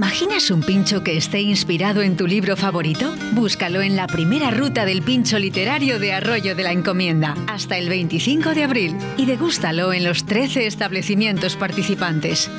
¿Te 0.00 0.06
imaginas 0.06 0.50
un 0.50 0.62
pincho 0.62 1.04
que 1.04 1.18
esté 1.18 1.42
inspirado 1.42 2.00
en 2.00 2.16
tu 2.16 2.26
libro 2.26 2.56
favorito? 2.56 3.14
Búscalo 3.32 3.82
en 3.82 3.96
la 3.96 4.06
primera 4.06 4.50
ruta 4.50 4.86
del 4.86 5.02
pincho 5.02 5.38
literario 5.38 5.98
de 5.98 6.14
Arroyo 6.14 6.56
de 6.56 6.62
la 6.62 6.72
Encomienda 6.72 7.36
hasta 7.48 7.76
el 7.76 7.90
25 7.90 8.54
de 8.54 8.64
abril 8.64 8.96
y 9.18 9.26
degústalo 9.26 9.92
en 9.92 10.04
los 10.04 10.24
13 10.24 10.66
establecimientos 10.66 11.54
participantes. 11.54 12.50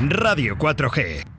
Radio 0.00 0.56
4G. 0.56 1.33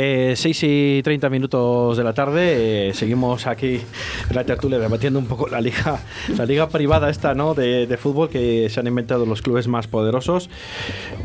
Eh, 0.00 0.34
6 0.36 0.62
y 0.62 1.02
30 1.02 1.28
minutos 1.28 1.96
de 1.96 2.04
la 2.04 2.12
tarde, 2.12 2.90
eh, 2.90 2.94
seguimos 2.94 3.48
aquí 3.48 3.80
en 4.30 4.36
la 4.36 4.44
tertulia 4.44 4.78
debatiendo 4.78 5.18
un 5.18 5.26
poco 5.26 5.48
la 5.48 5.60
liga, 5.60 5.98
la 6.36 6.46
liga 6.46 6.68
privada 6.68 7.10
esta, 7.10 7.34
¿no? 7.34 7.52
De, 7.54 7.88
de 7.88 7.96
fútbol 7.96 8.28
que 8.28 8.68
se 8.68 8.78
han 8.78 8.86
inventado 8.86 9.26
los 9.26 9.42
clubes 9.42 9.66
más 9.66 9.88
poderosos. 9.88 10.50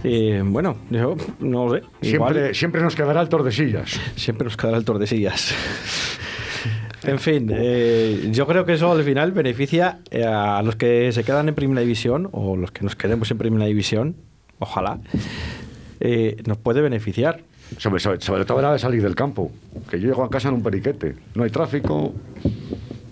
Eh, 0.03 0.41
bueno, 0.43 0.77
yo 0.89 1.15
no 1.39 1.71
sé. 1.71 1.83
Siempre, 2.01 2.55
siempre 2.55 2.81
nos 2.81 2.95
quedará 2.95 3.21
el 3.21 3.29
Tordesillas. 3.29 3.99
Siempre 4.15 4.45
nos 4.45 4.57
quedará 4.57 4.77
el 4.77 4.85
Tordesillas. 4.85 5.53
En 7.03 7.19
fin, 7.19 7.51
eh, 7.53 8.29
yo 8.31 8.47
creo 8.47 8.65
que 8.65 8.73
eso 8.73 8.91
al 8.91 9.03
final 9.03 9.33
beneficia 9.33 9.99
a 10.25 10.63
los 10.63 10.77
que 10.77 11.11
se 11.11 11.23
quedan 11.23 11.47
en 11.47 11.53
primera 11.53 11.81
división 11.81 12.27
o 12.31 12.55
los 12.55 12.71
que 12.71 12.83
nos 12.83 12.95
quedemos 12.95 13.29
en 13.29 13.37
primera 13.37 13.65
división, 13.65 14.15
ojalá, 14.57 14.99
eh, 15.99 16.41
nos 16.47 16.57
puede 16.57 16.81
beneficiar. 16.81 17.41
Sobre, 17.77 18.45
todo 18.45 18.59
a 18.59 18.61
la 18.61 18.67
hora 18.67 18.73
de 18.73 18.79
salir 18.79 19.01
del 19.01 19.15
campo. 19.15 19.51
Que 19.89 19.99
yo 19.99 20.07
llego 20.07 20.23
a 20.23 20.29
casa 20.29 20.49
en 20.49 20.55
un 20.55 20.63
periquete. 20.63 21.15
No 21.35 21.43
hay 21.43 21.49
tráfico. 21.49 22.13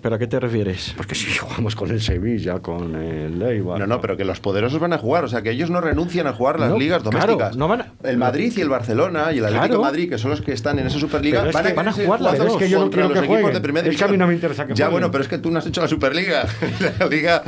¿Pero 0.02 0.16
a 0.16 0.18
qué 0.18 0.26
te 0.26 0.40
refieres? 0.40 0.94
Porque 0.96 1.14
si 1.14 1.32
jugamos 1.38 1.76
con 1.76 1.90
el 1.90 2.00
Sevilla, 2.02 2.58
con 2.58 2.96
el 2.96 3.38
Leibar. 3.38 3.78
No, 3.78 3.86
no, 3.86 4.00
pero 4.00 4.16
que 4.16 4.24
los 4.24 4.40
poderosos 4.40 4.80
van 4.80 4.92
a 4.92 4.98
jugar. 4.98 5.24
O 5.24 5.28
sea, 5.28 5.42
que 5.42 5.50
ellos 5.52 5.70
no 5.70 5.80
renuncian 5.80 6.26
a 6.26 6.32
jugar 6.32 6.58
las 6.58 6.70
No, 6.70 6.78
ligas 6.78 7.02
claro, 7.02 7.18
domésticas. 7.20 7.56
no 7.56 7.68
van 7.68 7.82
a- 7.82 7.92
El 8.02 8.16
Madrid 8.18 8.52
y 8.56 8.60
el 8.60 8.68
Barcelona 8.68 9.32
y 9.32 9.38
el 9.38 9.44
Atlético 9.44 9.66
Claro. 9.68 9.74
de 9.78 9.84
Madrid, 9.84 10.08
que 10.10 10.18
son 10.18 10.32
los 10.32 10.40
que 10.42 10.52
están 10.52 10.78
en 10.80 10.88
esa 10.88 10.98
Superliga, 10.98 11.38
Pero 11.38 11.50
es 11.50 11.54
van, 11.54 11.64
que 11.64 11.70
a 11.70 11.74
van 11.74 11.88
a 11.88 11.92
jugar 11.92 12.20
las 12.20 12.36
dos. 12.36 12.48
Es 12.48 12.56
que 12.56 12.68
yo 12.68 12.80
no 12.80 12.90
quiero 12.90 13.04
los 13.08 13.12
que 13.12 13.18
equipos 13.20 13.36
jueguen. 13.36 13.52
de 13.54 13.60
primera 13.60 13.88
Es 13.88 13.96
que 13.96 14.04
a 14.04 14.08
mí 14.08 14.16
no 14.16 14.26
me 14.26 14.34
interesa 14.34 14.66
que 14.66 14.74
Ya, 14.74 14.86
jueguen. 14.86 14.92
bueno, 14.92 15.10
pero 15.12 15.22
es 15.22 15.28
que 15.28 15.38
tú 15.38 15.50
no 15.52 15.58
has 15.60 15.66
hecho 15.66 15.80
la 15.80 15.88
Superliga. 15.88 16.46
la 16.98 17.06
Liga 17.06 17.42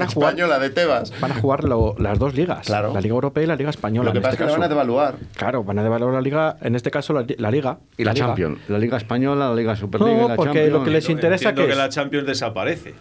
Española 0.00 0.58
de 0.58 0.70
Tebas. 0.70 1.12
Van 1.20 1.32
a 1.32 1.34
jugar 1.36 1.64
lo- 1.64 1.94
las 1.98 2.18
dos 2.18 2.34
ligas, 2.34 2.66
Claro. 2.66 2.92
la 2.92 3.00
Liga 3.00 3.14
Europea 3.14 3.44
y 3.44 3.46
la 3.46 3.56
Liga 3.56 3.70
Española. 3.70 4.06
Lo 4.08 4.12
que 4.12 4.18
en 4.18 4.22
pasa 4.22 4.32
este 4.34 4.44
es 4.44 4.46
que 4.48 4.52
la 4.52 4.58
van 4.58 4.62
a 4.62 4.64
caso. 4.66 4.74
devaluar. 4.74 5.14
Claro, 5.36 5.64
van 5.64 5.78
a 5.78 5.82
devaluar 5.82 6.14
la 6.14 6.20
Liga, 6.20 6.56
en 6.60 6.74
este 6.74 6.90
caso 6.90 7.12
la, 7.12 7.24
la 7.38 7.50
Liga. 7.50 7.78
Y 7.96 8.04
la, 8.04 8.12
Liga. 8.12 8.26
Champions. 8.26 8.58
La 8.68 8.78
Liga 8.78 8.96
Española, 8.96 9.48
la 9.48 9.54
Liga 9.54 9.76
Superliga 9.76 10.16
No, 10.18 10.24
y 10.24 10.28
la 10.28 10.36
porque 10.36 10.52
Champions. 10.54 10.72
lo 10.72 10.84
que 10.84 10.90
les 10.90 11.08
interesa 11.08 11.54
que 11.54 11.62
es- 11.62 11.68
Champions 12.00 12.26
desaparece. 12.26 12.94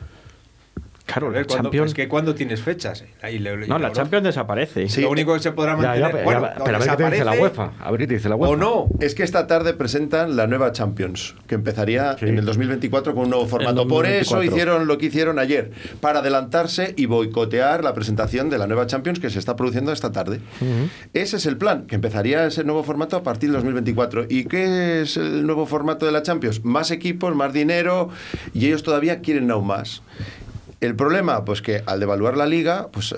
Claro, 1.12 1.30
ver, 1.32 1.42
la 1.42 1.48
¿cuándo- 1.48 1.64
Champions... 1.70 1.88
Es 1.92 1.94
que 1.96 2.08
cuando 2.08 2.36
tienes 2.36 2.62
fechas. 2.62 3.04
Ahí 3.22 3.40
le- 3.40 3.52
No, 3.56 3.80
la 3.80 3.88
Europa- 3.88 3.92
Champions 3.94 4.24
desaparece. 4.26 4.88
Lo 5.02 5.10
único 5.10 5.34
que 5.34 5.40
se 5.40 5.52
podrá 5.52 5.72
Ya, 5.72 5.78
mantener. 5.78 6.00
ya, 6.02 6.12
pero, 6.12 6.24
bueno, 6.24 6.42
ya, 6.42 6.64
pero 6.64 6.76
a 6.76 6.80
ver 6.80 6.90
qué 6.90 6.96
te 6.98 7.12
dice 7.12 7.26
la 7.26 7.32
UEFA. 7.34 7.72
A 7.80 7.92
ver 7.92 8.00
qué 8.02 8.08
te 8.08 8.14
dice 8.16 8.30
la 8.30 8.36
UEFA. 8.36 8.54
O 8.54 8.56
no. 8.56 8.88
Es 9.00 9.16
que 9.16 9.24
esta 9.24 9.48
tarde 9.48 9.74
presentan 9.74 10.36
la 10.36 10.48
nueva 10.48 10.72
Champions, 10.72 11.36
que 11.48 11.56
empezaría 11.56 12.16
en 12.22 12.38
el 12.38 12.46
2024 12.46 13.14
con 13.16 13.24
un 13.24 13.30
nuevo 13.32 13.46
formato. 13.48 13.88
Por 13.88 14.06
eso 14.06 14.36
2024. 14.36 14.46
hicieron 14.56 14.88
lo 14.88 14.98
que 14.98 15.06
hicieron 15.08 15.40
ayer, 15.40 15.72
para 16.02 16.20
adelantarse 16.20 16.94
y 16.98 17.06
boicotear 17.08 17.84
la 17.84 17.94
presentación 17.94 18.50
de 18.50 18.58
la 18.58 18.68
nueva 18.68 18.86
Champions 18.88 19.20
que 19.20 19.30
se 19.30 19.40
está 19.40 19.56
produciendo 19.56 19.92
esta 19.92 20.12
tarde. 20.12 20.40
Ese 21.14 21.38
es 21.38 21.46
el 21.46 21.58
plan, 21.58 21.88
que 21.88 21.96
empezaría 21.96 22.46
ese 22.46 22.64
nuevo 22.64 22.84
formato 22.84 23.16
a 23.18 23.24
partir 23.24 23.50
del 23.50 23.58
2024. 23.58 24.26
¿Y 24.30 24.46
qué 24.46 25.02
es 25.02 25.18
el 25.18 25.46
nuevo 25.46 25.66
formato 25.66 26.06
de 26.06 26.12
la 26.12 26.22
Champions? 26.24 26.64
Más 26.64 26.92
equipos, 26.92 27.36
más 27.36 27.54
dinero, 27.54 28.10
y 28.54 28.68
ellos 28.68 28.84
todavía 28.84 29.22
quieren 29.22 29.50
aún 29.52 29.68
más. 29.68 30.04
El 30.82 30.96
problema, 30.96 31.44
pues 31.44 31.62
que 31.62 31.84
al 31.86 32.00
devaluar 32.00 32.38
la 32.38 32.46
liga, 32.46 32.88
pues 32.92 33.12
eh, 33.12 33.16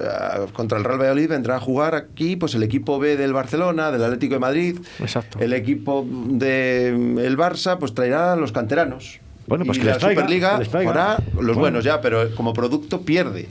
contra 0.54 0.80
el 0.80 0.84
Real 0.84 0.98
Valladolid 1.00 1.30
vendrá 1.30 1.58
a 1.58 1.60
jugar 1.60 1.94
aquí 1.94 2.36
pues 2.36 2.56
el 2.56 2.64
equipo 2.64 2.98
B 2.98 3.18
del 3.18 3.34
Barcelona, 3.34 3.92
del 3.92 4.04
Atlético 4.04 4.34
de 4.34 4.40
Madrid, 4.40 4.80
Exacto. 5.00 5.38
el 5.40 5.54
equipo 5.54 6.04
del 6.10 7.20
el 7.20 7.38
Barça, 7.38 7.78
pues 7.78 7.94
traerá 7.94 8.34
a 8.34 8.36
los 8.36 8.52
canteranos. 8.52 9.20
Bueno, 9.48 9.66
pues 9.66 9.78
y 9.78 9.82
que 9.82 9.88
la 9.88 9.94
les 9.94 10.00
traiga, 10.00 10.22
Superliga 10.22 10.52
que 10.54 10.60
les 10.60 10.70
traiga. 10.70 10.92
hará 10.92 11.18
los 11.34 11.36
Bueno. 11.44 11.60
buenos 11.60 11.84
ya, 11.84 12.02
pero 12.02 12.34
como 12.36 12.54
producto 12.54 13.02
pierde. 13.02 13.48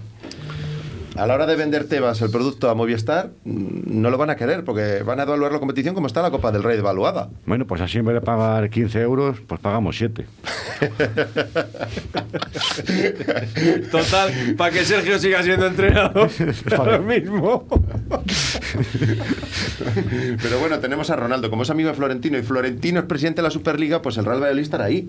A 1.20 1.26
la 1.26 1.34
hora 1.34 1.44
de 1.46 1.54
vender 1.54 1.84
Tebas 1.84 2.22
el 2.22 2.30
producto 2.30 2.70
a 2.70 2.74
Movistar, 2.74 3.28
mm, 3.44 4.00
no 4.00 4.08
lo 4.08 4.16
van 4.16 4.30
a 4.30 4.36
querer 4.36 4.64
porque 4.64 5.02
van 5.04 5.20
a 5.20 5.24
evaluar 5.24 5.52
la 5.52 5.58
competición 5.58 5.94
como 5.94 6.06
está 6.06 6.22
la 6.22 6.30
Copa 6.30 6.50
del 6.50 6.62
Rey 6.62 6.76
devaluada. 6.76 7.28
Bueno, 7.44 7.66
pues 7.66 7.82
así 7.82 7.98
en 7.98 8.06
vez 8.06 8.14
de 8.14 8.22
pagar 8.22 8.70
15 8.70 9.02
euros, 9.02 9.36
pues 9.46 9.60
pagamos 9.60 9.98
7. 9.98 10.24
Total, 13.90 14.30
para 14.56 14.70
que 14.72 14.84
Sergio 14.84 15.18
siga 15.18 15.42
siendo 15.42 15.66
entrenador. 15.66 16.30
Para- 16.76 16.98
lo 16.98 17.02
mismo. 17.04 17.66
Pero 20.42 20.58
bueno, 20.58 20.78
tenemos 20.78 21.10
a 21.10 21.16
Ronaldo, 21.16 21.50
como 21.50 21.62
es 21.64 21.70
amigo 21.70 21.88
de 21.90 21.94
Florentino 21.94 22.38
y 22.38 22.42
Florentino 22.42 23.00
es 23.00 23.06
presidente 23.06 23.42
de 23.42 23.48
la 23.48 23.50
Superliga, 23.50 24.00
pues 24.02 24.16
el 24.18 24.24
Real 24.24 24.38
Valladolid 24.40 24.62
estará 24.62 24.84
ahí. 24.86 25.08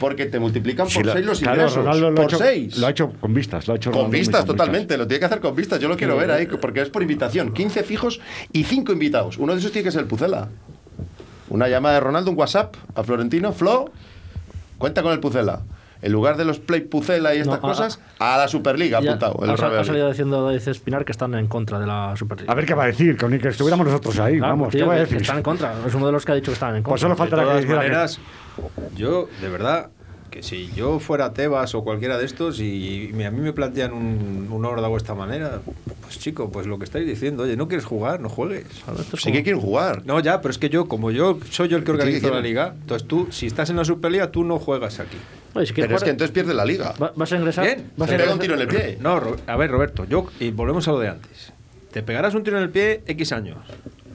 Porque 0.00 0.26
te 0.26 0.38
multiplican 0.40 0.86
por 0.86 0.92
Sí, 0.92 1.02
la- 1.02 1.12
seis 1.12 1.26
los 1.26 1.40
claro, 1.40 1.56
ingresos. 1.62 1.84
Ronaldo 1.84 2.10
lo 2.10 2.20
ha 2.20 2.24
por 2.24 2.34
hecho- 2.34 2.38
seis. 2.38 2.78
Lo 2.78 2.86
ha 2.86 2.90
hecho 2.90 3.12
con 3.20 3.34
vistas. 3.34 3.66
Lo 3.68 3.74
ha 3.74 3.76
hecho 3.76 3.90
Con 3.90 3.98
Ronaldo 4.00 4.18
vistas, 4.18 4.40
con 4.44 4.56
totalmente. 4.56 4.96
Lo 4.96 5.06
tiene 5.06 5.18
que 5.20 5.26
hacer 5.26 5.40
con 5.40 5.51
vistas. 5.56 5.78
Yo 5.80 5.88
lo 5.88 5.96
quiero 5.96 6.16
ver 6.16 6.30
ahí, 6.30 6.46
porque 6.46 6.80
es 6.82 6.88
por 6.90 7.02
invitación. 7.02 7.52
15 7.52 7.82
fijos 7.84 8.20
y 8.52 8.64
5 8.64 8.92
invitados. 8.92 9.38
Uno 9.38 9.52
de 9.52 9.58
esos 9.60 9.72
tiene 9.72 9.84
que 9.84 9.92
ser 9.92 10.00
el 10.02 10.06
Pucela. 10.06 10.48
Una 11.48 11.68
llamada 11.68 11.94
de 11.96 12.00
Ronaldo, 12.00 12.30
un 12.30 12.38
WhatsApp 12.38 12.74
a 12.94 13.02
Florentino. 13.02 13.52
Flo, 13.52 13.90
cuenta 14.78 15.02
con 15.02 15.12
el 15.12 15.20
Pucela. 15.20 15.62
En 16.00 16.10
lugar 16.10 16.36
de 16.36 16.44
los 16.44 16.58
Play 16.58 16.80
Pucela 16.80 17.32
y 17.32 17.38
estas 17.38 17.60
No, 17.60 17.68
a- 17.68 17.70
cosas, 17.70 18.00
a, 18.18 18.36
la 18.36 18.48
Superliga 18.48 19.00
Ya, 19.00 19.10
apuntado. 19.10 19.38
el 19.44 19.50
ha, 19.50 19.54
Real 19.56 19.78
ha 19.78 19.84
salido 19.84 20.08
diciendo 20.08 20.44
David 20.44 20.66
Espinar 20.66 21.04
que 21.04 21.12
están 21.12 21.32
en 21.36 21.46
contra 21.46 21.78
de 21.78 21.86
la 21.86 22.14
Superliga. 22.16 22.50
A 22.52 22.56
ver 22.56 22.66
qué 22.66 22.74
va 22.74 22.82
a 22.82 22.86
decir, 22.86 23.16
que 23.16 23.28
ni 23.28 23.38
que 23.38 23.48
estuviéramos 23.48 23.86
nosotros 23.86 24.18
ahí. 24.18 24.38
Claro, 24.38 24.52
vamos, 24.54 24.70
tío, 24.70 24.80
¿qué 24.80 24.86
va 24.88 24.94
a 24.94 24.96
que 24.96 25.00
decir? 25.02 25.20
Están 25.20 25.36
en 25.36 25.42
contra. 25.44 25.74
Es 25.86 25.94
uno 25.94 26.06
de 26.06 26.12
los 26.12 26.24
que 26.24 26.32
ha 26.32 26.34
dicho 26.34 26.50
que 26.50 26.54
están 26.54 26.70
en 26.70 26.82
contra. 26.82 26.90
Pues 26.90 27.00
solo 27.02 27.14
falta 27.14 27.36
de 27.36 27.42
que 27.42 27.46
todas 27.46 27.60
dijera 27.62 27.80
que- 27.82 27.86
maneras, 27.88 28.18
yo, 28.96 29.28
de 29.40 29.48
verdad, 29.48 29.90
que 30.32 30.42
si 30.42 30.68
yo 30.74 30.98
fuera 30.98 31.32
Tebas 31.34 31.74
o 31.76 31.84
cualquiera 31.84 32.16
de 32.18 32.24
estos 32.24 32.58
y 32.58 33.12
a 33.24 33.30
mí 33.30 33.40
me 33.40 33.52
plantean 33.52 33.92
un, 33.92 34.48
un 34.50 34.64
órdago 34.64 34.94
de 34.94 34.98
esta 34.98 35.14
manera, 35.14 35.60
pues 36.00 36.18
chico, 36.18 36.50
pues 36.50 36.66
lo 36.66 36.78
que 36.78 36.84
estáis 36.84 37.06
diciendo, 37.06 37.42
oye, 37.44 37.56
¿no 37.56 37.68
quieres 37.68 37.84
jugar? 37.84 38.18
No 38.20 38.28
juegues. 38.30 38.64
Sí 39.18 39.30
que 39.30 39.42
quieren 39.42 39.60
jugar. 39.60 40.02
No, 40.06 40.18
ya, 40.20 40.40
pero 40.40 40.50
es 40.50 40.58
que 40.58 40.70
yo, 40.70 40.88
como 40.88 41.10
yo 41.10 41.38
soy 41.50 41.68
yo 41.68 41.76
el 41.76 41.84
que 41.84 41.92
Sí 41.92 41.96
que 41.98 42.02
organizo 42.02 42.30
la 42.30 42.40
liga, 42.40 42.74
entonces 42.80 43.06
tú, 43.06 43.28
si 43.30 43.46
estás 43.46 43.68
en 43.70 43.76
la 43.76 43.84
Superliga, 43.84 44.30
tú 44.32 44.42
no 44.42 44.58
juegas 44.58 44.98
aquí. 45.00 45.18
Oye, 45.54 45.66
si 45.66 45.74
quieres 45.74 45.88
Pero 45.88 45.98
es 45.98 46.04
que 46.04 46.10
entonces 46.10 46.32
pierde 46.32 46.54
la 46.54 46.64
liga. 46.64 46.94
va- 47.00 47.12
¿Vas 47.14 47.30
a 47.32 47.36
ingresar? 47.36 47.66
Bien. 47.66 47.90
¿Vas 47.98 48.08
a 48.08 48.16
pega 48.16 48.24
un 48.32 48.36
ingresar? 48.36 48.40
tiro 48.40 48.54
en 48.54 48.60
el 48.62 48.68
pie. 48.68 48.98
No, 49.00 49.20
a 49.46 49.56
ver, 49.56 49.70
Roberto, 49.70 50.06
yo, 50.06 50.26
y 50.40 50.50
volvemos 50.50 50.88
a 50.88 50.92
lo 50.92 50.98
de 50.98 51.08
antes. 51.08 51.52
Te 51.92 52.02
pegarás 52.02 52.34
un 52.34 52.42
tiro 52.42 52.56
en 52.56 52.62
el 52.62 52.70
pie 52.70 53.02
X 53.06 53.32
años. 53.32 53.58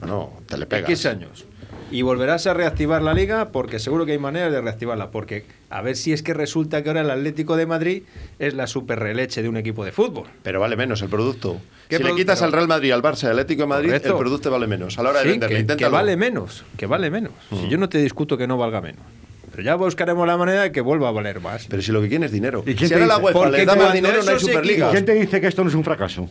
No, 0.04 0.32
te 0.46 0.58
le 0.58 0.66
pegas. 0.66 0.90
X 0.90 1.06
años. 1.06 1.44
Y 1.90 2.02
volverás 2.02 2.46
a 2.46 2.52
reactivar 2.52 3.00
la 3.02 3.14
liga 3.14 3.48
porque 3.50 3.78
seguro 3.78 4.04
que 4.04 4.12
hay 4.12 4.18
maneras 4.18 4.52
de 4.52 4.60
reactivarla. 4.60 5.10
Porque 5.10 5.44
a 5.70 5.80
ver 5.80 5.96
si 5.96 6.12
es 6.12 6.22
que 6.22 6.34
resulta 6.34 6.82
que 6.82 6.90
ahora 6.90 7.00
el 7.00 7.10
Atlético 7.10 7.56
de 7.56 7.64
Madrid 7.66 8.02
es 8.38 8.52
la 8.54 8.66
super 8.66 8.98
releche 8.98 9.42
de 9.42 9.48
un 9.48 9.56
equipo 9.56 9.84
de 9.84 9.92
fútbol. 9.92 10.26
Pero 10.42 10.60
vale 10.60 10.76
menos 10.76 11.00
el 11.00 11.08
producto. 11.08 11.60
¿Qué 11.88 11.96
si 11.96 12.02
le 12.04 12.14
quitas 12.14 12.42
al 12.42 12.52
Real 12.52 12.68
Madrid, 12.68 12.92
al 12.92 13.02
Barça, 13.02 13.24
al 13.24 13.30
Atlético 13.32 13.62
de 13.62 13.68
Madrid, 13.68 13.88
Correcto. 13.88 14.08
el 14.10 14.18
producto 14.18 14.50
vale 14.50 14.66
menos. 14.66 14.98
A 14.98 15.02
la 15.02 15.10
hora 15.10 15.18
de 15.20 15.24
Sí, 15.24 15.30
venderle, 15.30 15.54
que, 15.56 15.60
inténtalo. 15.62 15.88
que 15.90 15.92
vale 15.96 16.16
menos, 16.18 16.64
que 16.76 16.86
vale 16.86 17.10
menos. 17.10 17.32
Si 17.50 17.68
yo 17.70 17.78
no 17.78 17.88
te 17.88 17.96
discuto 17.98 18.36
que 18.36 18.46
no 18.46 18.58
valga 18.58 18.82
menos. 18.82 19.00
Pero 19.50 19.62
ya 19.62 19.74
buscaremos 19.74 20.26
la 20.26 20.36
manera 20.36 20.62
de 20.64 20.72
que 20.72 20.82
vuelva 20.82 21.08
a 21.08 21.12
valer 21.12 21.40
más. 21.40 21.66
Pero 21.68 21.80
si 21.82 21.90
lo 21.90 22.02
que 22.02 22.08
quieren 22.08 22.24
es 22.24 22.32
dinero. 22.32 22.62
¿Y 22.66 22.74
quién 22.74 22.88
si 22.90 22.94
te 22.94 22.94
ahora 22.96 23.06
la? 23.06 23.18
UEFA 23.18 23.32
Porque 23.38 23.56
les 23.56 23.66
da 23.66 23.74
más 23.76 23.92
dinero, 23.94 24.22
no 24.22 24.30
hay 24.30 24.38
Superliga. 24.38 24.90
¿Quién 24.90 25.04
te 25.06 25.14
dice 25.14 25.40
que 25.40 25.46
esto 25.46 25.64
no 25.64 25.70
es 25.70 25.74
un 25.74 25.82
fracaso? 25.84 26.28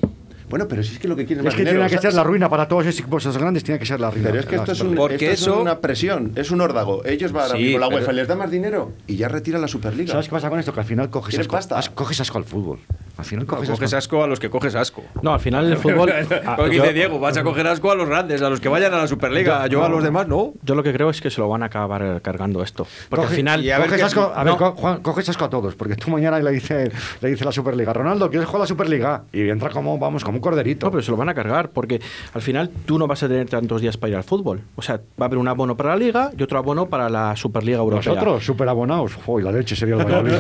Bueno, 0.50 0.66
pero 0.68 0.82
si 0.82 0.93
es 0.93 1.00
que 1.00 1.08
lo 1.10 1.16
que 1.16 1.26
quieren 1.26 1.41
Es 1.41 1.45
más 1.45 1.54
que 1.56 1.62
dinero. 1.62 1.80
tiene 1.80 1.89
que 1.89 1.98
o 1.98 2.02
sea, 2.02 2.10
ser 2.12 2.16
la 2.18 2.24
ruina 2.24 2.50
para 2.50 2.68
todos 2.70 2.86
esos 2.86 3.00
equipos 3.02 3.38
grandes, 3.38 3.64
tiene 3.66 3.78
que 3.80 3.86
ser 3.86 4.00
la 4.00 4.10
ruina. 4.12 4.28
Pero 4.30 4.39
es 4.39 4.45
que 4.45 4.56
La 4.56 4.62
esto 4.62 4.72
es, 4.72 4.80
un, 4.80 4.88
Superliga. 4.91 5.02
Porque 5.10 5.26
esto 5.32 5.34
es 5.34 5.41
eso- 5.41 5.62
una 5.62 5.80
presión, 5.82 6.32
es 6.36 6.52
un 6.52 6.62
órdago. 6.62 7.04
Ellos 7.06 7.32
van 7.34 7.50
Sí, 7.52 7.74
con 7.74 7.82
la 7.82 7.88
pero- 7.89 8.00
UEFA, 8.00 8.12
les 8.14 8.28
da 8.30 8.36
más 8.36 8.50
dinero 8.50 8.93
y 9.08 9.18
ya 9.18 9.28
retira 9.28 9.60
la 9.60 9.68
Superliga. 9.68 10.12
¿Sabes 10.14 10.28
qué 10.28 10.32
pasa 10.32 10.50
con 10.50 10.58
esto? 10.60 10.74
Que 10.74 10.80
al 10.80 10.86
final 10.86 11.10
coges 11.10 11.32
¿Quieres 11.32 11.48
asco, 11.48 11.56
pasta? 11.58 11.78
as- 11.78 11.89
coges 11.89 12.22
asco 12.22 12.38
al 12.38 12.45
fútbol. 12.45 12.80
Al 13.18 13.26
final 13.26 13.45
No, 13.47 13.55
coges, 13.55 13.70
coges 13.70 13.93
asco 13.93 14.24
a 14.24 14.28
los 14.28 14.39
que 14.39 14.49
coges 14.49 14.76
asco. 14.76 15.03
No, 15.22 15.34
al 15.34 15.39
final 15.39 15.65
el 15.72 15.78
fútbol. 15.78 16.11
Porque 16.55 16.76
yo- 16.78 16.84
dice 16.84 16.93
Diego, 16.93 17.20
vas 17.20 17.36
a 17.38 17.43
coger 17.43 17.65
asco 17.68 17.91
a 17.91 17.95
los 17.95 18.07
grandes, 18.07 18.41
a 18.41 18.49
los 18.49 18.59
que 18.59 18.70
vayan 18.70 18.93
a 18.93 18.97
la 18.97 19.07
Superliga. 19.07 19.65
Yo 19.68 19.84
a 19.84 19.89
los 19.89 20.03
demás 20.03 20.28
no. 20.28 20.53
Yo 20.63 20.76
lo 20.76 20.84
que 20.84 20.93
creo 20.93 21.09
es 21.09 21.20
que 21.22 21.30
se 21.30 21.41
lo 21.41 21.49
van 21.49 21.63
a 21.63 21.68
acabar 21.68 22.22
cargando 22.22 22.61
esto. 22.63 22.86
Porque 23.09 23.26
Coge- 23.26 23.30
al 23.30 23.36
final. 23.36 23.65
coges 23.84 24.03
asco, 24.03 24.32
a 24.36 24.43
ver, 24.43 24.53
No, 24.53 24.57
co- 24.57 24.72
Juan, 24.74 25.01
coges 25.01 25.28
asco 25.30 25.45
a 25.45 25.49
todos, 25.49 25.76
porque 25.76 25.95
tú 25.95 26.11
mañana 26.11 26.39
le 26.39 26.51
dice, 26.51 26.91
le 27.22 27.30
dice 27.30 27.43
la 27.45 27.51
Superliga, 27.51 27.91
Ronaldo, 27.93 28.30
¿quieres 28.30 28.47
jugar 28.47 28.61
la 28.61 28.68
Superliga? 28.68 29.24
Y 29.34 29.49
entra 29.49 29.70
como, 29.70 29.97
vamos, 29.97 30.24
como 30.24 30.38
un 30.38 30.41
corderito. 30.41 30.86
No, 30.88 30.91
pero 30.91 31.01
se 31.03 31.11
lo 31.11 31.18
van 31.18 31.30
a 31.30 31.34
cargar, 31.34 31.70
porque 31.70 31.99
al 32.34 32.41
final 32.41 32.70
tú 32.86 32.99
no 32.99 33.07
vas 33.07 33.24
a 33.24 33.28
tener 33.28 33.49
tantos 33.49 33.82
días 33.82 33.97
para 33.97 34.11
ir 34.11 34.15
al 34.18 34.24
fútbol. 34.24 34.61
O 34.76 34.82
sea, 34.82 34.97
va 34.97 35.01
a 35.22 35.26
haber 35.26 35.38
un 35.39 35.47
abono 35.47 35.76
para 35.76 35.89
la 35.89 35.95
Liga 35.97 36.32
y 36.38 36.43
otro 36.43 36.57
abono 36.59 36.86
para 36.88 37.09
la 37.09 37.36
Superliga 37.36 37.80
Europea. 37.80 38.13
Nosotros, 38.13 38.45
súper 38.45 38.70
abonados. 38.70 39.15
Joder, 39.26 39.45
la 39.45 39.51
leche 39.51 39.76
sería 39.76 39.95
el 39.95 40.03
Valladolid. 40.05 40.34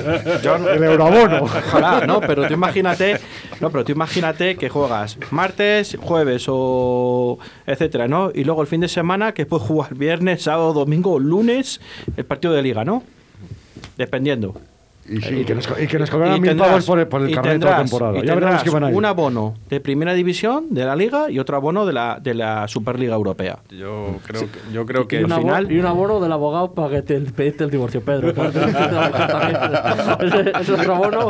el 0.73 0.83
euroabono. 0.83 1.43
Ojalá, 1.43 2.05
¿no? 2.05 2.19
Pero 2.21 2.47
tú 2.47 2.57
imagínate, 2.67 3.19
no, 3.59 3.69
pero 3.69 3.83
tú 3.83 3.91
imagínate 3.91 4.55
que 4.55 4.69
juegas 4.69 5.17
martes, 5.31 5.97
jueves 6.01 6.45
o 6.47 7.39
etcétera, 7.65 8.07
¿no? 8.07 8.31
Y 8.33 8.43
luego 8.43 8.61
el 8.61 8.67
fin 8.67 8.81
de 8.81 8.87
semana 8.87 9.33
que 9.33 9.45
puedes 9.45 9.67
jugar 9.67 9.95
viernes, 9.95 10.43
sábado, 10.43 10.73
domingo, 10.73 11.19
lunes, 11.19 11.81
el 12.15 12.25
partido 12.25 12.53
de 12.53 12.61
liga, 12.61 12.83
¿no? 12.83 13.03
Dependiendo. 13.97 14.59
Y, 15.09 15.21
sí, 15.21 15.35
y 15.35 15.45
que 15.45 15.55
nos, 15.55 15.67
y 15.81 15.87
que 15.87 15.99
nos 15.99 16.09
cobraran 16.09 16.35
Y 16.37 16.41
mil 16.41 16.49
tendrás- 16.51 16.67
pavos 16.69 16.85
por 16.85 16.99
el, 16.99 17.07
por 17.07 17.21
el 17.21 17.29
y 17.29 17.33
carnet 17.33 17.53
de 17.59 17.65
la 17.65 17.71
tendrás- 17.77 17.89
temporada. 17.89 18.17
y 18.17 18.27
Ya 18.27 18.33
tendrás 18.33 18.63
que 18.63 18.69
van 18.69 18.83
a 18.83 18.89
ir. 18.91 18.95
un 18.97 19.05
abono 19.05 19.53
de 19.69 19.79
primera 19.79 20.13
división 20.13 20.65
de 20.71 20.83
la 20.85 20.95
liga 20.95 21.29
y 21.31 21.39
otro 21.39 21.55
abono 21.55 21.85
de 21.85 21.93
la, 21.93 22.19
de 22.21 22.33
la 22.33 22.67
Superliga 22.67 23.15
Europea. 23.15 23.59
Yo 23.69 24.17
creo 24.25 24.41
que, 24.41 24.59
yo 24.73 24.85
creo 24.85 25.03
Y 25.03 25.07
que 25.07 25.17
al 25.19 25.31
abo- 25.31 25.41
final- 25.41 25.71
y 25.71 25.79
un 25.79 25.85
abono 25.85 26.19
del 26.19 26.31
abogado 26.31 26.73
para 26.73 26.89
que 26.89 27.01
te 27.03 27.19
pediste 27.21 27.63
el 27.63 27.69
divorcio, 27.71 28.01
Pedro. 28.01 28.29
ese, 30.19 30.51
ese 30.61 30.73
otro 30.73 30.95
abono, 30.95 31.27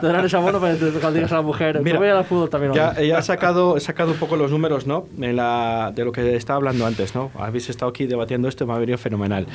te 0.00 0.06
darán 0.06 0.24
ese 0.24 0.36
abono 0.36 0.60
para 0.60 0.74
que 0.74 0.78
te 0.86 0.90
digas 1.12 1.32
a 1.32 1.36
la 1.36 1.42
mujer. 1.42 1.80
Mira, 1.82 1.98
"Me 2.00 2.06
voy 2.06 2.16
al 2.16 2.24
fútbol 2.24 2.48
también. 2.50 2.72
Ya, 2.72 2.94
hoy". 2.98 3.08
ya 3.08 3.18
he 3.18 3.22
sacado, 3.22 3.76
he 3.76 3.80
sacado 3.80 4.12
un 4.12 4.18
poco 4.18 4.36
los 4.36 4.50
números, 4.50 4.86
¿no? 4.86 5.06
En 5.20 5.36
la, 5.36 5.92
de 5.94 6.04
lo 6.04 6.12
que 6.12 6.34
estaba 6.36 6.56
hablando 6.56 6.86
antes, 6.86 7.14
¿no? 7.14 7.30
Habéis 7.38 7.68
estado 7.68 7.90
aquí 7.90 8.06
debatiendo 8.06 8.48
esto 8.48 8.64
y 8.64 8.66
me 8.66 8.72
ha 8.74 8.78
venido 8.78 8.98
fenomenal, 8.98 9.46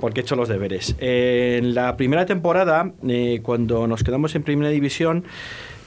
porque 0.00 0.20
he 0.20 0.22
hecho 0.22 0.36
los 0.36 0.48
deberes. 0.48 0.96
En 0.98 1.74
la 1.74 1.96
primera 1.96 2.26
temporada, 2.26 2.90
cuando 3.42 3.86
nos 3.86 4.04
quedamos 4.04 4.34
en 4.34 4.42
primera 4.42 4.70
división, 4.70 5.24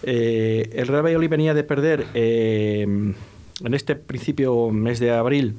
eh, 0.03 0.69
el 0.73 0.87
Real 0.87 1.03
Valladolid 1.03 1.29
venía 1.29 1.53
de 1.53 1.63
perder 1.63 2.05
eh, 2.13 2.83
en 2.83 3.73
este 3.73 3.95
principio 3.95 4.69
mes 4.69 4.99
de 4.99 5.11
abril 5.11 5.55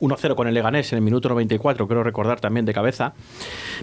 1-0 0.00 0.34
con 0.34 0.48
el 0.48 0.54
Leganés 0.54 0.92
en 0.92 0.98
el 0.98 1.04
minuto 1.04 1.28
94, 1.28 1.86
creo 1.86 2.02
recordar 2.02 2.40
también 2.40 2.64
de 2.64 2.72
cabeza, 2.72 3.12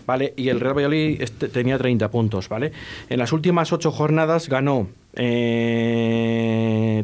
¿vale? 0.05 0.33
Y 0.35 0.49
el 0.49 0.59
Real 0.59 0.75
Valladolid 0.75 1.21
este, 1.21 1.47
tenía 1.47 1.77
30 1.77 2.09
puntos, 2.09 2.49
¿vale? 2.49 2.71
En 3.09 3.19
las 3.19 3.31
últimas 3.33 3.71
ocho 3.71 3.91
jornadas 3.91 4.49
ganó, 4.49 4.87
eh, 5.15 7.03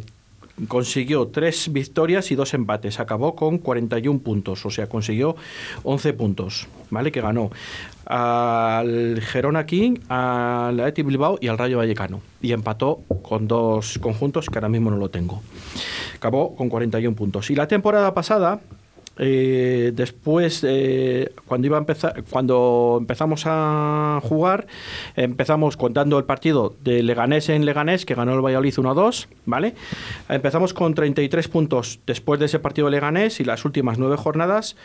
consiguió 0.67 1.27
tres 1.27 1.71
victorias 1.71 2.31
y 2.31 2.35
dos 2.35 2.53
empates, 2.53 2.99
acabó 2.99 3.35
con 3.35 3.57
41 3.57 4.19
puntos, 4.19 4.65
o 4.65 4.69
sea, 4.69 4.87
consiguió 4.87 5.35
11 5.83 6.13
puntos, 6.13 6.67
¿vale? 6.89 7.11
Que 7.11 7.21
ganó 7.21 7.51
al 8.05 9.21
Gerona 9.21 9.65
King, 9.65 9.95
al 10.09 10.79
Athletic 10.79 11.05
Bilbao 11.05 11.37
y 11.41 11.47
al 11.47 11.57
Rayo 11.57 11.77
Vallecano. 11.77 12.21
Y 12.41 12.51
empató 12.51 13.01
con 13.21 13.47
dos 13.47 13.97
conjuntos 13.99 14.49
que 14.49 14.57
ahora 14.57 14.69
mismo 14.69 14.91
no 14.91 14.97
lo 14.97 15.09
tengo. 15.09 15.41
Acabó 16.15 16.55
con 16.55 16.69
41 16.69 17.15
puntos. 17.15 17.49
Y 17.49 17.55
la 17.55 17.67
temporada 17.67 18.13
pasada, 18.13 18.59
eh, 19.17 19.91
después, 19.93 20.63
eh, 20.67 21.31
cuando 21.45 21.67
iba 21.67 21.77
a 21.77 21.79
empezar, 21.79 22.23
cuando 22.29 22.97
empezamos 22.99 23.43
a 23.45 24.19
jugar, 24.23 24.65
empezamos 25.15 25.77
contando 25.77 26.17
el 26.17 26.25
partido 26.25 26.75
de 26.83 27.03
Leganés 27.03 27.49
en 27.49 27.65
Leganés, 27.65 28.05
que 28.05 28.15
ganó 28.15 28.33
el 28.33 28.41
Valladolid 28.41 28.73
1-2, 28.73 29.27
¿vale? 29.45 29.75
Empezamos 30.29 30.73
con 30.73 30.95
33 30.95 31.47
puntos 31.47 31.99
después 32.07 32.39
de 32.39 32.47
ese 32.47 32.59
partido 32.59 32.87
de 32.87 32.91
Leganés 32.91 33.39
y 33.39 33.43
las 33.43 33.65
últimas 33.65 33.99
nueve 33.99 34.17
jornadas 34.17 34.75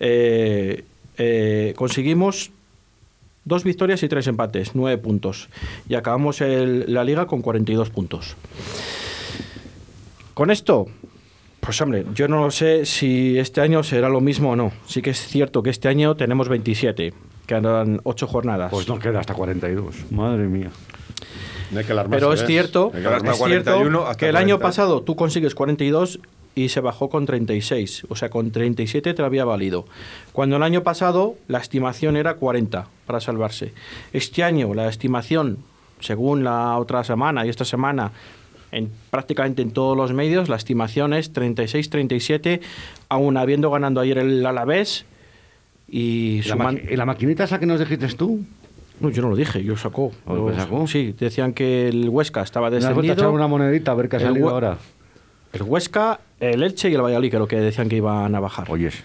eh, 0.00 1.72
conseguimos 1.76 2.50
dos 3.44 3.62
victorias 3.62 4.02
y 4.02 4.08
tres 4.08 4.26
empates, 4.26 4.74
nueve 4.74 4.98
puntos. 4.98 5.48
Y 5.88 5.94
acabamos 5.94 6.40
la 6.40 7.04
liga 7.04 7.26
con 7.26 7.40
42 7.40 7.90
puntos. 7.90 8.36
Con 10.34 10.50
esto, 10.50 10.88
pues 11.66 11.80
hombre, 11.80 12.06
yo 12.14 12.28
no 12.28 12.50
sé 12.50 12.86
si 12.86 13.38
este 13.38 13.60
año 13.60 13.82
será 13.82 14.08
lo 14.08 14.20
mismo 14.20 14.52
o 14.52 14.56
no. 14.56 14.72
Sí 14.86 15.02
que 15.02 15.10
es 15.10 15.18
cierto 15.18 15.62
que 15.62 15.70
este 15.70 15.88
año 15.88 16.14
tenemos 16.16 16.48
27, 16.48 17.12
quedan 17.46 18.00
8 18.04 18.26
jornadas. 18.28 18.70
Pues 18.70 18.88
no 18.88 18.98
queda 18.98 19.20
hasta 19.20 19.34
42. 19.34 20.12
Madre 20.12 20.46
mía. 20.46 20.70
No 21.72 21.80
hay 21.80 21.84
que 21.84 21.94
Pero 21.94 22.32
es 22.32 22.40
¿ves? 22.40 22.46
cierto, 22.46 22.92
que 22.92 22.98
es 22.98 23.04
cierto 23.04 23.36
41 23.36 24.02
hasta 24.02 24.16
que 24.16 24.28
el 24.28 24.36
año 24.36 24.56
40. 24.58 24.62
pasado 24.62 25.02
tú 25.02 25.16
consigues 25.16 25.56
42 25.56 26.20
y 26.54 26.68
se 26.68 26.80
bajó 26.80 27.10
con 27.10 27.26
36. 27.26 28.06
O 28.08 28.16
sea, 28.16 28.30
con 28.30 28.52
37 28.52 29.12
te 29.12 29.22
había 29.22 29.44
valido. 29.44 29.86
Cuando 30.32 30.56
el 30.56 30.62
año 30.62 30.84
pasado 30.84 31.34
la 31.48 31.58
estimación 31.58 32.16
era 32.16 32.34
40 32.34 32.86
para 33.06 33.20
salvarse. 33.20 33.72
Este 34.12 34.44
año 34.44 34.72
la 34.72 34.88
estimación, 34.88 35.58
según 35.98 36.44
la 36.44 36.78
otra 36.78 37.02
semana 37.02 37.44
y 37.44 37.48
esta 37.48 37.64
semana, 37.64 38.12
en, 38.72 38.90
prácticamente 39.10 39.62
en 39.62 39.70
todos 39.70 39.96
los 39.96 40.12
medios, 40.12 40.48
la 40.48 40.56
estimación 40.56 41.12
es 41.14 41.32
36-37, 41.32 42.60
aún 43.08 43.36
habiendo 43.36 43.70
ganando 43.70 44.00
ayer 44.00 44.18
el 44.18 44.44
Alavés. 44.44 45.04
Y, 45.88 46.38
¿Y 46.38 46.42
la, 46.42 46.56
suman- 46.56 46.82
y 46.90 46.96
la 46.96 47.06
maquinita 47.06 47.44
esa 47.44 47.60
que 47.60 47.66
nos 47.66 47.78
dijiste 47.80 48.08
tú? 48.14 48.44
No, 48.98 49.10
yo 49.10 49.22
no 49.22 49.28
lo 49.30 49.36
dije, 49.36 49.62
yo 49.62 49.76
sacó. 49.76 50.10
¿O 50.24 50.34
lo 50.34 50.48
Los- 50.48 50.56
sacó? 50.56 50.86
Sí, 50.86 51.14
decían 51.18 51.52
que 51.52 51.88
el 51.88 52.08
Huesca 52.08 52.42
estaba 52.42 52.70
¿Me 52.70 52.78
has 52.78 52.84
vuelto 52.86 53.00
a 53.00 53.02
descendido. 53.14 53.32
una 53.32 53.46
monedita 53.46 53.92
a 53.92 53.94
ver 53.94 54.08
qué 54.08 54.16
ha 54.16 54.20
salido 54.20 54.48
ahora? 54.48 54.78
El 55.52 55.62
Huesca, 55.62 56.20
el 56.40 56.62
Elche 56.62 56.90
y 56.90 56.94
el 56.94 57.02
Valladolid, 57.02 57.30
creo 57.30 57.46
que 57.46 57.56
decían 57.60 57.88
que 57.88 57.96
iban 57.96 58.34
a 58.34 58.40
bajar. 58.40 58.70
Oyes, 58.70 59.04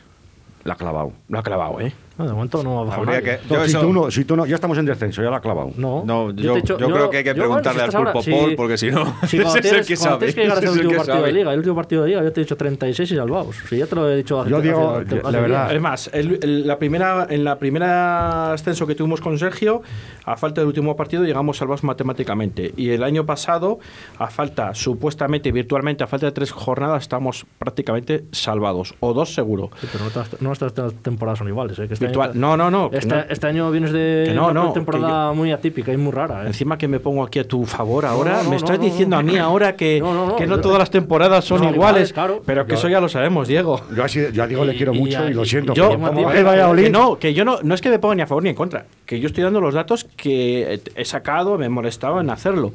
la 0.64 0.74
ha 0.74 0.76
clavado. 0.78 1.14
Lo 1.30 1.39
ha 1.39 1.43
clavado, 1.43 1.80
¿eh? 1.82 1.93
No, 2.18 2.26
de 2.28 2.34
momento 2.34 2.62
no 2.62 2.80
ha 2.80 2.84
bajado 2.84 3.03
Habría 3.03 3.22
nadie. 3.22 3.39
que- 3.47 3.53
No, 3.55 3.64
si, 3.64 3.70
eso- 3.72 3.82
tú 3.82 3.93
no, 3.93 4.12
si 4.12 4.26
tú 4.26 4.36
no, 4.36 4.45
ya 4.45 4.55
estamos 4.55 4.78
en 4.78 4.86
descenso, 4.86 5.24
ya 5.24 5.30
la 5.30 5.38
ha 5.38 5.41
clavado. 5.41 5.72
No, 5.78 6.03
No, 6.05 6.32
yo, 6.32 6.55
creo 6.62 7.09
que 7.09 7.18
hay 7.18 7.24
que 7.24 7.32
bueno, 7.34 7.45
preguntarle 7.62 7.89
si 7.89 7.95
al 7.97 8.03
pulpo 8.03 8.22
si- 8.22 8.32
Paul, 8.32 8.55
porque 8.55 8.78
si 8.78 8.91
no, 8.91 9.05
Si 9.28 9.38
es 9.39 9.55
el 9.55 9.62
que 9.86 9.95
cuando 9.95 9.95
sabe. 9.95 10.18
tienes 10.18 10.36
que 10.36 10.41
llegar 10.41 10.57
ese 10.57 10.66
hasta 10.68 10.70
es 10.72 10.76
el 10.76 10.80
el 10.82 10.86
último 10.88 10.97
partido 11.05 11.24
de 11.26 11.32
liga, 11.32 11.51
el 11.53 11.57
último 11.59 11.76
partido 11.76 12.01
de 12.03 12.07
liga, 12.09 12.24
yo 12.24 12.32
te 12.34 12.41
he 12.41 12.43
dicho 12.43 12.57
36 12.57 13.12
y 13.12 13.16
salvados. 13.16 13.55
Si 13.68 13.78
ya 13.78 13.88
te 13.88 13.95
lo 13.95 14.09
he 14.09 14.16
dicho 14.18 14.45
Yo 14.45 14.57
hace- 14.57 14.68
digo, 14.68 14.89
hace- 14.97 15.16
yo- 15.16 15.22
hace 15.28 15.32
la 15.32 15.39
verdad. 15.39 15.74
Es 15.76 15.82
más, 15.82 16.09
el- 16.14 16.39
el- 16.43 16.68
la 16.68 16.78
primera, 16.78 17.28
en 17.30 17.43
la 17.43 17.57
primera 17.57 18.53
ascenso 18.53 18.86
que 18.86 18.93
tuvimos 18.95 19.22
con 19.22 19.38
Sergio, 19.39 19.82
a 20.26 20.36
falta 20.38 20.62
del 20.62 20.68
último 20.68 20.95
partido 20.95 21.24
llegamos 21.24 21.57
salvados 21.57 21.84
matemáticamente. 21.84 22.74
Y 22.78 22.89
el 22.89 23.03
año 23.03 23.26
pasado, 23.26 23.80
a 24.20 24.28
falta, 24.28 24.74
supuestamente, 24.76 25.51
virtualmente, 25.51 26.03
a 26.03 26.07
falta 26.07 26.26
de 26.28 26.32
tres 26.34 26.51
jornadas, 26.51 27.03
estamos 27.03 27.45
prácticamente 27.57 28.26
salvados. 28.32 28.93
O 28.99 29.14
dos 29.14 29.34
seguro. 29.34 29.70
Sí, 29.80 29.88
pero 29.91 30.03
no 30.05 30.09
todas, 30.12 30.41
no 30.41 30.53
todas 30.55 30.93
temporadas 31.01 31.39
son 31.39 31.47
iguales. 31.47 31.80
¿eh? 31.80 31.88
Que 31.88 32.00
Virtual- 32.07 32.31
año- 32.31 32.39
no, 32.39 32.57
no, 32.57 32.71
no, 32.71 32.89
Este, 32.91 33.07
no. 33.15 33.21
este 33.29 33.47
año 33.47 33.71
vienes 33.71 33.91
de 33.91 34.31
no, 34.35 34.45
una 34.49 34.53
no, 34.65 34.73
temporada 34.73 35.31
muy 35.33 35.51
atípica 35.51 35.93
y 35.93 35.97
muy 35.97 36.11
rara. 36.11 36.43
¿eh? 36.43 36.47
Encima 36.47 36.77
que 36.77 36.87
me 36.87 36.99
pongo 36.99 37.23
aquí 37.23 37.39
a 37.39 37.47
tu 37.47 37.65
favor 37.65 38.05
ahora, 38.05 38.37
no, 38.37 38.43
no, 38.43 38.49
me 38.51 38.55
estás 38.57 38.77
no, 38.79 38.83
diciendo 38.85 39.15
no. 39.15 39.19
a 39.19 39.23
mí 39.23 39.37
ahora 39.37 39.75
que 39.75 39.99
No, 39.99 40.13
no, 40.13 40.25
no, 40.27 40.35
que 40.35 40.45
no 40.47 40.55
yo- 40.57 40.61
todas 40.61 40.79
las 40.79 40.89
temporadas 40.91 41.45
son 41.45 41.59
No, 41.61 41.69
iguales, 41.71 41.77
iguales, 42.09 42.13
claro. 42.13 42.41
pero 42.45 42.65
que 42.65 42.71
Yo- 42.71 42.77
eso 42.77 42.89
ya 42.89 42.99
lo 42.99 43.09
sabemos, 43.09 43.47
Diego. 43.47 43.81
Yo, 43.95 44.03
así, 44.03 44.19
yo 44.33 44.43
a 44.43 44.47
Diego 44.47 44.65
le 44.65 44.75
quiero 44.75 44.93
y- 44.93 44.99
mucho 44.99 45.25
y, 45.27 45.31
y- 45.31 45.33
lo 45.33 45.45
siento. 45.45 45.73
Yo, 45.73 45.89
como 45.89 46.11
Valladolid, 46.11 46.83
que 46.83 46.89
no, 46.89 47.17
que 47.17 47.33
yo 47.33 47.45
no, 47.45 47.57
no 47.63 47.73
es 47.75 47.81
que 47.81 47.89
me 47.89 47.99
ponga 47.99 48.15
ni 48.15 48.21
a 48.21 48.27
favor 48.27 48.43
ni 48.43 48.49
en 48.49 48.55
contra, 48.55 48.85
que 49.05 49.19
yo 49.19 49.27
estoy 49.27 49.43
dando 49.43 49.61
los 49.61 49.73
datos 49.73 50.03
que 50.03 50.79
he 50.95 51.05
sacado, 51.05 51.57
me 51.57 51.65
he 51.65 51.69
molestado 51.69 52.19
en 52.21 52.29
hacerlo. 52.29 52.71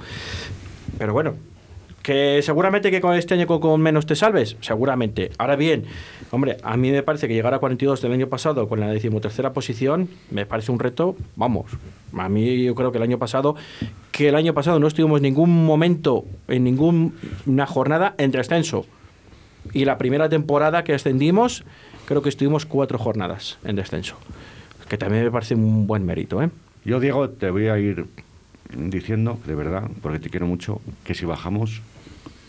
Pero 0.99 1.13
bueno, 1.13 1.35
que 2.07 2.41
seguramente 2.41 2.93
que 2.93 3.01
con 3.01 3.17
este 3.17 3.35
año 3.35 3.49
con, 3.49 3.59
con 3.59 3.81
menos 3.81 4.07
te 4.07 4.15
salves, 4.15 4.57
seguramente. 4.61 5.33
Ahora 5.39 5.57
bien, 5.57 5.87
hombre, 6.31 6.57
a 6.63 6.77
mí 6.77 6.93
me 6.93 7.03
parece 7.03 7.27
que 7.27 7.35
llegar 7.35 7.53
a 7.53 7.59
42 7.59 8.01
del 8.01 8.13
año 8.13 8.29
pasado 8.29 8.69
con 8.69 8.79
la 8.79 8.87
decimotercera 8.87 9.53
posición 9.53 10.09
me 10.31 10.47
parece 10.47 10.71
un 10.71 10.79
reto, 10.79 11.17
vamos. 11.35 11.73
A 12.17 12.29
mí 12.29 12.63
yo 12.63 12.77
creo 12.77 12.93
que 12.93 12.99
el 12.99 13.03
año 13.03 13.19
pasado, 13.19 13.57
que 14.13 14.29
el 14.29 14.37
año 14.37 14.55
pasado 14.55 14.79
no 14.79 14.87
estuvimos 14.87 15.21
ningún 15.21 15.67
momento, 15.67 16.25
en 16.47 16.63
ninguna 16.63 17.67
jornada 17.67 18.15
en 18.19 18.31
descenso. 18.31 18.87
Y 19.73 19.85
la 19.85 19.99
primera 19.99 20.29
temporada 20.29 20.85
que 20.85 20.95
ascendimos, 20.95 21.65
creo 22.05 22.23
que 22.23 22.29
estuvimos 22.29 22.67
cuatro 22.67 22.99
jornadas 23.01 23.59
en 23.65 23.75
descenso. 23.75 24.17
Que 24.89 24.97
también 24.97 25.25
me 25.25 25.33
parece 25.33 25.57
un 25.57 25.89
buen 25.89 26.07
mérito, 26.07 26.41
¿eh? 26.41 26.51
yo 26.85 27.01
Diego 27.01 27.31
te 27.31 27.51
voy 27.51 27.67
a 27.67 27.81
ir 27.81 28.07
diciendo, 28.73 29.41
de 29.45 29.57
verdad, 29.57 29.91
porque 30.03 30.21
te 30.21 30.31
quiero 30.31 30.47
mucho, 30.47 30.81
que 31.03 31.15
si 31.15 31.27
bajamos, 31.27 31.83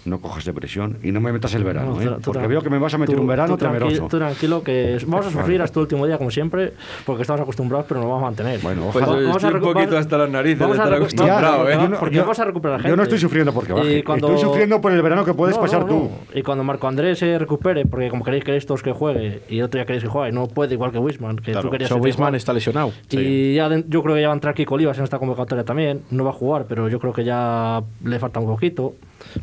no 0.07 0.19
cojas 0.19 0.45
depresión 0.45 0.97
y 1.03 1.11
no 1.11 1.19
me 1.21 1.31
metas 1.31 1.53
el 1.53 1.63
verano, 1.63 1.95
No, 1.95 2.01
¿eh? 2.01 2.05
tú- 2.21 2.31
porque 2.31 2.47
veo 2.47 2.61
que 2.61 2.69
me 2.69 2.79
vas 2.79 2.93
a 2.93 2.97
meter 2.97 3.15
tú- 3.15 3.21
un 3.21 3.27
verano 3.27 3.57
tú 3.57 3.65
temeroso. 3.65 4.07
Tú 4.07 4.17
tranquilo, 4.17 4.63
que 4.63 4.97
vamos 5.05 5.27
a 5.27 5.31
sufrir 5.31 5.61
hasta 5.61 5.79
el 5.79 5.81
último 5.83 6.05
día, 6.07 6.17
como 6.17 6.31
siempre, 6.31 6.73
porque 7.05 7.21
estamos 7.23 7.41
acostumbrados, 7.41 7.85
pero 7.87 7.99
nos 7.99 8.09
vamos 8.09 8.23
a 8.23 8.25
mantener. 8.27 8.59
Bueno, 8.61 8.89
Pues 8.93 9.05
ojalá. 9.05 9.21
yo 9.21 9.29
estoy 9.31 9.49
un 9.53 9.59
recu- 9.61 9.73
poquito 9.73 9.97
hasta 9.97 10.17
las 10.17 10.29
narices 10.29 10.59
de 10.59 10.63
vamos 10.65 10.79
a 10.79 10.83
estar 10.83 10.97
acostumbrado, 10.97 11.57
vamos- 11.57 11.69
¿eh? 11.71 11.75
vamos- 11.77 11.99
Porque 11.99 12.15
Yo- 12.15 12.21
vamos 12.21 12.39
a 12.39 12.45
recuperar 12.45 12.77
gente. 12.79 12.89
Yo 12.89 12.95
no 12.97 13.03
estoy 13.03 13.19
sufriendo 13.19 13.53
porque 13.53 13.73
baje. 13.73 14.03
Cuando- 14.03 14.27
Estoy 14.29 14.41
sufriendo 14.49 14.81
por 14.81 14.91
el 14.93 15.01
verano 15.01 15.25
que 15.25 15.33
puedes 15.33 15.55
No, 15.55 15.61
pasar 15.61 15.81
no, 15.81 15.87
tú. 15.87 16.09
Y 16.33 16.41
cuando 16.41 16.63
Marco 16.63 16.87
Andrés 16.87 17.19
se 17.19 17.37
recupere, 17.37 17.85
porque 17.85 18.09
como 18.09 18.23
queréis 18.23 18.43
que 18.43 18.55
estos 18.55 18.81
que 18.81 18.91
juegue 18.91 19.41
y 19.49 19.61
otro 19.61 19.77
día 19.77 19.85
queréis 19.85 20.03
que 20.03 20.09
juegue, 20.09 20.31
no 20.31 20.47
puede 20.47 20.73
igual 20.75 20.91
que 20.91 20.99
Wisman, 20.99 21.35
que 21.37 21.51
Claro, 21.51 21.67
tú 21.67 21.71
querías 21.71 21.89
so 21.89 21.95
que 21.95 22.01
Wisman 22.01 22.35
está 22.35 22.53
lesionado. 22.53 22.91
Y 23.09 23.55
ya 23.55 23.67
de- 23.69 23.83
yo 23.87 24.01
creo 24.03 24.15
que 24.15 24.21
ya 24.21 24.27
va 24.27 24.33
a 24.33 24.37
entrar 24.37 24.53
Kiko 24.53 24.75
Olivas 24.75 24.97
en 24.97 25.03
esta 25.03 25.19
convocatoria 25.19 25.63
también. 25.65 26.01
No 26.11 26.23
va 26.23 26.29
a 26.29 26.33
jugar, 26.33 26.65
pero 26.69 26.87
yo 26.89 26.99
creo 26.99 27.13
que 27.13 27.23
ya 27.23 27.81
le 28.03 28.19
falta 28.19 28.39
un 28.39 28.45
poquito. 28.47 28.93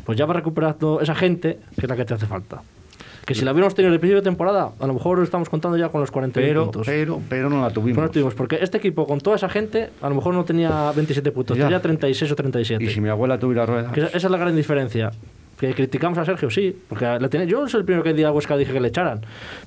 Pues 0.05 0.17
ya 0.17 0.25
va 0.25 0.33
recuperando 0.33 1.01
esa 1.01 1.15
gente 1.15 1.59
que 1.75 1.81
es 1.85 1.89
la 1.89 1.95
que 1.95 2.05
te 2.05 2.13
hace 2.13 2.25
falta. 2.25 2.61
Que 3.25 3.33
si 3.33 3.43
la 3.43 3.51
hubiéramos 3.53 3.73
tenido 3.73 3.87
en 3.89 3.93
el 3.95 3.99
principio 3.99 4.21
de 4.21 4.23
temporada, 4.25 4.69
a 4.79 4.85
lo 4.85 4.93
mejor 4.93 5.23
estamos 5.23 5.49
contando 5.49 5.75
ya 5.77 5.89
con 5.89 5.99
los 5.99 6.11
40 6.11 6.39
Pero, 6.39 6.63
puntos. 6.65 6.85
pero, 6.85 7.19
pero 7.27 7.49
no 7.49 7.59
la 7.59 7.71
tuvimos. 7.71 7.95
Pero 7.95 8.05
no 8.07 8.11
tuvimos, 8.11 8.35
porque 8.35 8.59
este 8.61 8.77
equipo 8.77 9.07
con 9.07 9.19
toda 9.19 9.35
esa 9.37 9.49
gente, 9.49 9.89
a 10.01 10.09
lo 10.09 10.15
mejor 10.15 10.35
no 10.35 10.45
tenía 10.45 10.91
27 10.95 11.31
puntos, 11.31 11.57
Ya. 11.57 11.63
tenía 11.63 11.81
36 11.81 12.31
o 12.31 12.35
37. 12.35 12.83
Y 12.83 12.87
si 12.89 13.01
mi 13.01 13.09
abuela 13.09 13.39
tuviera 13.39 13.65
ruedas. 13.65 13.91
Que 13.93 14.01
esa, 14.01 14.09
esa 14.15 14.27
es 14.27 14.31
la 14.31 14.37
gran 14.37 14.55
diferencia. 14.55 15.11
Que 15.57 15.73
criticamos 15.73 16.17
a 16.19 16.25
Sergio, 16.25 16.49
sí, 16.51 16.77
porque 16.87 17.07
tiene, 17.31 17.47
yo 17.47 17.67
soy 17.67 17.79
el 17.79 17.85
primero 17.85 18.03
que 18.03 18.13
día 18.13 18.27
a 18.27 18.31
Huesca 18.31 18.57
dije 18.57 18.73
que 18.73 18.79
le 18.81 18.89
echaran. 18.89 19.21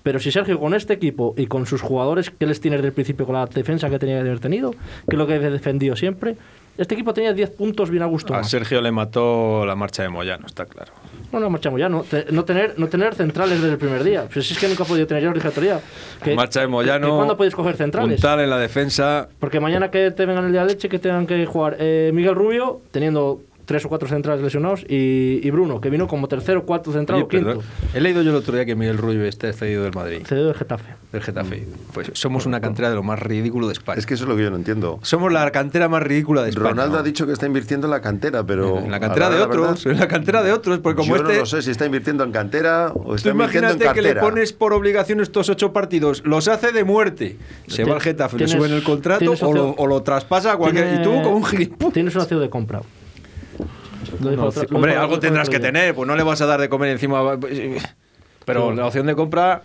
Pero 0.04 0.20
si 0.20 0.30
Sergio 0.30 0.60
con 0.60 0.74
este 0.74 0.92
equipo 0.92 1.34
y 1.36 1.46
con 1.46 1.66
sus 1.66 1.80
jugadores 1.80 2.30
que 2.30 2.46
les 2.46 2.60
tiene 2.60 2.76
desde 2.76 2.88
el 2.88 2.92
principio, 2.94 3.26
con 3.26 3.34
la 3.34 3.46
defensa 3.46 3.88
que 3.90 3.98
tenía 3.98 4.16
que 4.16 4.28
haber 4.28 4.38
tenido, 4.38 4.70
que 4.70 4.76
es 5.16 5.18
lo 5.18 5.26
que 5.26 5.34
he 5.34 5.50
defendido 5.50 5.96
siempre, 5.96 6.36
este 6.78 6.94
equipo 6.94 7.12
tenía 7.12 7.32
10 7.32 7.50
puntos 7.50 7.90
bien 7.90 8.02
a 8.02 8.06
gusto. 8.06 8.34
A. 8.34 8.44
Sergio 8.44 8.80
le 8.80 8.92
mató 8.92 9.66
la 9.66 9.74
marcha 9.74 10.02
de 10.04 10.08
Moyano, 10.08 10.46
está 10.46 10.64
claro. 10.64 10.92
No, 11.32 11.40
no, 11.40 11.50
marchamos 11.50 11.78
ya, 11.78 11.88
no, 11.88 12.04
te- 12.04 12.26
no, 12.30 12.44
tener, 12.44 12.78
no 12.78 12.88
tener 12.88 13.14
centrales 13.14 13.60
desde 13.60 13.72
el 13.72 13.78
primer 13.78 14.02
día. 14.02 14.26
Pues 14.32 14.46
si 14.46 14.54
es 14.54 14.58
que 14.60 14.68
nunca 14.68 14.84
he 14.84 14.86
podido 14.86 15.06
tener, 15.06 15.28
otro 15.28 15.62
día. 15.62 15.80
Que, 16.22 16.34
marcha 16.34 16.60
de 16.60 16.68
Moyano. 16.68 17.06
que 17.06 17.12
¿Cuándo 17.12 17.36
podéis 17.36 17.54
coger 17.54 17.76
centrales? 17.76 18.14
Puntal 18.14 18.40
en 18.40 18.48
la 18.50 18.58
defensa. 18.58 19.28
Porque 19.38 19.60
mañana 19.60 19.90
que 19.90 20.10
te 20.10 20.24
vengan 20.24 20.46
el 20.46 20.52
día 20.52 20.62
de 20.62 20.68
leche, 20.68 20.88
que 20.88 20.98
tengan 20.98 21.26
que 21.26 21.44
jugar 21.44 21.76
eh, 21.78 22.12
Miguel 22.14 22.34
Rubio, 22.34 22.80
teniendo 22.92 23.42
tres 23.68 23.84
o 23.84 23.90
cuatro 23.90 24.08
centrales 24.08 24.42
lesionados, 24.42 24.82
y, 24.88 25.46
y 25.46 25.50
Bruno, 25.50 25.78
que 25.78 25.90
vino 25.90 26.08
como 26.08 26.26
tercero, 26.26 26.64
cuarto 26.64 26.90
central 26.90 27.16
Oye, 27.18 27.24
o 27.24 27.28
quinto. 27.28 27.46
perdón, 27.46 27.64
He 27.92 28.00
leído 28.00 28.22
yo 28.22 28.30
el 28.30 28.36
otro 28.36 28.54
día 28.54 28.64
que 28.64 28.74
Miguel 28.74 28.96
Rubio 28.96 29.24
está 29.24 29.52
cedido 29.52 29.84
del 29.84 29.92
Madrid. 29.92 30.22
Cedido 30.26 30.46
del 30.46 30.54
Getafe. 30.54 30.94
Del 31.12 31.22
Getafe. 31.22 31.66
Pues 31.92 32.10
somos 32.14 32.46
una 32.46 32.62
cantera 32.62 32.88
de 32.88 32.94
lo 32.94 33.02
más 33.02 33.18
ridículo 33.18 33.66
de 33.66 33.74
España. 33.74 33.98
Es 33.98 34.06
que 34.06 34.14
eso 34.14 34.24
es 34.24 34.28
lo 34.30 34.36
que 34.36 34.42
yo 34.44 34.50
no 34.50 34.56
entiendo. 34.56 34.98
Somos 35.02 35.30
la 35.30 35.50
cantera 35.50 35.86
más 35.90 36.02
ridícula 36.02 36.42
de 36.44 36.48
España. 36.48 36.70
Ronaldo 36.70 36.98
ha 36.98 37.02
dicho 37.02 37.26
que 37.26 37.32
está 37.34 37.44
invirtiendo 37.44 37.86
en 37.86 37.90
la 37.90 38.00
cantera, 38.00 38.42
pero. 38.42 38.78
En 38.78 38.90
la 38.90 39.00
cantera 39.00 39.28
de 39.28 39.38
la 39.38 39.44
otros, 39.44 39.84
verdad, 39.84 39.92
en 39.92 40.00
la 40.00 40.08
cantera 40.08 40.42
de 40.42 40.52
otros, 40.52 40.78
porque 40.78 40.96
como 40.96 41.16
yo 41.16 41.22
este... 41.22 41.34
no 41.34 41.40
lo 41.40 41.46
sé 41.46 41.60
si 41.60 41.70
está 41.70 41.84
invirtiendo 41.84 42.24
en 42.24 42.32
cantera 42.32 42.92
o 42.94 43.02
Tú 43.02 43.14
está 43.16 43.30
invirtiendo 43.30 43.68
en 43.68 43.74
imagínate 43.76 43.94
que 43.94 44.02
le 44.02 44.14
pones 44.18 44.54
por 44.54 44.72
obligación 44.72 45.20
estos 45.20 45.50
ocho 45.50 45.74
partidos, 45.74 46.22
los 46.24 46.48
hace 46.48 46.72
de 46.72 46.84
muerte. 46.84 47.36
Se 47.66 47.84
va 47.84 47.96
al 47.96 48.00
Getafe, 48.00 48.38
le 48.38 48.48
suben 48.48 48.72
el 48.72 48.82
contrato 48.82 49.34
o 49.42 49.52
lo, 49.52 49.70
o 49.72 49.86
lo 49.86 50.02
traspasa 50.02 50.52
a 50.52 50.56
cualquier. 50.56 51.00
Y 51.00 51.02
tú, 51.02 51.10
como 51.22 51.36
un 51.36 51.44
gilipollas. 51.44 51.92
Tienes 51.92 52.14
un 52.14 52.22
acción 52.22 52.40
de 52.40 52.48
compra. 52.48 52.80
Dijo 54.18 54.30
No, 54.36 54.48
hombre, 54.48 54.92
dijo- 54.92 55.00
algo 55.02 55.14
dijo 55.14 55.20
tendrás 55.20 55.48
que 55.48 55.60
tener, 55.60 55.94
pues 55.94 56.06
no 56.08 56.16
le 56.16 56.22
vas 56.22 56.40
a 56.40 56.46
dar 56.46 56.60
de 56.60 56.68
comer 56.68 56.90
encima. 56.90 57.38
Pero 58.44 58.70
Sí. 58.70 58.76
la 58.76 58.86
opción 58.86 59.06
de 59.06 59.14
compra, 59.14 59.60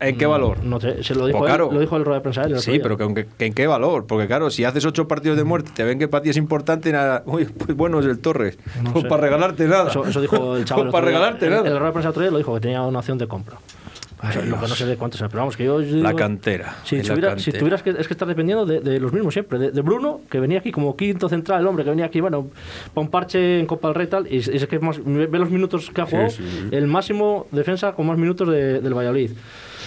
¿en 0.00 0.16
qué 0.16 0.26
valor? 0.26 0.62
No 0.62 0.80
sé, 0.80 1.02
se 1.02 1.14
lo 1.14 1.26
dijo, 1.26 1.38
Pues 1.40 1.50
él, 1.50 1.56
claro. 1.56 1.72
lo 1.72 1.80
dijo 1.80 1.96
el 1.96 2.04
rueda 2.04 2.18
de 2.18 2.22
prensa 2.22 2.42
él 2.44 2.52
el 2.52 2.60
Sí, 2.60 2.72
día. 2.72 2.80
pero 2.82 2.96
que, 2.96 3.26
en 3.40 3.52
qué 3.54 3.66
valor. 3.66 4.06
Porque 4.06 4.26
claro, 4.28 4.50
si 4.50 4.64
haces 4.64 4.84
ocho 4.84 5.08
partidos 5.08 5.36
de 5.36 5.44
muerte, 5.44 5.70
te 5.74 5.82
ven 5.82 5.98
que 5.98 6.06
para 6.06 6.22
ti 6.22 6.30
es 6.30 6.36
importante, 6.36 6.92
nada. 6.92 7.22
Uy, 7.26 7.46
pues 7.46 7.76
bueno, 7.76 7.98
es 8.00 8.06
el 8.06 8.20
Torres. 8.20 8.58
No 8.82 8.92
pues 8.92 9.04
para 9.06 9.22
regalarte 9.22 9.66
nada. 9.66 9.90
Eso, 9.90 10.06
eso 10.06 10.20
dijo 10.20 10.56
el 10.56 10.64
chaval. 10.66 10.84
Pues 10.84 10.86
el 10.86 10.92
para 10.92 11.06
día. 11.08 11.18
regalarte 11.18 11.44
El- 11.46 11.50
nada. 11.52 11.66
El 11.66 11.72
rueda 11.74 11.86
de 11.86 11.92
prensa 11.92 12.10
otro 12.10 12.22
día 12.22 12.30
lo 12.30 12.38
dijo, 12.38 12.54
que 12.54 12.60
tenía 12.60 12.82
una 12.82 13.00
opción 13.00 13.18
de 13.18 13.26
compra. 13.26 13.56
O 14.20 14.32
sea, 14.32 14.42
lo 14.44 14.56
que 14.56 14.62
no 14.62 14.74
sé 14.74 14.84
de 14.86 14.96
cuánto 14.96 15.16
sea, 15.16 15.28
pero 15.28 15.40
vamos, 15.40 15.56
que 15.56 15.64
yo. 15.64 15.78
La 15.78 15.86
digo- 16.08 16.16
cantera. 16.16 16.76
Si, 16.84 16.96
es 16.96 17.08
la 17.08 17.14
tuviera- 17.14 17.38
si 17.38 17.44
cantera. 17.52 17.58
tuvieras 17.60 17.82
que. 17.82 17.90
Es 17.90 18.08
que 18.08 18.14
estás 18.14 18.26
dependiendo 18.28 18.66
de, 18.66 18.80
de 18.80 18.98
los 18.98 19.12
mismos 19.12 19.32
siempre. 19.32 19.58
De, 19.58 19.70
de 19.70 19.80
Bruno, 19.80 20.22
que 20.30 20.40
venía 20.40 20.58
aquí 20.58 20.72
como 20.72 20.96
quinto 20.96 21.28
central, 21.28 21.60
el 21.60 21.66
hombre 21.68 21.84
que 21.84 21.90
venía 21.90 22.06
aquí, 22.06 22.20
bueno, 22.20 22.48
para 22.94 23.04
un 23.04 23.10
parche 23.10 23.60
en 23.60 23.66
Copa 23.66 23.88
del 23.88 23.94
Rey 23.94 24.06
tal. 24.08 24.26
Y, 24.26 24.36
y 24.36 24.56
es 24.56 24.66
que 24.66 24.78
más, 24.80 25.00
ve 25.04 25.38
los 25.38 25.50
minutos 25.50 25.90
que 25.90 26.00
ha 26.00 26.06
jugado, 26.06 26.30
el 26.72 26.86
máximo 26.88 27.46
defensa 27.52 27.92
con 27.92 28.06
más 28.06 28.18
minutos 28.18 28.48
de- 28.48 28.80
del 28.80 28.94
Valladolid. 28.94 29.30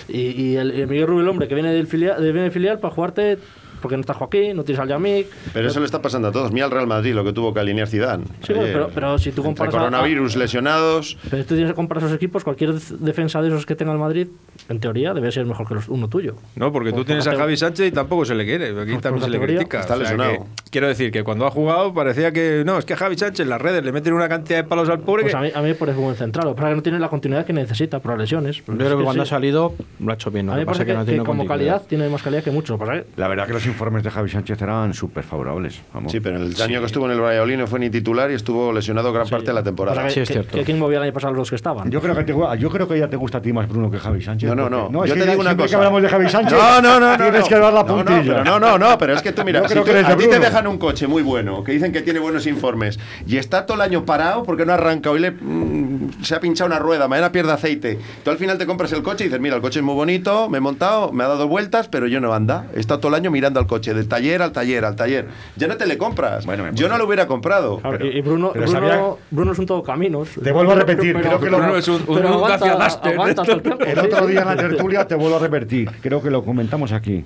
Y, 0.08 0.20
y 0.42 0.56
el, 0.56 0.72
el 0.72 0.88
Miguel 0.88 1.08
Rubio, 1.08 1.22
el 1.24 1.28
hombre 1.30 1.48
que 1.48 1.54
viene 1.54 1.72
del 1.74 1.88
filial, 1.88 2.16
de- 2.22 2.24
viene 2.32 2.44
del 2.44 2.52
filial 2.52 2.80
para 2.80 2.94
jugarte. 2.94 3.38
Porque 3.82 3.98
no 3.98 4.02
está 4.02 4.14
Joaquín, 4.14 4.56
no 4.56 4.64
tienes 4.64 4.80
al 4.80 4.88
Yamik. 4.90 5.28
Pero 5.54 5.68
eso 5.68 5.80
le 5.80 5.86
está 5.86 6.02
pasando 6.02 6.28
a 6.28 6.32
todos. 6.32 6.52
Mira 6.52 6.66
al 6.66 6.72
Real 6.72 6.88
Madrid, 6.88 7.14
lo 7.14 7.24
que 7.24 7.34
tuvo 7.34 7.54
que 7.54 7.60
alinear 7.60 7.88
Zidane. 7.88 8.24
Sí, 8.46 8.54
ayer. 8.54 8.72
pero, 8.74 8.90
pero 8.94 9.18
si 9.18 9.32
tú 9.32 9.42
Entre 9.42 9.44
comparas. 9.44 9.74
a- 9.76 9.78
coronavirus, 9.78 10.36
lesionados. 10.36 11.18
Pero 11.30 11.44
tú 11.46 11.56
tienes 11.56 11.72
que 11.72 11.76
comparar 11.76 12.04
esos 12.04 12.16
equipos, 12.16 12.44
cualquier 12.44 12.74
defensa 12.74 13.42
de 13.42 13.48
esos 13.50 13.66
que 13.66 13.76
tenga 13.76 13.92
el 13.94 13.98
Madrid, 14.00 14.28
en 14.70 14.80
teoría, 14.80 15.14
debe 15.14 15.32
ser 15.32 15.46
mejor 15.46 15.68
que 15.68 15.74
los, 15.76 15.90
uno 15.90 16.08
tuyo. 16.08 16.36
No, 16.56 16.72
porque 16.72 16.94
tú 16.94 17.04
tienes 17.04 17.26
a 17.28 17.36
Javi 17.36 17.58
Sánchez 17.58 17.88
y 17.88 17.92
tampoco 17.92 18.26
se 18.26 18.36
le 18.36 18.46
quiere. 18.46 18.68
Aquí 18.80 18.92
por 18.94 19.02
también 19.02 19.24
se 19.26 19.30
le 19.30 19.40
critica. 19.40 19.80
está 19.82 19.94
O 19.96 19.98
sea 19.98 20.04
lesionado. 20.04 20.32
que- 20.32 20.70
quiero 20.72 20.88
decir 20.88 21.12
que 21.12 21.24
cuando 21.24 21.46
ha 21.46 21.52
jugado 21.52 21.94
parecía 21.94 22.32
que. 22.32 22.64
No, 22.66 22.78
es 22.78 22.86
que 22.86 22.96
Javi 22.96 23.18
Sánchez 23.18 23.42
en 23.44 23.50
las 23.50 23.62
redes 23.62 23.84
le 23.84 23.92
meten 23.92 24.14
una 24.14 24.30
cantidad 24.30 24.58
de 24.60 24.64
palos 24.64 24.88
al 24.90 25.00
pobre. 25.00 25.24
Pues 25.24 25.34
que- 25.34 25.38
a 25.38 25.42
mí, 25.42 25.52
a 25.54 25.62
mí 25.62 25.70
me 25.70 25.76
parece 25.76 25.98
buen 26.00 26.16
central. 26.16 26.46
Lo 26.46 26.52
que 26.52 26.58
pasa 26.58 26.68
es 26.70 26.72
que 26.74 26.76
no 26.78 26.84
tiene 26.84 27.00
la 27.00 27.10
continuidad 27.10 27.46
que 27.46 27.54
necesita 27.54 28.00
por 28.00 28.12
las 28.12 28.20
lesiones. 28.22 28.58
Yo 28.58 28.64
creo 28.78 28.98
que 28.98 29.04
cuando 29.04 29.24
ha 29.24 29.26
salido 29.26 29.74
lo 30.00 30.12
ha 30.12 30.16
hecho 30.16 30.30
bien. 30.32 30.46
Lo 30.46 30.54
A 30.54 30.56
mí 30.56 30.62
me 30.62 30.66
pasa 30.66 30.80
parece 30.80 30.86
que, 30.86 30.92
que, 30.92 30.98
no 30.98 31.06
que 31.06 31.12
tiene 31.12 31.26
como 31.26 31.46
calidad 31.46 31.82
tiene 31.88 32.10
más 32.10 32.22
calidad 32.22 32.44
que 32.44 32.52
que 32.52 33.04
La 33.18 33.28
verdad 33.28 33.48
que 33.48 33.54
los 33.54 33.66
informes 33.72 34.04
de 34.04 34.12
Javi 34.12 34.30
Sánchez 34.30 34.62
eran 34.62 34.94
súper 34.94 35.24
favorables. 35.24 35.82
Vamos. 35.94 36.12
Sí, 36.12 36.20
pero 36.20 36.38
el 36.38 36.62
año 36.62 36.80
que 36.80 36.86
estuvo 36.86 37.06
en 37.06 37.12
el 37.14 37.22
Valladolid 37.22 37.58
no 37.58 37.68
fue 37.68 37.80
ni 37.80 37.90
titular 37.90 38.30
y 38.32 38.36
estuvo 38.36 38.72
lesionado 38.72 39.12
gran 39.14 39.28
parte 39.28 39.48
de 39.48 39.54
la 39.54 39.64
temporada. 39.64 40.04
pasa 40.04 40.14
que- 40.24 40.24
que, 40.26 40.44
que 40.44 40.64
quién 40.64 40.78
movía 40.80 40.98
el 40.98 41.04
año 41.04 41.14
pasado 41.14 41.34
los 41.34 41.50
que 41.50 41.56
estaban. 41.56 41.90
Yo 41.90 42.02
creo 42.02 42.16
que 42.16 42.24
te, 42.24 42.34
yo 42.60 42.70
creo 42.70 42.88
que 42.88 43.00
ya 43.00 43.08
te 43.10 43.16
gusta 43.16 43.40
a 43.40 43.42
ti 43.42 43.52
más 43.54 43.68
Bruno 43.68 43.90
que 43.90 43.98
Javi 44.00 44.22
Sánchez. 44.22 44.50
No, 44.54 44.70
no, 44.70 44.90
no. 44.90 45.04
es 45.04 45.10
Yo 45.10 45.16
que 45.16 45.22
te 45.22 45.30
digo 45.30 45.42
una 45.42 45.56
cosa. 45.56 45.70
que 45.70 45.76
hablamos 45.76 46.02
de 46.02 46.10
Javi 46.10 46.30
Sánchez, 46.30 46.58
No, 46.58 46.82
no, 46.82 47.00
no. 47.00 47.12
no, 47.12 47.18
tienes 47.18 47.42
no. 47.42 47.48
que 47.48 47.56
dar 47.56 47.74
la 47.74 47.84
No, 47.84 47.88
no, 47.98 48.06
puntilla. 48.06 48.22
pero 48.24 48.44
no, 48.44 48.60
no, 48.60 48.78
no, 48.78 48.98
pero 48.98 49.14
es 49.16 49.22
que 49.22 49.32
tú, 49.32 49.44
mira, 49.44 49.68
si 49.68 49.74
tú- 49.76 49.84
que 49.84 49.92
a 49.98 50.16
ti 50.18 50.28
te 50.28 50.40
dejan 50.40 50.68
un 50.68 50.78
coche 50.78 51.08
muy 51.08 51.24
bueno, 51.24 51.64
que 51.64 51.72
dicen 51.72 51.92
que 51.92 52.02
tiene 52.02 52.20
buenos 52.20 52.46
informes, 52.48 53.00
y 53.26 53.38
está 53.38 53.66
todo 53.66 53.76
el 53.76 53.82
año 53.82 54.06
parado 54.06 54.44
porque 54.44 54.66
no 54.66 54.74
arranca, 54.74 55.10
hoy 55.12 55.20
le, 55.20 55.32
mm, 55.32 56.24
se 56.24 56.36
ha 56.36 56.40
pinchado 56.40 56.68
una 56.68 56.80
rueda, 56.80 57.08
mañana 57.08 57.32
pierde 57.32 57.52
aceite. 57.54 58.00
Tú 58.24 58.32
al 58.32 58.38
final 58.38 58.58
te 58.58 58.66
compras 58.66 58.92
el 58.94 59.02
coche 59.04 59.24
y 59.24 59.28
dices, 59.28 59.40
mira, 59.40 59.56
el 59.56 59.62
coche 59.62 59.80
es 59.80 59.86
muy 59.86 59.96
bonito, 59.96 60.50
me 60.50 60.58
he 60.58 60.62
montado, 60.62 61.12
me 61.12 61.24
ha 61.24 61.28
dado 61.28 61.48
vueltas, 61.48 61.88
pero 61.88 62.08
yo 62.08 62.20
no 62.20 62.34
anda. 62.34 62.68
Estado 62.76 63.00
todo 63.00 63.10
el 63.10 63.16
año 63.16 63.32
mirando 63.32 63.60
al 63.62 63.68
coche, 63.68 63.94
del 63.94 64.08
taller 64.08 64.42
al 64.42 64.52
taller, 64.52 64.84
al 64.86 64.96
taller. 64.96 65.28
Ya 65.56 65.68
no 65.68 65.78
te 65.78 65.86
le 65.86 65.98
compras. 65.98 66.46
yo 66.74 66.90
no 66.90 66.98
lo 66.98 67.06
hubiera 67.06 67.28
comprado. 67.28 67.80
Claro, 67.80 68.06
y 68.06 68.18
y 68.18 68.22
Bruno, 68.22 68.52
pero 68.54 68.66
Bruno, 68.66 68.80
sabía- 68.80 69.04
Bruno 69.32 69.52
es 69.54 69.60
un 69.60 69.66
todo 69.66 69.84
caminos. 69.84 70.30
Te 70.44 70.52
vuelvo 70.52 70.74
a 70.74 70.76
repetir, 70.76 71.16
creo 71.16 71.40
que 71.40 71.50
lo- 71.50 71.58
Bruno 71.58 71.78
es 71.78 71.88
un, 71.88 71.96
un, 72.08 72.16
pero 72.16 72.28
un 72.30 72.34
aguanta- 72.36 72.72
aguanta 73.04 73.42
el 73.44 73.62
tiempo. 73.62 73.84
El 73.86 74.00
otro 74.00 74.28
día 74.28 74.42
en 74.42 74.48
la 74.48 74.56
tertulia 74.58 75.08
te 75.08 75.16
vuelvo 75.16 75.38
a 75.38 75.40
repetir, 75.40 75.90
creo 76.02 76.22
que 76.22 76.30
lo 76.30 76.44
comentamos 76.44 76.92
aquí. 76.92 77.24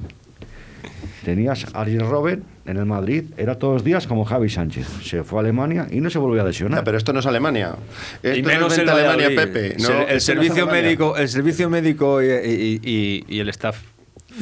Tenías 1.23 1.65
a 1.73 1.81
Ariel 1.81 2.07
Robert 2.07 2.43
en 2.67 2.77
el 2.77 2.85
Madrid, 2.85 3.23
era 3.35 3.57
todos 3.57 3.73
los 3.75 3.83
días 3.83 4.05
como 4.05 4.25
Javi 4.25 4.47
Sánchez. 4.47 4.85
Se 5.03 5.23
fue 5.23 5.39
a 5.39 5.41
Alemania 5.41 5.87
y 5.89 5.99
no 5.99 6.11
se 6.11 6.19
volvió 6.19 6.43
a 6.43 6.45
lesionar. 6.45 6.81
Ya, 6.81 6.83
pero 6.83 6.97
esto 6.97 7.13
no 7.13 7.19
es 7.19 7.25
Alemania. 7.25 7.75
Esto 8.21 8.37
y 8.37 8.41
no 8.43 8.67
es 8.67 8.77
Alemania. 8.77 9.29
Pepe. 9.35 9.75
No, 9.79 9.87
el 9.89 9.91
esto 9.91 9.93
no 9.93 10.03
es 10.07 10.23
servicio 10.23 10.53
Alemania. 10.63 10.81
médico, 10.83 11.17
el 11.17 11.27
servicio 11.29 11.69
médico 11.69 12.21
y, 12.21 12.27
y- 12.27 12.79
y- 12.83 13.25
y 13.27 13.39
el 13.39 13.49
staff 13.49 13.77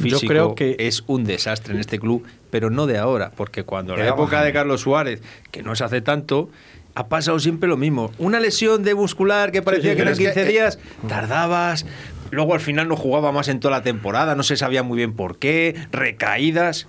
Yo 0.01 0.19
creo 0.21 0.55
que- 0.55 0.75
es 0.79 1.03
un 1.07 1.23
desastre 1.23 1.73
en 1.73 1.79
este 1.79 1.99
club, 1.99 2.23
pero 2.49 2.69
no 2.69 2.85
de 2.87 2.97
ahora, 2.97 3.31
porque 3.35 3.63
cuando 3.63 3.95
la 3.95 4.05
época 4.07 4.23
bajando. 4.23 4.45
de 4.45 4.53
Carlos 4.53 4.81
Suárez, 4.81 5.21
que 5.51 5.61
no 5.63 5.75
se 5.75 5.83
hace 5.83 6.01
tanto, 6.01 6.49
ha 6.95 7.07
pasado 7.07 7.39
siempre 7.39 7.67
lo 7.69 7.77
mismo. 7.77 8.11
Una 8.19 8.39
lesión 8.39 8.83
de 8.83 8.95
muscular 8.95 9.51
que 9.51 9.61
parecía 9.61 9.91
sí, 9.91 9.95
que 9.95 10.01
eran 10.03 10.13
es 10.13 10.19
que, 10.19 10.25
15 10.25 10.41
eh, 10.43 10.45
días, 10.45 10.79
tardabas, 11.07 11.85
luego 12.31 12.53
al 12.53 12.59
final 12.59 12.87
no 12.87 12.95
jugaba 12.95 13.31
más 13.31 13.47
en 13.47 13.59
toda 13.59 13.77
la 13.77 13.83
temporada, 13.83 14.35
no 14.35 14.43
se 14.43 14.57
sabía 14.57 14.83
muy 14.83 14.97
bien 14.97 15.13
por 15.13 15.37
qué, 15.37 15.75
recaídas. 15.91 16.87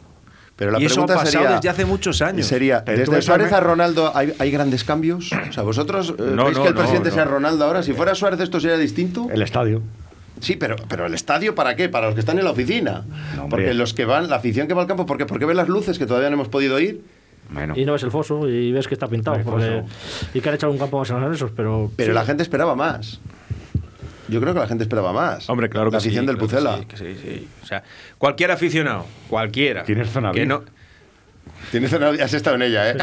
Pero 0.57 0.71
la 0.71 0.79
y 0.81 0.85
eso 0.85 1.03
ha 1.03 1.07
pregunta 1.07 1.15
pasado 1.25 1.43
sería, 1.43 1.57
desde 1.57 1.69
hace 1.69 1.85
muchos 1.85 2.23
años. 2.23 2.47
Sería, 2.47 2.81
desde 2.83 3.23
Suárez 3.23 3.53
a- 3.53 3.57
a 3.57 3.61
Ronaldo, 3.61 4.13
¿hay, 4.15 4.33
hay 4.39 4.51
grandes 4.53 4.85
cambios? 4.85 5.33
O 5.49 5.53
sea, 5.53 5.65
¿vosotros 5.65 6.15
eh, 6.17 6.23
No, 6.33 6.45
veis 6.45 6.57
no, 6.57 6.63
que 6.63 6.69
el 6.69 6.75
no, 6.75 6.81
presidente 6.81 7.09
no. 7.09 7.15
sea 7.17 7.25
Ronaldo 7.25 7.65
ahora? 7.65 7.83
Si 7.83 7.93
fuera 7.93 8.15
Suárez 8.15 8.39
esto 8.39 8.61
sería 8.61 8.77
distinto. 8.77 9.27
El 9.33 9.43
estadio. 9.43 9.83
Sí, 10.45 10.57
pero, 10.57 10.77
pero 10.89 11.07
el 11.07 11.15
estadio 11.15 11.55
¿para 11.55 11.75
qué? 11.75 11.89
Para 11.89 12.07
los 12.07 12.15
que 12.15 12.21
están 12.21 12.39
en 12.39 12.45
la 12.45 12.51
oficina. 12.51 13.05
No, 13.37 13.49
porque 13.49 13.75
los 13.75 13.95
que 13.95 14.05
van, 14.05 14.29
la 14.29 14.37
afición 14.37 14.69
que 14.69 14.75
va 14.75 14.83
al 14.83 14.89
campo, 14.89 15.07
¿por 15.07 15.17
qué? 15.19 15.27
Porque 15.27 15.45
ven 15.47 15.57
las 15.57 15.69
luces 15.69 15.99
que 15.99 16.07
todavía 16.07 16.29
no 16.31 16.35
hemos 16.35 16.49
podido 16.49 16.79
ir. 16.79 17.03
Bueno, 17.51 17.75
Y 17.77 17.85
no 17.85 17.93
ves 17.93 18.03
el 18.03 18.11
foso 18.11 18.49
y 18.49 18.73
ves 18.73 18.89
que 18.89 18.95
está 18.95 19.07
pintado. 19.09 19.37
No 19.39 19.45
porque- 19.45 19.83
y 20.33 20.41
que 20.41 20.49
han 20.49 20.55
echado 20.55 20.73
un 20.73 20.79
campo 20.79 20.99
más 20.99 21.11
en 21.11 21.33
esos, 21.33 21.51
pero. 21.51 21.91
Pero 21.97 22.13
sí. 22.13 22.15
la 22.15 22.25
gente 22.25 22.43
esperaba 22.43 22.75
más. 22.75 23.21
Yo 24.29 24.41
creo 24.41 24.55
que 24.55 24.61
la 24.61 24.67
gente 24.67 24.83
esperaba 24.85 25.13
más. 25.13 25.49
Hombre, 25.51 25.69
claro 25.69 25.91
que 25.91 25.97
La 25.97 25.99
afición 25.99 26.23
sí, 26.25 26.27
del 26.27 26.37
claro 26.39 26.49
que 26.49 26.55
Pucela. 26.57 26.79
sí, 26.79 26.85
que 26.87 26.97
sí, 26.97 27.21
sí. 27.23 27.49
O 27.63 27.67
sea, 27.67 27.83
cualquier 28.17 28.51
aficionado, 28.51 29.05
cualquiera. 29.29 29.83
Tienes 29.85 30.09
zona 30.11 30.33
que 30.33 30.47
no 30.47 30.63
Tienes 31.71 31.93
una- 31.93 32.11
has 32.11 32.33
estado 32.35 32.57
en 32.57 32.63
ella, 32.63 32.91
¿eh? 32.91 32.97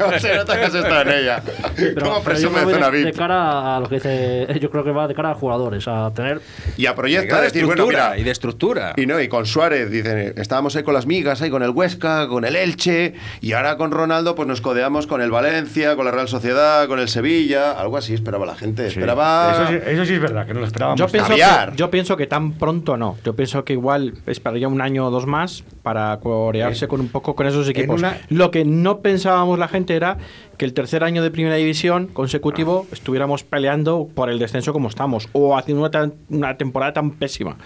¿Cómo 0.00 0.18
se 0.18 0.36
nota 0.36 0.58
que 0.58 0.64
has 0.66 0.74
estado 0.74 1.02
en 1.02 1.08
ella? 1.10 1.42
Pero, 1.76 2.02
¿Cómo 2.02 2.22
presume 2.22 2.60
me 2.60 2.66
de 2.66 2.74
zona 2.74 2.90
de, 2.90 2.98
de 2.98 3.04
VIP? 3.04 3.16
cara 3.16 3.76
a 3.76 3.80
lo 3.80 3.88
que 3.88 3.94
dice. 3.96 4.46
Yo 4.60 4.70
creo 4.70 4.84
que 4.84 4.90
va 4.92 5.08
de 5.08 5.14
cara 5.14 5.30
a 5.30 5.34
jugadores, 5.34 5.86
a 5.88 6.10
tener. 6.14 6.40
Y 6.76 6.86
a 6.86 6.94
proyecto 6.94 7.34
de 7.34 7.40
de 7.40 7.46
decir, 7.46 7.64
bueno, 7.64 7.82
estructura, 7.82 8.08
mira, 8.10 8.18
y 8.20 8.24
de 8.24 8.30
estructura. 8.30 8.92
Y 8.96 9.06
no, 9.06 9.20
y 9.20 9.28
con 9.28 9.46
Suárez, 9.46 9.90
dicen, 9.90 10.34
estábamos 10.36 10.76
ahí 10.76 10.82
con 10.82 10.94
las 10.94 11.06
migas, 11.06 11.40
ahí 11.42 11.50
con 11.50 11.62
el 11.62 11.70
Huesca, 11.70 12.28
con 12.28 12.44
el 12.44 12.56
Elche, 12.56 13.14
y 13.40 13.52
ahora 13.52 13.76
con 13.76 13.90
Ronaldo, 13.90 14.34
pues 14.34 14.46
nos 14.48 14.60
codeamos 14.60 15.06
con 15.06 15.22
el 15.22 15.30
Valencia, 15.30 15.96
con 15.96 16.04
la 16.04 16.10
Real 16.10 16.28
Sociedad, 16.28 16.86
con 16.86 16.98
el 16.98 17.08
Sevilla, 17.08 17.72
algo 17.72 17.96
así 17.96 18.14
esperaba 18.14 18.46
la 18.46 18.54
gente. 18.54 18.86
Esperaba. 18.86 19.52
Eso, 19.52 19.66
sí, 19.68 19.78
eso 19.86 20.04
sí 20.04 20.14
es 20.14 20.20
verdad, 20.20 20.46
que 20.46 20.54
no 20.54 20.60
lo 20.60 20.66
esperábamos. 20.66 20.98
Yo 21.00 21.06
pienso, 21.08 21.34
que, 21.34 21.76
yo 21.76 21.90
pienso 21.90 22.16
que 22.16 22.26
tan 22.26 22.52
pronto 22.52 22.96
no. 22.96 23.16
Yo 23.24 23.34
pienso 23.34 23.64
que 23.64 23.72
igual 23.72 24.14
esperaría 24.26 24.68
un 24.68 24.80
año 24.80 25.06
o 25.06 25.10
dos 25.10 25.26
más 25.26 25.64
para 25.82 26.18
corearse 26.46 26.88
con 26.88 27.00
un 27.00 27.08
poco 27.08 27.34
con 27.34 27.46
esos 27.46 27.68
equipos. 27.68 27.98
una- 27.98 28.18
Lo 28.28 28.50
que 28.50 28.64
no 28.64 29.00
pensábamos 29.00 29.58
la 29.58 29.68
gente 29.68 29.94
era 29.96 30.18
que 30.56 30.64
el 30.64 30.72
tercer 30.74 31.04
año 31.04 31.22
de 31.22 31.30
primera 31.30 31.54
división 31.56 32.06
consecutivo 32.06 32.86
estuviéramos 32.92 33.44
peleando 33.44 34.08
por 34.14 34.30
el 34.30 34.38
descenso 34.38 34.72
como 34.72 34.88
estamos 34.88 35.28
o 35.32 35.56
haciendo 35.56 35.82
una, 35.82 35.90
tan- 35.90 36.14
una 36.28 36.56
temporada 36.56 36.92
tan 36.92 37.12
pésima. 37.12 37.56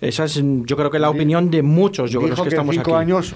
Esa 0.00 0.24
es, 0.24 0.34
yo 0.42 0.76
creo 0.76 0.90
que 0.90 0.98
la 0.98 1.08
opinión 1.10 1.50
de 1.50 1.62
muchos, 1.62 2.10
yo 2.10 2.20
creo 2.20 2.34
que 2.34 2.42
que 2.42 2.48
estamos 2.48 2.74
cinco 2.74 2.94
aquí. 2.96 3.02
años. 3.10 3.34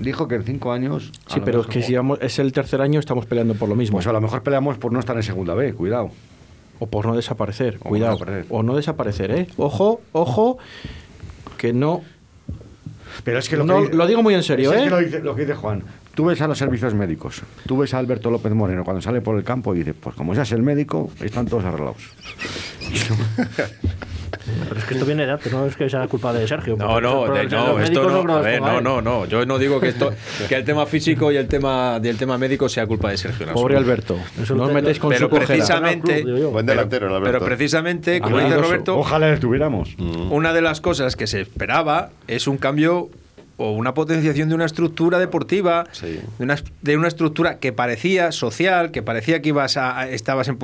Dijo 0.00 0.26
que 0.26 0.34
en 0.34 0.42
cinco 0.44 0.72
años. 0.72 1.12
Sí, 1.28 1.40
pero 1.44 1.60
es 1.60 1.66
que 1.68 1.80
si 1.82 1.94
vamos- 1.94 2.18
es 2.20 2.38
el 2.40 2.52
tercer 2.52 2.80
año 2.82 2.98
estamos 2.98 3.24
peleando 3.26 3.54
por 3.54 3.68
lo 3.68 3.76
mismo. 3.76 3.96
Pues 3.98 4.06
a 4.08 4.12
lo 4.12 4.20
mejor 4.20 4.42
peleamos 4.42 4.76
por 4.78 4.92
no 4.92 4.98
estar 4.98 5.16
en 5.16 5.22
segunda 5.22 5.54
B, 5.54 5.72
cuidado. 5.74 6.10
O 6.80 6.86
por 6.86 7.06
no 7.06 7.14
desaparecer, 7.14 7.76
O 7.80 7.88
cuidado. 7.88 8.12
no 8.12 8.18
perder. 8.18 8.46
o 8.50 8.62
no 8.64 8.74
desaparecer, 8.74 9.30
¿eh? 9.30 9.46
Ojo, 9.56 10.00
ojo, 10.10 10.58
que 11.56 11.72
no... 11.72 12.02
Pero 13.24 13.38
es 13.38 13.48
que 13.48 13.56
lo, 13.56 13.64
No, 13.64 13.76
que 13.76 13.82
dice- 13.86 13.94
lo 13.96 14.06
digo 14.06 14.22
muy 14.22 14.34
en 14.34 14.42
serio, 14.42 14.72
es 14.72 14.80
¿eh? 14.80 14.84
que 14.84 14.90
lo, 14.90 14.98
dice, 14.98 15.20
lo 15.20 15.34
que 15.34 15.42
dice 15.42 15.54
Juan. 15.54 15.82
Tú 16.14 16.26
ves 16.26 16.40
a 16.42 16.46
los 16.48 16.58
servicios 16.58 16.92
médicos, 16.94 17.40
tú 17.66 17.78
ves 17.78 17.94
a 17.94 17.98
Alberto 17.98 18.30
López 18.30 18.52
Moreno 18.52 18.84
cuando 18.84 19.00
sale 19.00 19.22
por 19.22 19.36
el 19.38 19.44
campo 19.44 19.74
y 19.74 19.78
dice, 19.78 19.94
pues 19.94 20.14
como 20.14 20.34
seas 20.34 20.52
el 20.52 20.62
médico, 20.62 21.10
están 21.22 21.46
todos 21.46 21.64
arreglados. 21.64 21.96
Pero 24.68 24.78
es 24.80 24.84
que 24.86 24.94
esto 24.94 25.06
viene 25.06 25.24
de 25.26 25.32
antes, 25.32 25.52
no 25.52 25.66
es 25.66 25.76
que 25.76 25.88
sea 25.88 26.06
culpa 26.08 26.32
de 26.32 26.48
Sergio. 26.48 26.76
No, 26.76 27.00
no, 27.00 27.24
de- 27.32 27.46
no, 27.46 27.78
esto 27.78 28.10
no, 28.10 28.22
creo 28.24 28.36
a 28.36 28.40
ver, 28.40 28.60
no, 28.60 28.80
no, 28.80 29.00
no, 29.00 29.24
yo 29.26 29.44
no 29.46 29.58
digo 29.58 29.78
que 29.78 29.88
esto, 29.88 30.10
que 30.48 30.54
el 30.56 30.64
tema 30.64 30.84
físico 30.86 31.30
y 31.30 31.36
el 31.36 31.46
tema 31.48 32.00
y 32.02 32.08
el 32.08 32.16
tema 32.16 32.38
médico 32.38 32.68
sea 32.68 32.86
culpa 32.86 33.10
de 33.10 33.18
Sergio. 33.18 33.46
en 33.46 33.52
Pobre. 33.52 33.76
Alberto. 33.76 34.16
Eso 34.42 34.54
no 34.54 34.64
os 34.64 34.72
metéis 34.72 34.98
con 34.98 35.10
pero 35.10 35.28
su 35.28 35.36
precisamente. 35.36 36.22
Buen 36.24 36.34
pero, 36.34 36.62
delantero, 36.62 37.06
el 37.08 37.14
Alberto. 37.14 37.38
pero 37.38 37.44
precisamente, 37.44 38.20
como 38.20 38.38
dice. 38.38 38.56
Roberto, 38.56 38.98
Ojalá 38.98 39.30
le 39.30 39.38
tuviéramos. 39.38 39.94
una 40.30 40.52
de 40.52 40.62
las 40.62 40.80
cosas 40.80 41.14
que 41.14 41.26
se 41.26 41.40
esperaba 41.40 42.10
es 42.26 42.46
un 42.46 42.56
cambio 42.56 43.10
o 43.62 43.72
una 43.72 43.94
potenciación 43.94 44.48
de 44.48 44.54
una 44.54 44.64
estructura 44.66 45.18
deportiva, 45.18 45.84
Sí. 45.92 46.18
de, 46.38 46.44
una, 46.44 46.56
de 46.82 46.96
una 46.96 47.08
estructura 47.08 47.58
que 47.58 47.72
parecía 47.72 48.32
social, 48.32 48.90
que 48.90 49.02
parecía 49.02 49.40
que 49.40 49.50
ibas 49.50 49.76
a, 49.76 50.08
estabas 50.08 50.48
en... 50.48 50.58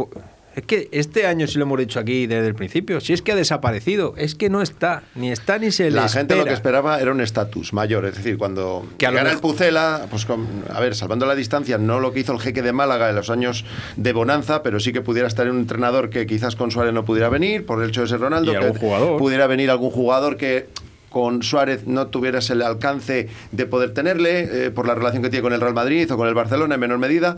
Es 0.56 0.64
que 0.66 0.88
este 0.90 1.24
año, 1.24 1.46
si 1.46 1.56
lo 1.56 1.66
hemos 1.66 1.78
dicho 1.78 2.00
aquí 2.00 2.26
desde 2.26 2.48
el 2.48 2.54
principio, 2.56 3.00
si 3.00 3.12
es 3.12 3.22
que 3.22 3.30
ha 3.30 3.36
desaparecido, 3.36 4.14
es 4.16 4.34
que 4.34 4.50
no 4.50 4.60
está, 4.60 5.04
ni 5.14 5.30
está 5.30 5.56
ni 5.58 5.70
se 5.70 5.84
le 5.84 5.92
La 5.92 6.08
gente 6.08 6.34
lo 6.34 6.42
que 6.44 6.52
espera. 6.52 6.78
esperaba 6.78 7.00
era 7.00 7.12
un 7.12 7.20
estatus 7.20 7.72
mayor, 7.72 8.04
es 8.06 8.16
decir, 8.16 8.36
cuando 8.38 8.84
Que 8.98 9.06
a 9.06 9.10
llegara 9.10 9.30
el 9.30 9.38
Pucela, 9.38 10.06
pues 10.10 10.24
con- 10.24 10.64
a 10.74 10.80
ver, 10.80 10.96
salvando 10.96 11.26
la 11.26 11.36
distancia, 11.36 11.78
no 11.78 12.00
lo 12.00 12.12
que 12.12 12.20
hizo 12.20 12.32
el 12.32 12.40
jeque 12.40 12.62
de 12.62 12.72
Málaga 12.72 13.08
en 13.08 13.14
los 13.14 13.30
años 13.30 13.64
de 13.96 14.12
bonanza, 14.12 14.64
pero 14.64 14.80
sí 14.80 14.92
que 14.92 15.00
pudiera 15.00 15.28
estar 15.28 15.48
un 15.48 15.58
entrenador 15.60 16.10
que 16.10 16.26
quizás 16.26 16.56
con 16.56 16.72
Suárez 16.72 16.92
no 16.92 17.04
pudiera 17.04 17.28
venir, 17.28 17.64
por 17.64 17.80
el 17.80 17.90
hecho 17.90 18.00
de 18.00 18.08
ser 18.08 18.18
Ronaldo, 18.18 18.50
que 18.50 18.78
jugador. 18.80 19.16
pudiera 19.18 19.46
venir 19.46 19.70
algún 19.70 19.90
jugador 19.90 20.36
que 20.36 20.66
con 21.10 21.42
Suárez 21.42 21.86
no 21.86 22.08
tuvieras 22.08 22.50
el 22.50 22.62
alcance 22.62 23.28
de 23.52 23.66
poder 23.66 23.94
tenerle 23.94 24.66
eh, 24.66 24.70
por 24.70 24.86
la 24.86 24.94
relación 24.94 25.22
que 25.22 25.30
tiene 25.30 25.42
con 25.42 25.52
el 25.52 25.60
Real 25.60 25.74
Madrid 25.74 26.10
o 26.12 26.16
con 26.16 26.28
el 26.28 26.34
Barcelona 26.34 26.74
en 26.74 26.80
menor 26.80 26.98
medida. 26.98 27.36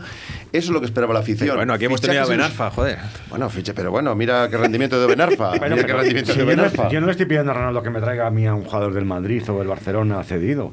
Eso 0.52 0.66
es 0.66 0.70
lo 0.70 0.80
que 0.80 0.86
esperaba 0.86 1.14
la 1.14 1.20
afición. 1.20 1.56
Bueno, 1.56 1.72
aquí 1.72 1.84
hemos 1.84 2.00
tenido 2.00 2.22
a 2.22 2.26
Benarfa, 2.26 2.70
joder. 2.70 2.98
Bueno, 3.28 3.48
fiche, 3.50 3.74
pero 3.74 3.90
bueno, 3.90 4.14
mira 4.14 4.48
qué 4.50 4.56
rendimiento 4.56 5.00
de 5.00 5.06
Benarfa. 5.06 5.50
Bueno, 5.60 5.76
mira 5.76 5.86
qué 5.86 5.92
pero 5.92 5.98
rendimiento 5.98 6.32
si 6.32 6.38
de 6.38 6.44
yo, 6.44 6.50
no, 6.50 6.62
Benarfa. 6.62 6.88
yo 6.88 7.00
no 7.00 7.06
le 7.06 7.12
estoy 7.12 7.26
pidiendo 7.26 7.50
a 7.50 7.54
Ronaldo 7.54 7.82
que 7.82 7.90
me 7.90 8.00
traiga 8.00 8.26
a 8.26 8.30
mí 8.30 8.46
a 8.46 8.54
un 8.54 8.64
jugador 8.64 8.94
del 8.94 9.04
Madrid 9.04 9.42
o 9.50 9.58
del 9.58 9.68
Barcelona 9.68 10.22
cedido. 10.24 10.72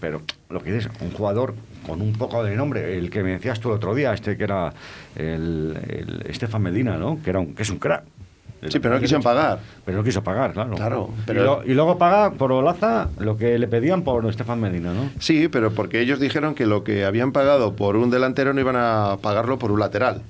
Pero 0.00 0.20
lo 0.50 0.62
que 0.62 0.72
dices, 0.72 0.90
un 1.00 1.10
jugador 1.12 1.54
con 1.86 2.02
un 2.02 2.12
poco 2.12 2.44
de 2.44 2.54
nombre, 2.56 2.98
el 2.98 3.08
que 3.10 3.22
me 3.22 3.30
decías 3.30 3.60
tú 3.60 3.70
el 3.70 3.76
otro 3.76 3.94
día, 3.94 4.12
este 4.12 4.36
que 4.36 4.44
era 4.44 4.72
el, 5.16 5.78
el 5.88 6.26
Estefan 6.28 6.62
Medina, 6.62 6.98
¿no? 6.98 7.18
Que, 7.22 7.30
era 7.30 7.38
un, 7.38 7.54
que 7.54 7.62
es 7.62 7.70
un 7.70 7.78
crack. 7.78 8.04
Sí, 8.68 8.78
pero 8.78 8.94
no 8.94 9.00
quisieron 9.00 9.22
pagar. 9.22 9.58
Pero 9.84 9.98
no 9.98 10.04
quiso 10.04 10.22
pagar, 10.22 10.52
claro. 10.52 10.74
Claro, 10.76 11.10
Y 11.16 11.22
pero- 11.26 11.44
lo- 11.44 11.64
Y, 11.64 11.74
luego 11.74 11.98
paga 11.98 12.32
por 12.32 12.52
Olaza 12.52 13.08
lo 13.18 13.36
que 13.36 13.58
le 13.58 13.66
pedían 13.68 14.02
por 14.02 14.24
Estefan 14.26 14.60
Medina, 14.60 14.92
¿no? 14.92 15.10
Sí, 15.18 15.48
pero 15.48 15.72
porque 15.72 16.00
ellos 16.00 16.20
dijeron 16.20 16.54
que 16.54 16.66
lo 16.66 16.84
que 16.84 17.04
habían 17.04 17.32
pagado 17.32 17.74
por 17.76 17.96
un 17.96 18.10
delantero 18.10 18.52
no 18.54 18.60
iban 18.60 18.76
a 18.76 19.16
pagarlo 19.22 19.58
por 19.58 19.70
un 19.72 19.80
lateral. 19.80 20.22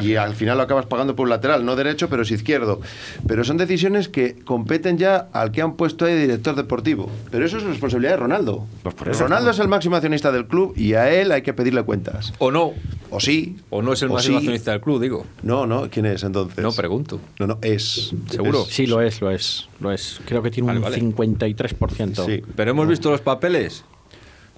y 0.00 0.14
al 0.14 0.36
final 0.36 0.56
lo 0.56 0.62
acabas 0.62 0.86
pagando 0.86 1.16
por 1.16 1.24
un 1.24 1.30
lateral, 1.30 1.64
no 1.64 1.74
derecho, 1.74 2.08
pero 2.08 2.22
es 2.22 2.30
izquierdo. 2.30 2.80
Pero 3.26 3.42
son 3.42 3.56
decisiones 3.56 4.08
que 4.08 4.36
competen 4.44 4.98
ya 4.98 5.26
al 5.32 5.50
que 5.50 5.62
han 5.62 5.72
puesto 5.74 6.04
ahí 6.04 6.14
de 6.14 6.20
director 6.20 6.54
deportivo. 6.54 7.10
Pero 7.32 7.44
eso 7.44 7.56
es 7.56 7.64
responsabilidad 7.64 8.12
de 8.12 8.16
Ronaldo. 8.18 8.66
Pues 8.84 8.94
por 8.94 9.08
eso 9.08 9.24
Ronaldo 9.24 9.50
es 9.50 9.58
el 9.58 9.66
máximo 9.66 9.96
accionista 9.96 10.30
del 10.30 10.46
club 10.46 10.74
y 10.76 10.94
a 10.94 11.10
él 11.10 11.32
hay 11.32 11.42
que 11.42 11.52
pedirle 11.54 11.82
cuentas. 11.82 12.32
O 12.38 12.52
no, 12.52 12.72
O 13.10 13.20
sí. 13.20 13.56
o 13.70 13.82
no 13.82 13.92
es 13.92 14.02
el 14.02 14.08
máximo 14.10 14.34
sí. 14.34 14.44
accionista 14.44 14.70
del 14.72 14.80
club, 14.80 15.00
digo. 15.02 15.26
No, 15.42 15.66
no, 15.66 15.88
¿quién 15.90 16.06
es 16.06 16.22
entonces? 16.22 16.58
No, 16.62 16.72
pregunto. 16.72 17.20
No, 17.38 17.46
no, 17.46 17.58
es. 17.62 18.12
¿Seguro? 18.30 18.62
Es- 18.62 18.68
Sí, 18.74 18.86
lo 18.86 19.00
es, 19.00 19.20
lo 19.20 19.30
es, 19.30 19.68
lo 19.80 19.90
es. 19.92 20.20
Creo 20.26 20.42
que 20.42 20.50
tiene 20.50 20.68
Vale, 20.68 20.78
un 20.78 20.84
vale. 20.84 20.98
53%. 20.98 22.24
Sí. 22.26 22.42
Pero 22.56 22.70
hemos 22.70 22.86
visto 22.88 23.10
los 23.10 23.20
papeles. 23.20 23.84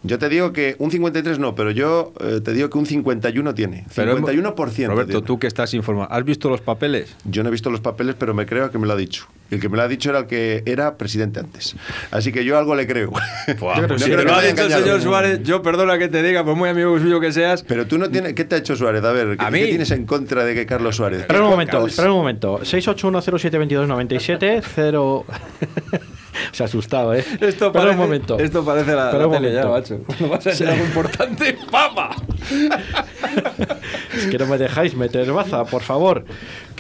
Yo 0.05 0.19
te 0.19 0.29
digo 0.29 0.53
que 0.53 0.75
un 0.81 0.91
53 0.91 1.39
no, 1.39 1.55
pero 1.55 1.71
yo 1.71 2.13
eh, 2.21 2.41
te 2.43 2.53
digo 2.53 2.69
que 2.69 2.77
un 2.77 2.87
51 2.87 3.55
tiene. 3.55 3.87
Pero 3.95 4.17
hemos- 4.17 4.29
51%. 4.31 4.89
Roberto, 4.89 5.11
tiene. 5.13 5.27
tú 5.27 5.39
que 5.39 5.47
estás 5.47 5.73
informado, 5.75 6.11
¿has 6.13 6.25
visto 6.25 6.49
los 6.51 6.61
papeles? 6.61 7.15
Yo 7.25 7.43
no 7.45 7.49
he 7.51 7.53
visto 7.53 7.71
los 7.71 7.81
papeles, 7.81 8.17
pero 8.19 8.35
me 8.35 8.45
creo 8.45 8.71
que 8.71 8.79
me 8.79 8.87
lo 8.87 8.95
ha 8.95 8.97
dicho. 8.97 9.27
Y 9.53 9.57
el 9.57 9.61
que 9.61 9.69
me 9.69 9.77
lo 9.77 9.83
ha 9.83 9.89
dicho 9.89 10.09
era 10.09 10.21
el 10.21 10.27
que 10.27 10.63
era 10.65 10.97
presidente 10.97 11.39
antes. 11.39 11.77
Así 12.11 12.33
que 12.33 12.43
yo 12.43 12.57
algo 12.57 12.75
le 12.75 12.87
creo. 12.87 13.13
Yo 13.47 13.55
creo 13.57 13.87
que 13.87 13.99
si 13.99 14.09
te 14.11 14.17
lo 14.17 14.25
me 14.25 14.33
ha 14.33 14.41
dicho 14.41 14.63
el 14.63 14.73
señor 14.73 15.03
Suárez, 15.03 15.43
yo 15.43 15.61
perdona 15.61 15.99
que 15.99 16.09
te 16.09 16.23
diga, 16.23 16.43
por 16.43 16.57
muy 16.57 16.71
amigo 16.71 16.99
suyo 16.99 17.21
que 17.21 17.33
seas. 17.33 17.63
Pero 17.63 17.87
tú 17.87 17.99
no 17.99 18.09
tienes. 18.09 18.33
¿Qué 18.33 18.47
te 18.47 18.55
ha 18.55 18.59
hecho 18.59 18.77
Suárez? 18.77 19.05
A 19.05 19.13
ver, 19.13 19.37
¿qué, 19.37 19.45
¿A 19.45 19.51
mí? 19.51 19.59
qué 19.59 19.67
tienes 19.67 19.91
en 19.91 20.07
contra 20.07 20.43
de 20.45 20.55
que 20.55 20.65
Carlos 20.65 20.97
Suárez? 20.97 21.21
Espera 21.21 21.41
un 21.41 21.49
¿Qué 21.49 21.51
momento, 21.51 21.87
espera 21.87 22.11
un 22.11 22.17
momento. 22.17 22.61
681072297 22.61 24.63
0 24.75 25.27
Se 26.53 26.63
ha 26.63 26.67
asustado, 26.67 27.15
¿eh? 27.15 27.19
Esto 27.21 27.67
Espera 27.67 27.73
parece, 27.73 27.91
un 27.91 27.97
momento. 27.99 28.39
Esto 28.39 28.65
parece 28.65 28.95
la, 28.95 29.07
Espera 29.07 29.23
la 29.23 29.27
un 29.29 29.35
tele 29.35 29.53
ya, 29.53 29.67
momento. 29.67 29.99
macho. 29.99 30.05
Cuando 30.07 30.29
vas 30.31 30.47
a 30.47 30.51
decir 30.51 30.67
algo 30.67 30.85
importante, 30.85 31.59
¡papa! 31.71 32.17
Es 34.17 34.27
que 34.27 34.39
no 34.39 34.47
me 34.47 34.57
dejáis 34.57 34.97
meter 34.97 35.31
baza, 35.33 35.65
por 35.67 35.83
favor. 35.83 36.25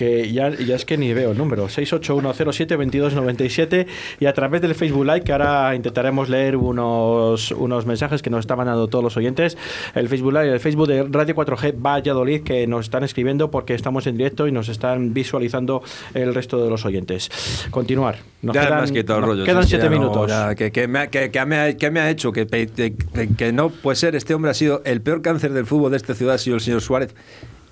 Que 0.02 0.32
ya, 0.32 0.50
ya 0.50 0.74
es 0.74 0.84
que 0.84 0.98
ni 0.98 1.12
veo 1.14 1.30
el 1.30 1.38
número. 1.38 1.68
681072297 1.68 3.86
y 4.20 4.26
a 4.26 4.32
través 4.32 4.60
del 4.60 4.74
Facebook 4.74 5.04
Live, 5.04 5.20
que 5.22 5.30
ahora 5.32 5.74
intentaremos 5.76 6.28
leer 6.28 6.56
unos, 6.56 7.52
unos 7.52 7.86
mensajes 7.86 8.20
que 8.22 8.30
nos 8.30 8.40
estaban 8.40 8.66
dando 8.66 8.88
todos 8.88 9.04
los 9.04 9.16
oyentes. 9.16 9.56
El 9.94 10.08
Facebook 10.08 10.32
Live, 10.32 10.52
el 10.54 10.60
Facebook 10.60 10.88
de 10.88 11.04
Radio 11.04 11.34
4G 11.36 11.74
Valladolid, 11.76 12.42
que 12.42 12.66
nos 12.66 12.86
están 12.86 13.04
escribiendo 13.04 13.50
porque 13.50 13.74
estamos 13.74 14.06
en 14.08 14.16
directo 14.16 14.48
y 14.48 14.52
nos 14.52 14.68
están 14.68 15.14
visualizando 15.14 15.82
el 16.14 16.34
resto 16.34 16.62
de 16.64 16.68
los 16.70 16.84
oyentes. 16.84 17.30
Continuar. 17.70 18.16
Nos 18.42 18.54
ya 18.54 18.62
quedan, 18.62 18.78
me 18.78 18.84
has 18.84 18.92
quitado 18.92 19.18
el 19.20 19.24
rollo. 19.24 19.44
quedan 19.44 19.62
sí, 19.62 19.68
sí, 19.68 19.76
siete 19.76 19.84
ya 19.84 19.90
no, 19.90 19.98
minutos. 19.98 20.28
ya, 20.30 20.54
que, 20.56 20.72
que 20.72 20.88
me 20.88 20.98
ha, 20.98 21.06
que, 21.08 21.30
que 21.30 21.46
me 21.46 21.56
ha- 21.58 21.76
que 21.76 21.90
me 21.92 22.00
ha 22.00 22.10
hecho 22.10 22.32
que, 22.32 22.46
que 22.46 23.52
no 23.52 23.70
puede 23.70 23.96
ser. 23.96 24.16
Este 24.16 24.34
hombre 24.34 24.50
ha 24.50 24.54
sido 24.54 24.82
el 24.84 25.00
peor 25.00 25.22
cáncer 25.22 25.52
del 25.52 25.64
fútbol 25.66 25.92
de 25.92 25.96
esta 25.96 26.14
ciudad, 26.14 26.34
ha 26.34 26.38
sido 26.38 26.56
el 26.56 26.60
señor 26.60 26.80
Suárez. 26.80 27.14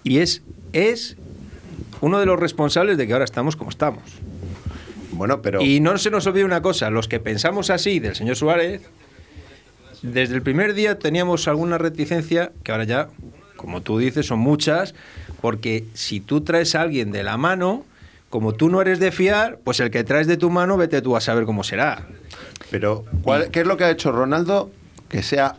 Y 0.05 0.19
es, 0.19 0.43
es 0.73 1.17
uno 2.01 2.19
de 2.19 2.27
los 2.27 2.39
responsables 2.39 2.97
de 2.99 3.07
que 3.07 3.13
ahora 3.13 3.25
estamos 3.25 3.57
como 3.57 3.71
estamos. 3.71 4.03
Bueno, 5.13 5.43
pero. 5.43 5.61
Y 5.61 5.81
no 5.81 5.97
se 5.99 6.11
nos 6.11 6.27
olvide 6.27 6.45
una 6.45 6.63
cosa, 6.63 6.91
los 6.91 7.09
que 7.09 7.21
pensamos 7.21 7.69
así 7.71 7.99
del 8.01 8.15
señor 8.15 8.37
Suárez, 8.37 8.83
desde 10.03 10.35
el 10.35 10.43
primer 10.43 10.75
día 10.75 10.99
teníamos 10.99 11.47
alguna 11.49 11.77
reticencia, 11.79 12.53
que 12.63 12.73
ahora 12.73 12.85
ya, 12.85 13.09
como 13.57 13.83
tú 13.83 13.99
dices, 13.99 14.27
son 14.27 14.39
muchas, 14.39 14.95
porque 15.43 15.85
si 15.95 16.21
tú 16.21 16.41
traes 16.41 16.75
a 16.75 16.81
alguien 16.83 17.13
de 17.13 17.23
la 17.23 17.37
mano, 17.37 17.85
como 18.31 18.53
tú 18.55 18.71
no 18.71 18.81
eres 18.81 18.99
de 19.01 19.13
fiar, 19.13 19.59
pues 19.63 19.81
el 19.81 19.91
que 19.91 20.05
traes 20.05 20.27
de 20.27 20.37
tu 20.37 20.49
mano, 20.51 20.77
vete 20.77 21.03
tú 21.03 21.17
a 21.17 21.21
saber 21.21 21.45
cómo 21.45 21.65
será. 21.65 22.07
Pero, 22.71 23.05
¿cuál- 23.23 23.51
¿qué 23.51 23.61
es 23.61 23.67
lo 23.67 23.77
que 23.77 23.85
ha 23.85 23.91
hecho 23.91 24.13
Ronaldo 24.13 24.71
que 25.09 25.23
sea 25.23 25.57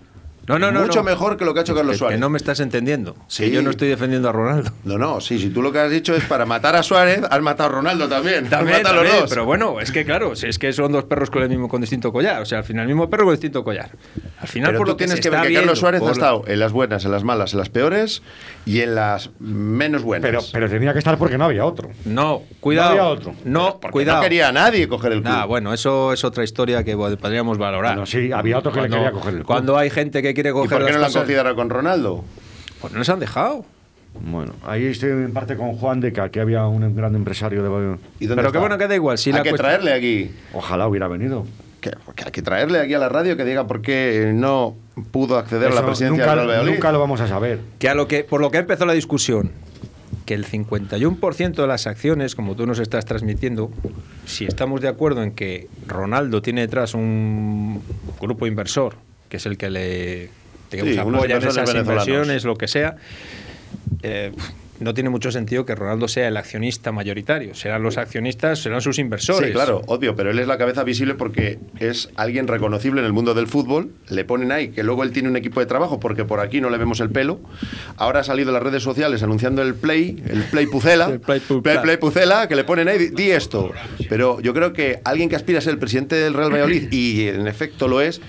No, 0.48 0.58
no, 0.60 0.72
no. 0.72 0.82
Mucho 0.82 1.00
no. 1.00 1.04
mejor 1.04 1.38
que 1.38 1.46
lo 1.46 1.54
que 1.54 1.60
ha 1.60 1.64
hecho 1.64 1.76
Carlos 1.76 1.94
Que- 1.94 1.98
Suárez. 2.00 2.18
Que 2.18 2.20
no 2.22 2.30
me 2.30 2.38
estás 2.38 2.60
entendiendo. 2.60 3.16
Sí. 3.28 3.44
Que 3.44 3.52
yo 3.52 3.62
no 3.62 3.70
estoy 3.70 3.88
defendiendo 3.90 4.28
a 4.30 4.32
Ronaldo. 4.32 4.72
No, 4.84 4.98
no, 4.98 5.22
sí, 5.22 5.40
si 5.40 5.50
tú 5.50 5.62
lo 5.62 5.72
que 5.72 5.80
has 5.80 5.92
dicho 5.92 6.16
es 6.16 6.24
para 6.26 6.46
matar 6.46 6.76
a 6.76 6.84
Suárez, 6.84 7.22
has 7.30 7.42
matado 7.42 7.70
a 7.70 7.74
Ronaldo 7.74 8.08
también. 8.10 8.50
También, 8.50 8.78
has 8.78 8.84
matado 8.84 9.02
a 9.02 9.04
los 9.04 9.20
dos. 9.22 9.30
pero 9.30 9.46
bueno, 9.46 9.80
es 9.80 9.92
que 9.92 10.04
claro, 10.04 10.36
si 10.36 10.48
es 10.48 10.58
que 10.60 10.74
son 10.74 10.92
dos 10.92 11.04
perros 11.06 11.30
con 11.30 11.44
el 11.44 11.50
mismo 11.50 11.70
con 11.70 11.80
distinto 11.82 12.12
collar, 12.12 12.42
o 12.42 12.46
sea, 12.46 12.60
al 12.60 12.64
final 12.64 12.84
el 12.84 12.88
mismo 12.88 13.10
perro 13.10 13.26
con 13.26 13.34
distinto 13.34 13.64
collar. 13.64 13.92
Al 14.40 14.48
final 14.48 14.70
Pero 14.70 14.80
por 14.80 14.88
tú 14.88 14.92
lo 14.94 14.98
tienes 14.98 15.20
que 15.20 15.30
ver 15.30 15.42
que 15.48 15.54
Carlos 15.54 15.80
Suárez 15.80 16.02
ha 16.02 16.12
estado 16.12 16.44
en 16.48 16.60
las 16.60 16.72
buenas, 16.72 17.06
en 17.06 17.12
las 17.12 17.24
malas, 17.24 17.54
en 17.54 17.60
las 17.60 17.70
peores 17.70 18.24
y 18.66 18.82
en 18.82 18.96
las 18.96 19.30
menos 19.40 20.02
buenas. 20.04 20.28
Pero, 20.30 20.42
pero 20.52 20.70
tenía 20.70 20.94
que 20.94 21.00
estar 21.00 21.18
porque 21.18 21.38
no 21.38 21.46
había 21.46 21.66
otro. 21.66 21.92
No, 22.06 22.42
cuidado. 22.60 22.96
No 22.96 23.02
había 23.02 23.08
otro. 23.12 23.36
No, 23.46 23.80
Porque 23.80 23.92
cuidado. 23.92 24.18
no 24.18 24.24
quería 24.24 24.50
a 24.50 24.52
nadie 24.52 24.88
coger 24.88 25.12
el 25.14 25.22
club. 25.22 25.32
Nah, 25.34 25.46
bueno, 25.46 25.74
eso 25.74 26.12
es 26.14 26.24
otra 26.24 26.44
historia 26.44 26.84
que 26.84 26.96
podríamos 26.98 27.58
valorar. 27.58 27.94
Bueno, 27.94 28.06
sí, 28.06 28.32
había 28.32 28.58
otro 28.58 28.72
que 28.72 28.82
le 28.82 28.88
Cuando- 28.90 28.98
quería 28.98 29.12
coger 29.12 29.30
el 29.34 29.36
club. 29.40 29.46
Cuando 29.48 29.78
hay 29.78 29.90
gente 29.90 30.22
que 30.24 30.31
quiere 30.34 30.50
¿Y 30.50 30.54
coger 30.54 30.70
por 30.78 30.86
qué 30.88 30.94
no 30.94 31.00
la 31.00 31.08
han 31.08 31.38
ahora 31.38 31.56
con 31.56 31.70
Ronaldo? 31.70 32.24
Pues 32.80 32.94
no 32.94 33.00
les 33.00 33.10
han 33.10 33.20
dejado. 33.20 33.66
Bueno, 34.20 34.54
ahí 34.66 34.86
estoy 34.88 35.12
en 35.12 35.32
parte 35.32 35.56
con 35.56 35.74
Juan 35.74 36.02
de 36.02 36.12
que 36.12 36.20
aquí 36.22 36.40
había 36.40 36.66
un 36.68 36.96
gran 36.96 37.16
empresario 37.16 37.64
de 37.64 37.70
¿Y 37.70 37.72
dónde 37.72 37.98
Pero 38.20 38.42
está? 38.42 38.52
que 38.52 38.58
bueno, 38.58 38.78
que 38.78 38.88
da 38.88 38.96
igual. 38.96 39.18
Si 39.18 39.30
hay 39.30 39.38
la 39.38 39.44
que 39.44 39.50
cuestión- 39.52 39.70
traerle 39.70 39.94
aquí. 39.94 40.32
Ojalá 40.54 40.88
hubiera 40.88 41.08
venido. 41.08 41.46
Que, 41.80 41.92
que 42.16 42.26
hay 42.26 42.32
que 42.32 42.42
traerle 42.42 42.80
aquí 42.80 42.94
a 42.94 43.00
la 43.00 43.10
radio 43.10 43.36
que 43.38 43.46
diga 43.46 43.66
por 43.68 43.82
qué 43.82 44.32
no 44.36 44.76
pudo 45.12 45.38
acceder 45.38 45.72
a 45.72 45.76
la 45.76 45.86
presidencia 45.86 46.26
nunca, 46.26 46.30
del 46.36 46.36
Real 46.36 46.48
Valladolid. 46.48 46.74
nunca 46.74 46.92
lo 46.92 47.00
vamos 47.00 47.22
a 47.22 47.28
saber. 47.28 47.60
Que 47.80 47.90
a 47.90 47.96
lo 47.96 48.08
que, 48.08 48.24
por 48.24 48.42
lo 48.42 48.52
que 48.52 48.60
empezó 48.60 48.86
la 48.86 48.94
discusión, 48.94 49.52
que 50.26 50.36
el 50.36 50.46
51% 50.46 51.56
de 51.56 51.68
las 51.68 51.88
acciones, 51.88 52.36
como 52.36 52.56
tú 52.56 52.68
nos 52.68 52.78
estás 52.80 53.06
transmitiendo, 53.06 53.72
si 54.26 54.46
estamos 54.46 54.82
de 54.82 54.90
acuerdo 54.90 55.24
en 55.24 55.32
que 55.32 55.70
Ronaldo 55.88 56.42
tiene 56.44 56.62
detrás 56.62 56.94
un 56.94 57.82
grupo 58.20 58.46
inversor, 58.46 58.96
que 59.32 59.38
es 59.38 59.46
el 59.46 59.58
que 59.58 59.70
le 59.70 60.30
digamos, 60.70 60.94
Sí, 60.94 61.00
apoya 61.00 61.38
en 61.38 61.48
esas 61.48 61.74
inversiones, 61.74 62.44
lo 62.44 62.56
que 62.58 62.68
sea, 62.68 62.98
eh, 64.04 64.34
no 64.82 64.94
tiene 64.94 65.10
mucho 65.10 65.32
sentido 65.32 65.66
que 65.66 65.76
Ronaldo 65.76 66.08
sea 66.08 66.28
el 66.28 66.38
accionista 66.38 66.92
mayoritario. 66.92 67.56
Serán 67.56 67.84
los 67.84 67.98
accionistas, 67.98 68.60
serán 68.60 68.82
sus 68.82 69.00
inversores. 69.00 69.50
Sí, 69.50 69.54
claro, 69.54 69.82
obvio, 69.88 70.16
pero 70.16 70.32
él 70.32 70.40
es 70.40 70.48
la 70.48 70.58
cabeza 70.58 70.84
visible 70.84 71.16
porque 71.16 71.60
es 71.80 72.10
alguien 72.16 72.48
reconocible 72.48 73.00
en 73.02 73.06
el 73.06 73.14
mundo 73.14 73.34
del 73.34 73.48
fútbol. 73.48 73.92
Le 74.10 74.26
ponen 74.26 74.52
ahí 74.52 74.70
que 74.70 74.84
luego 74.84 75.04
él 75.04 75.12
tiene 75.12 75.30
un 75.30 75.38
equipo 75.38 75.60
de 75.60 75.66
trabajo 75.66 76.00
porque 76.00 76.26
por 76.26 76.40
aquí 76.40 76.62
no 76.62 76.70
le 76.70 76.78
vemos 76.78 77.00
el 77.00 77.10
pelo. 77.10 77.40
Ahora 77.98 78.22
ha 78.22 78.24
salido 78.24 78.50
en 78.50 78.56
las 78.56 78.64
redes 78.64 78.84
sociales 78.84 79.24
anunciando 79.24 79.62
el 79.62 79.76
Play, 79.76 80.24
el 80.28 80.44
Play 80.44 80.68
Pucela. 80.68 81.06
El 81.12 81.20
Play 81.20 81.40
Play, 81.40 81.78
Play 81.82 81.98
Pucela, 81.98 82.48
que 82.48 82.56
le 82.56 82.64
ponen 82.64 82.88
ahí, 82.88 82.98
di, 82.98 83.10
di 83.10 83.32
esto. 83.32 83.72
Pero 84.10 84.40
yo 84.40 84.54
creo 84.54 84.74
que 84.74 85.02
alguien 85.04 85.30
que 85.30 85.36
aspira 85.36 85.60
a 85.60 85.62
ser 85.62 85.74
el 85.74 85.80
presidente 85.80 86.16
del 86.16 86.34
Real 86.34 86.52
Valladolid, 86.52 86.92
y 86.92 87.28
en 87.28 87.48
efecto 87.48 87.88
lo 87.88 88.02
es, 88.02 88.22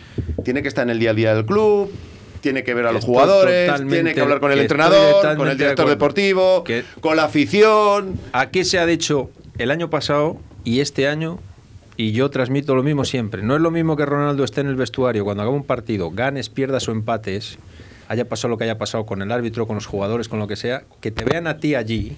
tiene 0.44 0.62
que 0.62 0.68
estar 0.68 0.84
en 0.84 0.90
el 0.90 0.98
día 0.98 1.10
a 1.10 1.14
día 1.14 1.34
del 1.34 1.46
club. 1.46 1.90
Tiene 2.42 2.62
que 2.64 2.74
ver 2.74 2.86
a 2.86 2.92
los 2.92 3.04
jugadores, 3.04 3.70
tiene 3.88 4.12
que 4.14 4.20
hablar 4.20 4.40
con 4.40 4.52
el 4.52 4.58
entrenador, 4.58 5.36
con 5.36 5.48
el 5.48 5.56
director 5.56 5.88
deportivo, 5.88 6.64
Que- 6.64 6.84
con 7.00 7.16
la 7.16 7.24
afición. 7.24 8.18
Aquí 8.32 8.64
se 8.64 8.78
ha 8.78 8.84
dicho 8.84 9.30
el 9.58 9.70
año 9.70 9.88
pasado 9.88 10.36
y 10.64 10.80
este 10.80 11.08
año, 11.08 11.38
y 11.96 12.12
yo 12.12 12.30
transmito 12.30 12.74
lo 12.74 12.82
mismo 12.82 13.04
siempre. 13.04 13.42
No 13.42 13.54
es 13.54 13.60
lo 13.62 13.70
mismo 13.70 13.96
que 13.96 14.04
Ronaldo 14.06 14.42
esté 14.44 14.60
en 14.60 14.66
el 14.66 14.74
vestuario 14.76 15.24
cuando 15.24 15.42
haga 15.44 15.52
un 15.52 15.64
partido, 15.64 16.10
ganes, 16.10 16.48
pierdas 16.48 16.88
o 16.88 16.92
empates, 16.92 17.58
haya 18.08 18.28
pasado 18.28 18.48
lo 18.50 18.58
que 18.58 18.64
haya 18.64 18.76
pasado 18.76 19.06
con 19.06 19.22
el 19.22 19.30
árbitro, 19.30 19.66
con 19.68 19.76
los 19.76 19.86
jugadores, 19.86 20.28
con 20.28 20.38
lo 20.40 20.48
que 20.48 20.56
sea, 20.56 20.82
que 21.00 21.10
te 21.12 21.24
vean 21.24 21.46
a 21.46 21.58
ti 21.58 21.74
allí. 21.76 22.16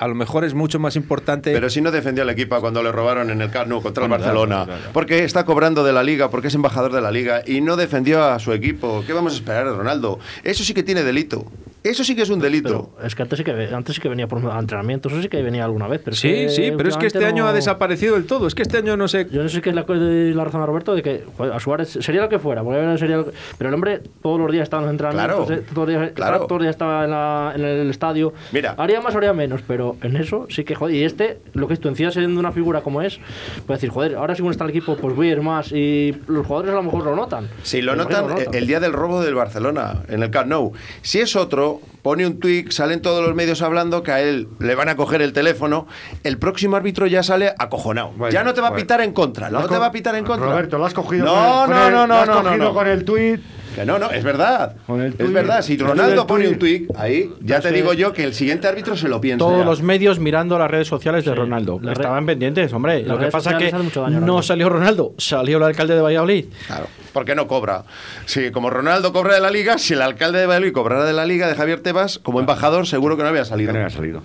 A 0.00 0.08
lo 0.08 0.14
mejor 0.14 0.46
es 0.46 0.54
mucho 0.54 0.78
más 0.78 0.96
importante. 0.96 1.52
Pero 1.52 1.68
si 1.68 1.82
no 1.82 1.90
defendió 1.90 2.22
al 2.22 2.30
equipo 2.30 2.58
cuando 2.58 2.82
le 2.82 2.90
robaron 2.90 3.28
en 3.28 3.42
el 3.42 3.50
Camp 3.50 3.68
Nou 3.68 3.82
contra 3.82 4.04
el 4.04 4.08
Bueno, 4.08 4.24
Barcelona, 4.24 4.54
claro, 4.54 4.64
claro, 4.64 4.80
claro. 4.80 4.92
porque 4.94 5.24
está 5.24 5.44
cobrando 5.44 5.84
de 5.84 5.92
la 5.92 6.02
liga, 6.02 6.30
porque 6.30 6.48
es 6.48 6.54
embajador 6.54 6.90
de 6.90 7.02
la 7.02 7.10
liga 7.10 7.42
y 7.46 7.60
no 7.60 7.76
defendió 7.76 8.24
a 8.24 8.38
su 8.38 8.54
equipo. 8.54 9.04
¿Qué 9.06 9.12
vamos 9.12 9.34
a 9.34 9.36
esperar 9.36 9.66
de 9.66 9.76
Ronaldo? 9.76 10.18
Eso 10.42 10.64
sí 10.64 10.72
que 10.72 10.82
tiene 10.82 11.02
delito. 11.02 11.44
Eso 11.82 12.04
sí 12.04 12.14
que 12.14 12.22
es 12.22 12.30
un 12.30 12.40
delito. 12.40 12.90
Pero 12.96 13.06
es 13.06 13.14
que 13.14 13.22
antes 13.22 13.38
sí 13.38 13.44
que, 13.44 13.52
antes 13.74 13.94
sí 13.96 14.00
que 14.02 14.08
venía 14.08 14.26
por 14.28 14.38
entrenamientos, 14.42 15.12
eso 15.12 15.22
sí 15.22 15.28
que 15.28 15.42
venía 15.42 15.64
alguna 15.64 15.88
vez. 15.88 16.00
Pero 16.04 16.14
es 16.14 16.20
sí, 16.20 16.28
que 16.28 16.48
sí, 16.50 16.72
pero 16.76 16.88
es 16.88 16.96
que 16.96 17.06
este 17.06 17.24
año 17.24 17.46
ha 17.46 17.52
desaparecido 17.52 18.14
del 18.16 18.26
todo. 18.26 18.46
Es 18.46 18.54
que 18.54 18.62
este 18.62 18.78
año 18.78 18.96
no 18.96 19.08
sé. 19.08 19.28
Yo 19.30 19.42
no 19.42 19.48
sé 19.48 19.60
qué 19.62 19.70
es 19.70 19.74
la, 19.74 19.84
la 19.88 20.44
razón 20.44 20.60
a 20.62 20.66
Roberto 20.66 20.94
de 20.94 21.02
que 21.02 21.24
joder, 21.36 21.52
a 21.52 21.60
Suárez 21.60 21.98
sería 22.00 22.20
lo 22.20 22.28
que 22.28 22.38
fuera, 22.38 22.62
porque 22.62 22.98
sería 22.98 23.16
lo 23.18 23.26
que- 23.26 23.32
pero 23.56 23.68
el 23.68 23.74
hombre 23.74 24.00
todos 24.22 24.38
los 24.40 24.52
días 24.52 24.64
estaba 24.64 24.82
en 24.82 24.86
los 24.86 24.92
entrenamientos, 24.92 25.46
Claro, 25.46 25.60
eh, 25.60 25.64
todos, 25.74 25.88
los 25.88 26.00
días, 26.00 26.12
claro. 26.14 26.38
todos 26.40 26.50
los 26.52 26.62
días 26.62 26.74
estaba 26.74 27.04
en, 27.04 27.10
la- 27.10 27.52
en 27.56 27.64
el 27.64 27.90
estadio. 27.90 28.32
Mira. 28.52 28.74
Haría 28.76 29.00
más, 29.00 29.14
haría 29.16 29.32
menos, 29.32 29.62
pero 29.66 29.96
en 30.02 30.16
eso 30.16 30.46
sí 30.50 30.64
que 30.64 30.74
joder. 30.74 30.94
Y 30.96 31.04
este, 31.04 31.38
lo 31.54 31.66
que 31.66 31.74
es 31.74 31.80
tú 31.80 31.88
encima 31.88 32.10
siendo 32.10 32.38
una 32.40 32.52
figura 32.52 32.82
como 32.82 33.00
es, 33.02 33.18
puede 33.66 33.78
decir, 33.78 33.90
joder, 33.90 34.16
ahora 34.16 34.34
según 34.34 34.50
está 34.50 34.64
el 34.64 34.70
equipo, 34.70 34.96
pues 34.96 35.16
voy 35.16 35.28
a 35.28 35.32
ir 35.32 35.40
más. 35.42 35.72
Y 35.72 36.14
los 36.26 36.46
jugadores 36.46 36.72
a 36.72 36.76
lo 36.76 36.82
mejor 36.82 37.04
lo 37.04 37.16
notan. 37.16 37.48
Si 37.62 37.80
lo 37.80 37.96
notan 37.96 38.30
eh, 38.38 38.46
el 38.52 38.66
día 38.66 38.80
del 38.80 38.92
robo 38.92 39.22
del 39.22 39.34
Barcelona 39.34 40.02
en 40.08 40.22
el 40.22 40.30
Camp 40.30 40.48
Nou. 40.48 40.72
Si 41.02 41.20
es 41.20 41.36
otro, 41.36 41.69
pone 42.02 42.26
un 42.26 42.40
tweet, 42.40 42.70
salen 42.70 43.02
todos 43.02 43.24
los 43.24 43.34
medios 43.34 43.62
hablando 43.62 44.02
que 44.02 44.10
a 44.12 44.20
él 44.20 44.48
le 44.58 44.74
van 44.74 44.88
a 44.88 44.96
coger 44.96 45.22
el 45.22 45.32
teléfono. 45.32 45.86
El 46.24 46.38
próximo 46.38 46.76
árbitro 46.76 47.06
ya 47.06 47.22
sale 47.22 47.52
acojonado. 47.58 48.10
Bueno, 48.16 48.32
ya 48.32 48.42
no 48.42 48.54
te 48.54 48.60
va 48.60 48.68
a 48.68 48.74
pitar 48.74 49.00
en 49.02 49.12
contra. 49.12 49.50
Lo 49.50 49.58
No 49.58 49.64
has 49.66 49.70
te 49.70 49.78
va 49.78 49.86
a 49.86 49.92
pitar 49.92 50.14
en 50.16 50.24
contra. 50.24 50.48
Roberto, 50.50 50.78
lo 50.78 50.86
has 50.86 50.94
cogido 50.94 51.26
No, 51.26 51.66
con 51.66 51.70
no, 51.76 51.86
el- 51.86 51.92
no, 51.94 52.00
lo 52.00 52.06
no, 52.08 52.14
has 52.14 52.26
no, 52.28 52.42
cogido 52.42 52.64
no. 52.64 52.74
con 52.74 52.86
el 52.88 53.04
tuit. 53.04 53.40
Que 53.74 53.84
no, 53.84 53.98
no, 53.98 54.10
es 54.10 54.24
verdad. 54.24 54.76
Con 54.86 55.00
el 55.00 55.14
es 55.16 55.32
verdad. 55.32 55.62
Si 55.62 55.76
Ronaldo 55.76 56.26
pone 56.26 56.48
un 56.48 56.58
tweet 56.58 56.86
ahí, 56.96 57.32
ya 57.40 57.60
te 57.60 57.70
digo 57.72 57.92
yo 57.92 58.12
que 58.12 58.24
el 58.24 58.34
siguiente 58.34 58.68
árbitro 58.68 58.96
se 58.96 59.08
lo 59.08 59.20
piensa. 59.20 59.38
Todos 59.38 59.58
ya. 59.58 59.64
los 59.64 59.82
medios 59.82 60.18
mirando 60.18 60.58
las 60.58 60.70
redes 60.70 60.88
sociales 60.88 61.24
de 61.24 61.34
Ronaldo. 61.34 61.80
Estaban 61.90 62.26
pendientes, 62.26 62.72
hombre. 62.72 63.02
Lo 63.02 63.18
que 63.18 63.26
pasa 63.26 63.56
que 63.56 63.70
daño, 63.70 64.20
no 64.20 64.42
salió 64.42 64.68
Ronaldo, 64.68 65.14
salió 65.18 65.58
el 65.58 65.64
alcalde 65.64 65.94
de 65.94 66.00
Valladolid. 66.00 66.46
Claro, 66.66 66.86
porque 67.12 67.34
no 67.34 67.46
cobra. 67.46 67.84
Si 68.26 68.50
como 68.50 68.70
Ronaldo 68.70 69.12
cobra 69.12 69.34
de 69.34 69.40
la 69.40 69.50
liga, 69.50 69.78
si 69.78 69.94
el 69.94 70.02
alcalde 70.02 70.40
de 70.40 70.46
Valladolid 70.46 70.72
cobrara 70.72 71.04
de 71.04 71.12
la 71.12 71.24
liga 71.24 71.48
de 71.48 71.54
Javier 71.54 71.80
Tebas, 71.80 72.18
como 72.18 72.40
embajador, 72.40 72.86
seguro 72.86 73.16
que 73.16 73.22
no 73.22 73.28
había 73.28 73.44
salido. 73.44 73.68
Que 73.68 73.78
no 73.78 73.84
había 73.84 73.94
salido. 73.94 74.22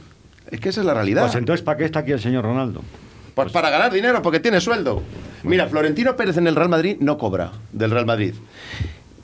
Es 0.50 0.60
que 0.60 0.70
esa 0.70 0.82
es 0.82 0.88
la 0.88 0.94
realidad. 0.94 1.24
Pues 1.24 1.36
entonces, 1.36 1.64
¿para 1.64 1.78
qué 1.78 1.86
está 1.86 2.00
aquí 2.00 2.12
el 2.12 2.20
señor 2.20 2.44
Ronaldo? 2.44 2.82
Pues 3.34 3.52
para 3.52 3.70
ganar 3.70 3.92
dinero, 3.92 4.22
porque 4.22 4.40
tiene 4.40 4.62
sueldo. 4.62 5.04
Mira, 5.44 5.68
Florentino 5.68 6.16
Pérez 6.16 6.38
en 6.38 6.48
el 6.48 6.56
Real 6.56 6.70
Madrid 6.70 6.98
no 7.02 7.18
cobra 7.18 7.52
del 7.74 7.92
Real 7.92 8.06
Madrid. 8.06 8.34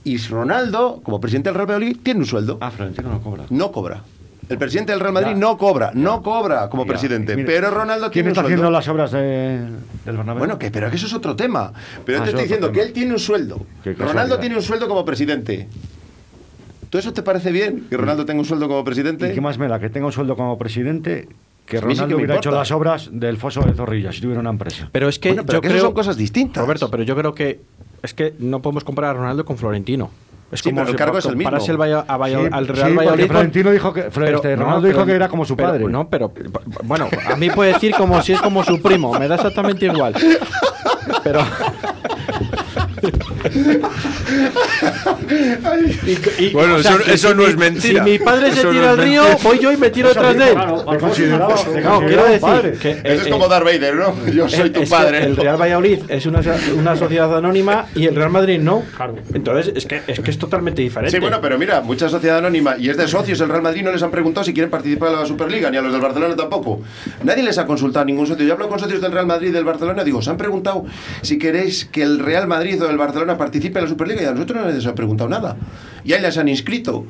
Y 0.04 0.18
Ronaldo, 0.18 1.02
como 1.04 1.20
presidente 1.22 1.50
del 1.50 1.56
Real 1.56 1.68
Madrid, 1.68 1.98
tiene 2.02 2.22
un 2.22 2.26
sueldo. 2.26 2.58
Ah, 2.62 2.72
Florentino 2.72 3.10
no 3.10 3.22
cobra. 3.22 3.44
No 3.50 3.72
cobra. 3.72 4.04
El 4.50 4.58
presidente 4.58 4.92
del 4.92 5.00
Real 5.00 5.14
Madrid 5.14 5.32
Ya. 5.32 5.38
no 5.38 5.58
cobra, 5.58 5.92
no 5.94 6.22
cobra 6.22 6.70
como 6.70 6.84
Ya. 6.84 6.90
presidente. 6.90 7.36
Mira, 7.36 7.46
pero 7.48 7.70
Ronaldo 7.72 8.08
¿Quién 8.12 8.26
tiene 8.26 8.28
un 8.30 8.32
está 8.32 8.42
haciendo 8.42 8.70
las 8.72 8.88
obras 8.90 9.12
de- 9.12 9.60
del 10.06 10.18
Bernabéu? 10.18 10.40
Bueno, 10.40 10.58
que, 10.60 10.72
pero 10.72 10.90
que 10.90 10.98
eso 10.98 11.06
es 11.06 11.14
otro 11.14 11.36
tema. 11.36 11.72
Pero 12.06 12.18
Ah, 12.18 12.24
te 12.24 12.30
es 12.30 12.34
estoy 12.34 12.44
diciendo 12.44 12.68
tema. 12.68 12.82
que 12.82 12.88
él 12.88 12.94
tiene 12.94 13.14
un 13.14 13.20
sueldo. 13.20 13.66
Ronaldo 13.98 14.40
tiene 14.40 14.56
un 14.56 14.62
sueldo 14.62 14.88
como 14.90 15.06
presidente. 15.06 15.70
¿Tú 16.90 16.98
eso 16.98 17.14
te 17.14 17.22
parece 17.24 17.52
bien? 17.54 17.86
Que 17.90 17.96
Ronaldo 17.96 18.26
tenga 18.26 18.40
un 18.42 18.46
sueldo 18.46 18.68
como 18.68 18.84
presidente. 18.84 19.32
¿Y 19.32 19.34
qué 19.36 19.40
más 19.40 19.58
me 19.58 19.68
da? 19.70 19.80
Que 19.80 19.90
tenga 19.90 20.08
un 20.08 20.12
sueldo 20.12 20.36
como 20.36 20.58
presidente, 20.58 21.30
que 21.66 21.78
sí 21.78 21.84
Ronaldo 21.84 22.08
que 22.10 22.16
hubiera 22.16 22.36
hecho 22.36 22.52
las 22.52 22.72
obras 22.72 23.10
del 23.14 23.38
foso 23.38 23.62
de 23.62 23.72
Zorrilla 23.74 24.12
si 24.12 24.20
tuviera 24.20 24.42
una 24.42 24.50
empresa. 24.50 24.90
Pero 24.92 25.08
es 25.08 25.18
que 25.18 25.30
Bueno, 25.30 25.44
pero 25.46 25.58
yo 25.58 25.62
que 25.62 25.68
eso 25.68 25.74
creo. 25.76 25.86
son 25.86 25.94
cosas 25.94 26.18
distintas. 26.18 26.62
Roberto, 26.62 26.92
pero 26.92 27.04
yo 27.04 27.16
creo 27.16 27.34
que 27.34 27.62
es 28.04 28.14
que 28.14 28.34
no 28.40 28.62
podemos 28.62 28.84
comparar 28.84 29.12
a 29.12 29.20
Ronaldo 29.20 29.46
con 29.46 29.58
Florentino. 29.58 30.10
Es 30.52 30.60
Sí, 30.60 30.70
pero 30.72 30.82
el 30.82 30.88
si 30.92 30.98
cargo 30.98 31.18
es 31.18 31.26
el 31.26 31.38
mismo. 31.38 31.50
el 31.70 31.78
a 32.10 32.18
Sí, 32.18 32.50
al 32.52 32.66
sí, 32.66 32.72
Real 32.74 32.82
porque 32.90 32.96
Valladolid. 32.98 33.28
Florentino 33.28 33.72
dijo 33.72 33.94
que- 33.94 34.02
este, 34.08 34.56
Ronaldo 34.58 34.88
dijo 34.88 35.06
que 35.06 35.12
era 35.14 35.30
como 35.30 35.46
su 35.46 35.56
pero- 35.56 35.70
padre. 35.70 35.86
no, 35.86 36.10
pero 36.10 36.34
bueno, 36.84 37.08
a 37.32 37.36
mí 37.38 37.50
puede 37.50 37.72
decir 37.74 37.94
como 37.96 38.22
si 38.22 38.34
es 38.34 38.42
como 38.42 38.62
su 38.64 38.82
primo, 38.82 39.18
me 39.18 39.30
da 39.30 39.36
exactamente 39.36 39.86
igual. 39.86 40.14
Pero 41.24 41.40
Y- 46.06 46.46
y- 46.46 46.50
Bueno, 46.54 46.78
eso- 46.78 46.98
que 47.00 47.14
eso 47.14 47.30
si 47.30 47.36
no 47.36 47.44
mi- 47.44 47.50
es 47.50 47.58
mentira. 47.58 48.04
Si 48.04 48.10
mi 48.12 48.20
padre 48.20 48.52
se 48.52 48.60
Eso 48.60 48.68
no 48.68 48.74
tira 48.74 48.84
es 48.86 48.90
al 48.92 48.98
río, 49.06 49.24
mentira. 49.24 49.50
voy 49.50 49.60
yo 49.60 49.72
y 49.72 49.78
me 49.78 49.90
tiro 49.90 50.10
detrás 50.10 50.36
de 50.38 50.44
él. 50.50 50.54
claro, 50.54 50.86
te 50.86 50.98
consideraba- 50.98 51.56
te 51.56 51.82
No, 51.82 52.00
quiero 52.00 52.24
decir 52.26 52.40
padre. 52.42 52.72
que 52.74 52.90
Eso 52.92 53.00
eh, 53.04 53.14
es 53.22 53.28
eh, 53.28 53.30
como 53.30 53.48
Darth 53.48 53.66
Vader, 53.66 53.96
¿no? 53.96 54.16
Yo 54.32 54.50
soy 54.50 54.68
eh, 54.68 54.70
tu 54.72 54.82
que 54.82 54.88
padre. 54.88 55.24
El 55.26 55.36
Real 55.38 55.60
Valladolid 55.62 56.00
es 56.08 56.26
una, 56.26 56.42
una 56.76 56.96
sociedad 56.96 57.36
anónima 57.38 57.86
y 57.96 58.06
el 58.08 58.16
Real 58.16 58.30
Madrid 58.30 58.60
no. 58.60 58.84
Entonces, 59.34 59.74
es 59.76 59.86
que, 59.86 60.02
es 60.08 60.20
que 60.20 60.32
es 60.32 60.38
totalmente 60.38 60.82
diferente. 60.82 61.12
Sí, 61.16 61.20
bueno, 61.22 61.40
pero 61.42 61.58
mira, 61.58 61.82
mucha 61.82 62.10
sociedad 62.10 62.38
anónima 62.40 62.76
y 62.78 62.90
es 62.90 62.98
de 62.98 63.08
socios. 63.08 63.40
El 63.42 63.50
Real 63.50 63.62
Madrid 63.62 63.84
no 63.84 63.92
les 63.92 64.02
han 64.04 64.12
preguntado 64.12 64.44
si 64.44 64.54
quieren 64.54 64.70
participar 64.70 65.12
en 65.14 65.20
la 65.20 65.26
Superliga, 65.26 65.70
ni 65.72 65.78
a 65.78 65.82
los 65.82 65.92
del 65.92 66.02
Barcelona 66.02 66.36
tampoco. 66.36 66.82
Nadie 67.24 67.44
les 67.44 67.58
ha 67.58 67.66
consultado 67.66 68.04
a 68.04 68.06
ningún 68.06 68.28
socio. 68.28 68.46
Yo 68.46 68.54
hablo 68.54 68.68
con 68.70 68.80
socios 68.80 69.02
del 69.02 69.12
Real 69.12 69.26
Madrid 69.26 69.50
y 69.50 69.52
del 69.52 69.64
Barcelona, 69.64 70.04
digo, 70.04 70.20
¿os 70.20 70.28
han 70.28 70.38
preguntado 70.38 70.86
si 71.22 71.38
queréis 71.38 71.86
que 71.86 72.04
el 72.04 72.20
Real 72.20 72.48
Madrid 72.48 72.82
o 72.84 72.91
el 72.92 72.98
Barcelona 72.98 73.38
participe 73.38 73.80
en 73.80 73.86
la 73.86 73.90
Superliga? 73.90 74.22
Y 74.22 74.26
a 74.26 74.32
nosotros 74.32 74.64
no 74.64 74.70
les 74.72 74.86
han 74.86 74.96
preguntado 74.96 75.30
nada. 75.30 75.56
Y 76.04 76.14
ahí 76.14 76.22
les 76.22 76.38
han 76.38 76.48
inscrito. 76.48 77.06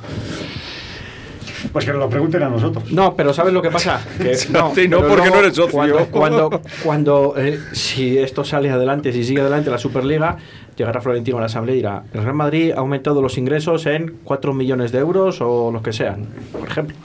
Pues 1.71 1.85
que 1.85 1.91
nos 1.91 1.99
lo 1.99 2.09
pregunten 2.09 2.43
a 2.43 2.49
nosotros. 2.49 2.91
No, 2.91 3.15
pero 3.15 3.33
¿sabes 3.33 3.53
lo 3.53 3.61
que 3.61 3.69
pasa? 3.69 4.01
Que 4.17 4.35
Sí, 4.35 4.51
no, 4.51 4.71
porque 5.07 5.29
no 5.29 5.39
eres 5.39 5.55
socio. 5.55 5.71
Cuando, 5.71 6.07
cuando, 6.07 6.61
cuando, 6.83 7.33
eh, 7.37 7.59
si 7.71 8.17
esto 8.17 8.43
sale 8.43 8.69
adelante, 8.69 9.13
si 9.13 9.23
sigue 9.23 9.41
adelante 9.41 9.69
la 9.69 9.77
Superliga, 9.77 10.37
llegará 10.75 11.01
Florentino 11.01 11.37
a 11.37 11.41
la 11.41 11.45
Asamblea 11.47 11.75
y 11.75 11.79
dirá, 11.79 12.03
el 12.13 12.23
Real 12.23 12.35
Madrid 12.35 12.71
ha 12.75 12.79
aumentado 12.79 13.21
los 13.21 13.37
ingresos 13.37 13.85
en 13.85 14.15
4 14.23 14.53
millones 14.53 14.91
de 14.91 14.99
euros 14.99 15.39
o 15.41 15.71
los 15.71 15.81
que 15.81 15.93
sean, 15.93 16.25
por 16.51 16.67
ejemplo. 16.67 16.95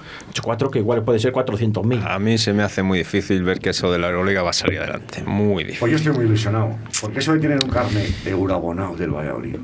4 0.43 0.71
que 0.71 0.81
igual 0.81 1.03
puede 1.03 1.19
ser 1.19 1.33
400.000. 1.33 2.05
A 2.07 2.19
mí 2.19 2.37
se 2.37 2.53
me 2.53 2.63
hace 2.63 2.83
muy 2.83 2.99
difícil 2.99 3.43
ver 3.43 3.59
que 3.59 3.71
eso 3.71 3.91
de 3.91 3.99
la 3.99 4.09
Euroliga 4.09 4.43
va 4.43 4.51
a 4.51 4.53
salir 4.53 4.81
adelante. 4.81 5.23
Muy 5.25 5.65
difícil. 5.65 5.81
Pues 5.81 5.93
yo 5.93 5.97
estoy 5.97 6.13
muy 6.13 6.25
ilusionado. 6.27 6.71
Porque 7.01 7.21
eso 7.21 7.33
de 7.33 7.39
tener 7.41 7.59
un 7.65 7.71
carne 7.71 8.07
eurabonado 8.27 8.97
del 8.97 9.11
Valladolid. 9.13 9.57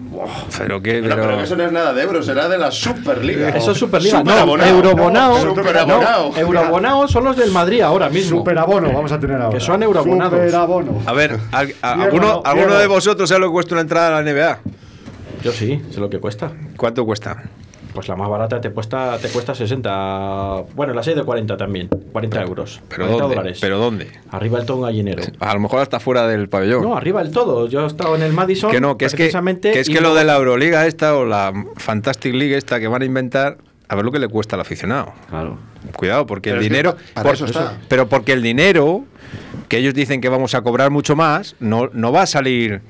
Pero 0.59 0.81
que, 0.81 1.03
Pero, 1.03 1.41
eso 1.43 1.57
no 1.57 1.65
es 1.65 1.73
nada 1.73 1.93
de 1.93 2.03
euros, 2.03 2.25
será 2.25 2.49
de 2.49 2.57
la 2.57 2.71
Superliga. 2.71 3.51
Eso 3.51 3.73
es 3.73 3.79
Superliga. 3.79 4.23
No. 4.23 4.31
Superabonado. 4.31 5.45
No, 6.31 6.37
Eurobonao 6.37 7.09
son 7.09 7.25
los 7.25 7.37
del 7.37 7.51
Madrid 7.51 7.81
ahora 7.83 8.09
mismo. 8.09 8.39
Superabono 8.39 8.93
vamos 8.93 9.13
a 9.13 9.21
tener 9.21 9.41
ahora. 9.41 9.59
Que 9.59 9.63
son 9.63 9.83
euroabonados. 9.83 10.39
Superabono. 10.41 11.03
A 11.07 11.13
ver, 11.13 11.39
¿al- 11.53 11.75
a- 11.83 11.95
Diego, 11.97 12.03
¿alguno. 12.05 12.43
¿alguno 12.45 12.79
de 12.79 12.87
vosotros 12.87 13.29
sabe 13.29 13.41
lo 13.43 13.49
que 13.49 13.53
cuesta 13.53 13.75
una 13.75 13.83
entrada 13.93 14.19
a 14.19 14.23
la 14.23 14.33
NBA? 14.33 14.59
Yo 15.45 15.53
sí, 15.53 15.83
sé 15.91 16.01
lo 16.01 16.09
que 16.09 16.19
cuesta. 16.19 16.51
¿Cuánto 16.79 17.05
cuesta? 17.05 17.43
Pues 17.93 18.09
la 18.09 18.17
más 18.17 18.27
barata 18.31 18.59
te 18.59 18.71
cuesta, 18.71 19.19
te 19.21 19.29
cuesta 19.29 19.55
60. 19.55 20.63
Bueno, 20.75 20.95
la 20.95 21.03
6 21.03 21.15
de 21.15 21.25
40 21.25 21.59
también. 21.59 21.89
40 22.11 22.43
euros. 22.43 22.81
¿Pero 22.89 23.03
40 23.05 23.23
dónde? 23.23 23.37
dólares. 23.37 23.59
¿Pero 23.61 23.77
dónde? 23.79 24.11
Arriba 24.31 24.61
el 24.61 24.65
todo 24.65 24.79
un 24.79 24.83
gallinero. 24.85 25.23
A 25.41 25.53
lo 25.53 25.61
mejor 25.61 25.81
hasta 25.81 26.01
fuera 26.01 26.27
del 26.27 26.49
pabellón. 26.49 26.83
No, 26.83 26.97
arriba 26.97 27.21
el 27.21 27.31
todo. 27.33 27.69
Yo 27.69 27.83
he 27.83 27.87
estado 27.87 28.17
en 28.17 28.23
el 28.23 28.33
Madison. 28.33 28.71
que 28.71 28.81
no, 28.81 28.97
que 28.97 29.05
es 29.05 29.13
que, 29.13 29.25
precisamente, 29.25 29.73
que 29.73 29.81
es 29.81 29.91
que 29.91 30.01
lo 30.01 30.15
de 30.15 30.25
la 30.25 30.37
Euroliga 30.37 30.87
esta 30.87 31.15
o 31.17 31.27
la 31.27 31.53
Fantastic 31.77 32.33
League 32.35 32.57
esta 32.57 32.81
que 32.81 32.89
van 32.89 33.03
a 33.03 33.05
inventar, 33.05 33.59
a 33.89 33.95
ver 33.95 34.07
lo 34.07 34.11
que 34.11 34.19
le 34.21 34.29
cuesta 34.29 34.57
al 34.57 34.63
aficionado. 34.63 35.13
Claro. 35.29 35.59
Cuidado, 35.95 36.25
porque 36.25 36.49
Pero 36.49 36.63
el 36.63 36.67
dinero. 36.69 36.97
por- 37.23 37.35
eso 37.35 37.45
está. 37.45 37.77
Pero 37.89 38.09
porque 38.09 38.33
el 38.33 38.41
dinero, 38.43 39.05
que 39.69 39.77
ellos 39.77 39.93
dicen 39.93 40.23
que 40.23 40.31
vamos 40.31 40.55
a 40.55 40.63
cobrar 40.63 40.91
mucho 40.91 41.15
más, 41.15 41.57
no, 41.61 41.91
no 41.93 42.11
va 42.11 42.23
a 42.23 42.27
salir 42.27 42.81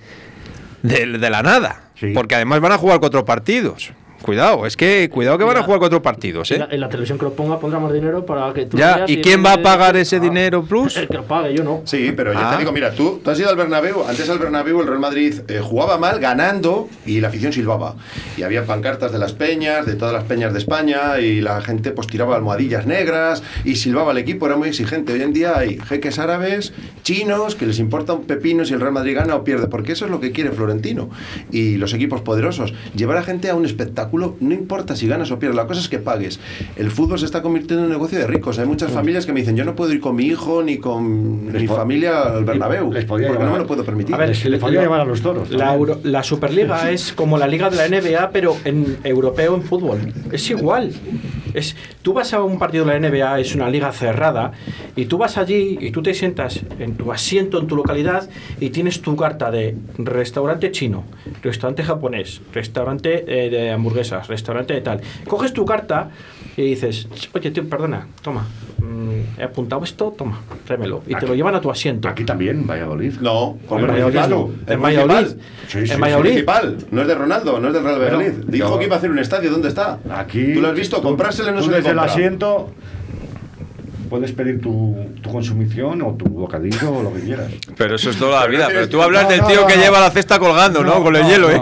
de, 0.83 1.18
de 1.18 1.30
la 1.30 1.43
nada. 1.43 1.85
Sí. 1.95 2.12
Porque 2.14 2.35
además 2.35 2.61
van 2.61 2.72
a 2.72 2.78
jugar 2.78 3.01
cuatro 3.01 3.24
partidos. 3.24 3.93
Cuidado, 4.23 4.66
es 4.66 4.77
que 4.77 5.09
cuidado 5.11 5.37
que 5.39 5.45
van 5.45 5.57
a 5.57 5.62
jugar 5.62 5.79
cuatro 5.81 6.01
partidos, 6.01 6.51
En 6.53 6.62
¿eh? 6.62 6.66
la, 6.68 6.75
en 6.75 6.81
la 6.81 6.89
televisión 6.89 7.18
que 7.18 7.25
lo 7.25 7.33
ponga 7.33 7.59
pondrá 7.59 7.79
más 7.81 7.93
dinero 7.93 8.25
para 8.25 8.53
que 8.53 8.66
tú 8.66 8.77
Ya, 8.77 9.05
¿y 9.07 9.16
quién 9.20 9.41
en 9.41 9.47
va 9.47 9.53
a 9.55 9.62
pagar 9.62 9.97
ese 9.97 10.16
Ah, 10.16 10.20
dinero 10.20 10.62
plus? 10.64 10.97
El 11.03 11.09
que 11.09 11.14
lo 11.14 11.25
pague, 11.25 11.55
yo 11.55 11.64
no. 11.64 11.83
Sí, 11.85 12.12
pero 12.16 12.33
yo 12.33 12.39
Ah. 12.41 12.53
te 12.53 12.59
digo, 12.59 12.73
mira, 12.73 12.93
tú, 12.93 13.20
tú 13.23 13.31
has 13.31 13.39
ido 13.39 13.49
al 13.51 13.57
Bernabéu, 13.57 14.05
antes 14.09 14.29
al 14.31 14.39
Bernabéu 14.39 14.81
el 14.81 14.87
Real 14.87 15.01
Madrid 15.01 15.41
eh, 15.49 15.61
jugaba 15.62 15.99
mal, 15.99 16.20
ganando, 16.20 16.89
y 17.07 17.20
la 17.20 17.29
afición 17.29 17.53
silbaba. 17.53 17.97
Y 18.37 18.43
había 18.43 18.64
pancartas 18.64 19.11
de 19.12 19.18
las 19.18 19.33
peñas, 19.33 19.87
de 19.87 19.95
todas 19.95 20.14
las 20.14 20.25
peñas 20.25 20.53
de 20.53 20.59
España, 20.61 21.18
y 21.18 21.41
la 21.41 21.61
gente 21.61 21.91
pues 21.91 22.07
tiraba 22.07 22.37
almohadillas 22.37 22.87
negras, 22.87 23.43
y 23.64 23.77
silbaba 23.77 24.12
el 24.12 24.18
equipo, 24.18 24.47
era 24.47 24.57
muy 24.57 24.68
exigente. 24.68 25.12
Hoy 25.12 25.23
en 25.23 25.33
día 25.33 25.57
hay 25.59 25.79
jeques 25.79 26.18
árabes, 26.18 26.73
chinos, 27.03 27.55
que 27.57 27.66
les 27.66 27.79
importa 27.79 28.12
un 28.12 28.25
pepino 28.25 28.64
si 28.64 28.75
el 28.75 28.81
Real 28.81 28.93
Madrid 28.93 29.16
gana 29.16 29.35
o 29.35 29.45
pierde, 29.45 29.66
porque 29.66 29.93
eso 29.93 30.05
es 30.05 30.11
lo 30.11 30.20
que 30.20 30.31
quiere 30.33 30.51
Florentino. 30.53 31.11
Y 31.51 31.77
los 31.77 31.93
equipos 31.95 32.20
poderosos, 32.20 32.73
llevar 32.95 33.16
a 33.16 33.23
gente 33.23 33.51
a 33.51 33.55
un 33.57 33.64
espectáculo, 33.64 34.12
no 34.13 34.55
importa 34.55 34.95
si 34.97 35.07
ganas 35.09 35.31
o 35.31 35.39
pierdes, 35.39 35.57
la 35.57 35.67
cosa 35.67 35.81
es 35.81 35.89
que 35.89 35.99
pagues. 35.99 36.39
El 36.77 36.91
fútbol 36.91 37.19
se 37.19 37.25
está 37.27 37.43
convirtiendo 37.43 37.85
en 37.85 37.87
un 37.87 37.93
negocio 37.93 38.19
de 38.19 38.27
ricos. 38.27 38.59
Hay 38.59 38.67
muchas 38.67 38.91
familias 38.93 39.27
que 39.27 39.33
me 39.33 39.41
dicen, 39.41 39.57
yo 39.57 39.65
no 39.65 39.75
puedo 39.75 39.93
ir 39.93 40.01
con 40.01 40.17
mi 40.17 40.25
hijo 40.27 40.63
ni 40.63 40.79
con 40.79 41.49
Les 41.53 41.63
mi 41.63 41.69
familia 41.69 42.23
al 42.23 42.45
Bernabéu, 42.45 42.93
les 42.93 43.05
podía 43.05 43.29
porque 43.29 43.39
llevar 43.41 43.47
no 43.49 43.53
me 43.53 43.59
lo 43.63 43.67
puedo 43.67 43.85
permitir. 43.85 44.15
A 44.15 44.19
ver, 44.19 44.29
Les- 44.29 44.45
les 44.45 44.61
podía 44.61 44.81
llevar 44.83 45.01
a 45.01 45.05
los 45.05 45.21
toros. 45.23 45.51
La. 45.51 45.75
Euro- 45.75 46.01
la 46.05 46.23
Superliga 46.23 46.91
es 46.91 47.13
como 47.13 47.39
la 47.39 47.47
liga 47.47 47.71
de 47.71 47.77
la 47.77 47.89
NBA, 47.89 48.31
pero 48.31 48.57
en 48.65 48.99
europeo 49.05 49.55
en 49.55 49.63
fútbol. 49.63 50.13
Es 50.31 50.49
igual. 50.51 50.93
Es, 51.55 51.77
tú 52.01 52.15
vas 52.15 52.33
a 52.33 52.43
un 52.43 52.59
partido 52.59 52.85
de 52.87 52.99
la 52.99 53.09
NBA, 53.09 53.41
es 53.41 53.55
una 53.55 53.69
liga 53.69 53.93
cerrada, 53.93 54.53
y 54.97 55.05
tú 55.05 55.19
vas 55.19 55.37
allí 55.37 55.77
y 55.81 55.91
tú 55.91 56.03
te 56.03 56.15
sientas 56.15 56.61
en 56.79 56.95
tu 56.97 57.13
asiento 57.13 57.61
en 57.61 57.67
tu 57.67 57.77
localidad 57.77 58.29
y 58.59 58.71
tienes 58.71 59.03
tu 59.03 59.15
carta 59.17 59.51
de 59.51 59.77
restaurante 59.99 60.71
chino, 60.73 61.05
restaurante 61.43 61.83
japonés, 61.83 62.41
restaurante 62.55 63.25
eh, 63.27 63.51
de 63.51 63.71
hamburguesas, 63.71 64.01
restaurante 64.11 64.74
de 64.74 64.80
tal. 64.80 65.00
Coges 65.26 65.53
tu 65.53 65.64
carta 65.64 66.11
y 66.57 66.62
dices, 66.62 67.09
oye, 67.32 67.50
tío, 67.50 67.68
perdona, 67.68 68.07
toma, 68.22 68.46
mm, 68.78 69.40
he 69.40 69.42
apuntado 69.44 69.84
esto, 69.84 70.14
toma, 70.16 70.40
tráemelo. 70.66 71.03
Y 71.07 71.14
te 71.14 71.26
lo 71.26 71.34
llevan 71.34 71.55
a 71.55 71.61
tu 71.61 71.70
asiento. 71.70 72.09
Aquí 72.09 72.24
también, 72.24 72.66
Valladolid. 72.66 73.14
No, 73.20 73.59
En 73.70 73.86
Valladolid 73.86 74.20
no. 74.28 74.50
En 74.66 74.82
Valladolid. 74.82 75.14
municipal. 75.14 75.40
Sí, 75.68 75.86
sí, 75.86 75.92
en 75.94 76.00
Valladolid. 76.00 76.30
municipal, 76.30 76.76
no 76.90 77.00
es 77.03 77.09
de 77.09 77.14
Ronaldo, 77.14 77.61
no 77.61 77.68
es 77.68 77.74
del 77.74 77.84
Real 77.84 77.98
Valladolid. 78.00 78.32
Dijo 78.48 78.68
yo- 78.70 78.78
que 78.78 78.84
iba 78.86 78.96
a 78.96 78.98
hacer 78.98 79.11
un 79.11 79.18
estadio, 79.18 79.50
¿dónde 79.50 79.68
está? 79.68 79.98
Aquí. 80.14 80.53
¿Tú 80.55 80.61
lo 80.61 80.68
has 80.68 80.74
visto? 80.74 81.00
Comprárselo 81.03 81.53
no 81.53 81.59
tú 81.61 81.66
se 81.70 81.80
le 81.80 81.88
el 81.88 81.98
asiento 81.98 82.70
puedes 84.13 84.31
pedir 84.33 84.61
tu, 84.61 84.95
tu 85.23 85.33
consumición 85.33 86.03
o 86.03 86.13
tu 86.15 86.27
bocadillo 86.27 86.93
o 86.93 87.03
lo 87.03 87.15
que 87.15 87.21
quieras. 87.21 87.51
Pero 87.77 87.97
eso 87.97 88.11
es 88.11 88.17
toda 88.19 88.41
la 88.41 88.47
Pero 88.47 88.53
vida. 88.53 88.67
Pero 88.69 88.89
tú 88.91 89.03
hablas 89.03 89.25
no, 89.25 89.31
del 89.31 89.41
tío 89.47 89.61
no, 89.63 89.67
que 89.67 89.77
no. 89.77 89.83
lleva 89.83 90.01
la 90.01 90.11
cesta 90.11 90.39
colgando, 90.39 90.85
¿no? 90.85 90.97
No, 90.99 91.03
Con 91.03 91.17
el 91.17 91.23
no, 91.23 91.29
hielo, 91.31 91.51
¿eh? 91.51 91.57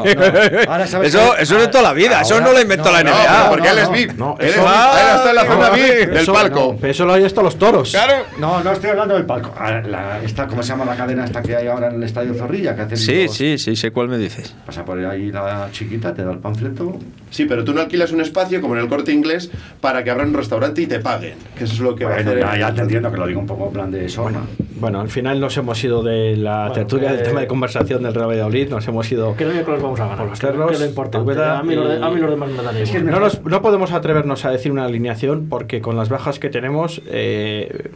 no. 0.67 0.73
Ahora 0.73 0.87
sabes 0.89 1.15
Eso, 1.15 1.35
que- 1.37 1.43
eso 1.45 1.59
es 1.59 1.71
toda 1.71 1.85
la 1.85 1.93
vida. 1.93 2.21
Eso 2.23 2.41
no 2.41 2.53
lo 2.53 2.61
inventó 2.61 2.91
la 2.91 3.03
NBA. 3.05 3.49
porque 3.49 3.69
no, 3.69 3.73
él 3.75 3.79
es 3.79 3.91
VIP. 3.91 4.13
no, 4.19 4.37
Él 4.41 4.49
está 4.49 5.31
en 5.31 5.37
la 5.37 5.45
zona 5.45 5.71
VIP 5.71 6.09
del 6.09 6.17
Eso- 6.17 6.33
palco. 6.33 6.77
no, 6.81 6.89
eso 6.89 7.07
lo 7.07 7.13
hay 7.13 7.25
hasta 7.25 7.43
los 7.43 7.57
toros. 7.59 7.91
Claro. 7.93 8.25
No, 8.39 8.63
no 8.65 8.73
estoy 8.73 8.91
hablando 8.91 9.15
del 9.15 9.25
palco. 9.27 9.55
Ah, 9.57 9.81
la- 9.87 10.21
esta, 10.23 10.47
¿Cómo 10.49 10.63
se 10.65 10.71
llama 10.71 10.85
la 10.85 10.97
cadena 10.97 11.25
esta 11.25 11.43
que 11.43 11.55
hay 11.55 11.69
ahora 11.69 11.89
en 11.89 11.95
el 11.95 12.03
Estadio 12.03 12.35
Zorrilla? 12.35 12.75
Que 12.75 12.83
hacen 12.83 12.97
Sí, 12.97 13.25
los- 13.27 13.37
sí, 13.37 13.59
sí, 13.59 13.77
sé 13.77 13.93
cuál 13.93 14.09
me 14.09 14.19
dices. 14.19 14.55
Pasa 14.67 14.85
por 14.85 14.99
ahí 14.99 15.31
la 15.31 15.69
chiquita, 15.71 16.13
te 16.13 16.25
da 16.25 16.33
el 16.33 16.39
panfleto. 16.39 16.99
Sí, 17.31 17.45
pero 17.45 17.63
tú 17.63 17.73
no 17.73 17.81
alquilas 17.81 18.11
un 18.11 18.21
espacio 18.21 18.61
como 18.61 18.75
en 18.75 18.81
el 18.83 18.89
corte 18.89 19.13
inglés 19.13 19.51
para 19.81 20.03
que 20.03 20.11
abran 20.11 20.29
un 20.31 20.35
restaurante 20.35 20.83
y 20.83 20.87
te 20.87 20.99
paguen. 20.99 21.35
Que 21.57 21.65
eso 21.65 21.75
es 21.75 21.79
lo 21.81 21.95
que 21.95 22.05
va 22.05 22.11
a 22.13 22.15
Bueno, 22.15 22.31
ya, 22.41 22.59
ya 22.59 22.75
te 22.75 22.83
entiendo 22.83 23.11
que 23.11 23.17
lo 23.19 23.27
digo 23.27 23.41
un 23.41 23.47
poco 23.47 23.67
en 23.67 23.73
plan 23.73 23.91
de 23.91 24.09
sorna. 24.09 24.41
Bueno, 24.81 25.01
al 25.01 25.09
final 25.11 25.39
nos 25.41 25.57
hemos 25.59 25.83
ido 25.85 26.03
de 26.03 26.37
la 26.37 26.61
Bueno, 26.61 26.73
tertulia 26.73 27.11
del 27.13 27.21
eh, 27.21 27.25
tema 27.25 27.41
de 27.41 27.47
conversación 27.47 28.03
del 28.03 28.15
Real 28.15 28.29
Valladolid, 28.29 28.71
nos 28.71 28.89
hemos 28.89 29.11
ido 29.13 29.37
que 29.37 29.45
los 29.45 29.83
vamos 29.83 30.01
a 30.01 30.05
ganar. 30.05 30.19
por 30.19 30.29
los 30.31 30.39
cerros. 30.39 30.73
que 30.73 30.79
lo 30.79 30.87
importante. 30.87 31.35
A, 31.43 31.63
mí 31.63 31.75
los 31.75 31.89
de- 31.89 31.99
y- 31.99 32.03
a 32.03 32.09
mí 32.11 32.21
los 32.21 32.31
demás 32.31 32.49
me 32.51 32.63
dan 32.63 32.77
Es 32.77 32.91
que 32.91 32.99
igual. 32.99 33.13
No, 33.13 33.21
nos- 33.21 33.45
no 33.45 33.61
podemos 33.63 33.93
atrevernos 33.93 34.45
a 34.45 34.51
decir 34.51 34.73
una 34.73 34.85
alineación 34.87 35.47
porque 35.51 35.81
con 35.83 35.97
las 35.97 36.09
bajas 36.09 36.39
que 36.39 36.49
tenemos, 36.49 37.03
eh, 37.07 37.91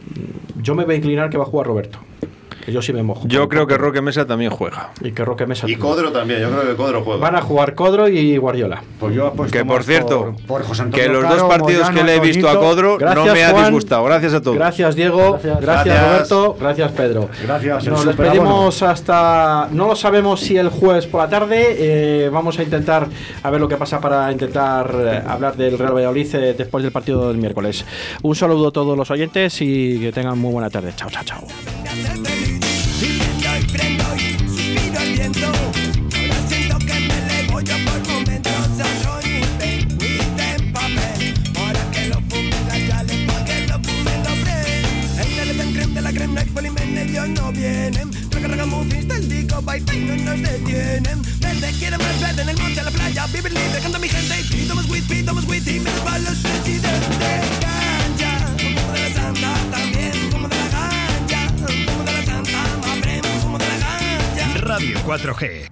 yo 0.61 0.75
me 0.75 0.85
voy 0.85 0.95
a 0.95 0.97
inclinar 0.97 1.29
que 1.29 1.37
va 1.37 1.43
a 1.43 1.47
jugar 1.47 1.65
Roberto. 1.67 1.99
Que 2.65 2.71
yo 2.71 2.81
sí 2.81 2.91
me 2.93 3.03
mojo. 3.03 3.27
Yo 3.27 3.47
creo 3.47 3.67
que 3.67 3.77
Roque 3.77 4.01
Mesa 4.01 4.25
también 4.25 4.49
juega. 4.49 4.91
Y 5.01 5.11
que 5.11 5.23
Roque 5.23 5.45
Mesa. 5.45 5.69
Y 5.69 5.75
Codro 5.75 6.11
también, 6.11 6.41
yo 6.41 6.49
creo 6.49 6.61
que 6.69 6.75
Codro 6.75 7.03
juega. 7.03 7.19
Van 7.21 7.35
a 7.35 7.41
jugar 7.41 7.75
Codro 7.75 8.07
y 8.07 8.35
Guardiola. 8.37 8.81
Pues 8.99 9.13
yo 9.15 9.27
apuesto 9.27 9.55
Que 9.55 9.63
por 9.63 9.83
cierto, 9.83 10.33
por, 10.35 10.45
por 10.47 10.63
José 10.63 10.81
Antonio 10.83 11.05
que 11.05 11.13
los 11.13 11.23
Caro, 11.23 11.35
dos 11.35 11.43
partidos 11.47 11.89
que 11.91 12.03
le 12.03 12.15
he 12.15 12.19
visto 12.19 12.49
a. 12.49 12.59
Codro 12.59 12.97
no 12.99 13.25
me 13.25 13.43
ha 13.43 13.51
Juan. 13.51 13.65
disgustado. 13.65 14.03
Gracias 14.05 14.33
a 14.33 14.41
todos. 14.41 14.57
Gracias 14.57 14.95
Diego, 14.95 15.33
Gracias. 15.33 15.61
gracias, 15.61 15.85
Gracias. 15.85 16.09
Roberto, 16.09 16.57
gracias 16.59 16.91
Pedro. 16.93 17.29
Gracias, 17.43 17.85
Nos 17.85 18.05
despedimos 18.05 18.81
hasta, 18.81 19.67
no 19.71 19.87
lo 19.87 19.95
sabemos 19.95 20.39
si 20.39 20.57
el 20.57 20.69
jueves 20.69 21.05
por 21.05 21.21
la 21.21 21.29
tarde, 21.29 21.75
eh, 21.77 22.29
vamos 22.29 22.57
a 22.57 22.63
intentar 22.63 23.07
a 23.43 23.49
ver 23.51 23.61
lo 23.61 23.67
que 23.67 23.77
pasa 23.77 23.99
para 24.01 24.31
intentar 24.31 24.91
eh, 24.97 25.21
hablar 25.27 25.55
del 25.55 25.77
Real 25.77 25.93
Valladolid 25.95 26.33
eh, 26.35 26.55
después 26.57 26.83
del 26.83 26.91
partido 26.91 27.27
del 27.27 27.37
miércoles. 27.37 27.85
Un 28.23 28.35
saludo 28.35 28.69
a 28.69 28.71
todos 28.71 28.97
los 28.97 29.11
oyentes 29.11 29.61
y 29.61 29.99
que 29.99 30.11
tengan 30.11 30.39
muy 30.39 30.51
buena 30.51 30.69
tarde. 30.69 30.93
Chao, 30.95 31.09
chao, 31.09 31.23
chao. 31.23 32.34
Ahora 34.97 36.47
siento 36.47 36.79
que 36.79 36.93
me 36.93 37.17
elevo 37.17 37.59
yo 37.59 37.75
por 37.85 38.07
momentos. 38.07 38.53
Arroyo 38.79 39.27
y 39.29 40.17
de 40.37 40.71
papel. 40.71 41.33
Para 41.53 41.91
que 41.91 42.07
lo 42.07 42.21
fumen 42.21 42.67
las 42.67 42.87
yales, 42.87 43.17
para 43.27 43.45
que 43.45 43.67
lo 43.67 43.79
fumen 43.83 44.23
los 44.23 44.39
fres. 44.39 45.19
El 45.19 45.35
teletán 45.35 45.73
creme 45.73 45.93
de 45.95 46.01
la 46.01 46.11
crema, 46.13 46.41
el 46.41 46.49
polimen 46.49 46.97
ellos 46.97 47.29
no 47.29 47.51
vienen. 47.51 48.11
Raga 48.41 48.65
muffins 48.67 49.07
del 49.07 49.27
disco, 49.27 49.61
baita 49.63 49.93
y 49.93 49.99
no 49.99 50.15
nos 50.15 50.41
detienen. 50.41 51.21
Verde 51.39 51.73
quiere 51.77 51.97
más 51.97 52.21
verde 52.21 52.41
en 52.43 52.49
el 52.49 52.57
monte, 52.57 52.79
a 52.79 52.83
la 52.83 52.91
playa, 52.91 53.27
vivir 53.27 53.51
libre, 53.51 53.79
canta 53.81 53.99
mi 53.99 54.07
gente. 54.07 54.35
Y 54.55 54.73
más 54.73 54.89
weed, 54.89 55.25
más 55.25 55.45
weed 55.45 55.67
y 55.67 55.79
para 55.79 56.19
los 56.19 56.37
presidentes. 56.37 57.74
Radio 64.75 64.99
4G. 64.99 65.69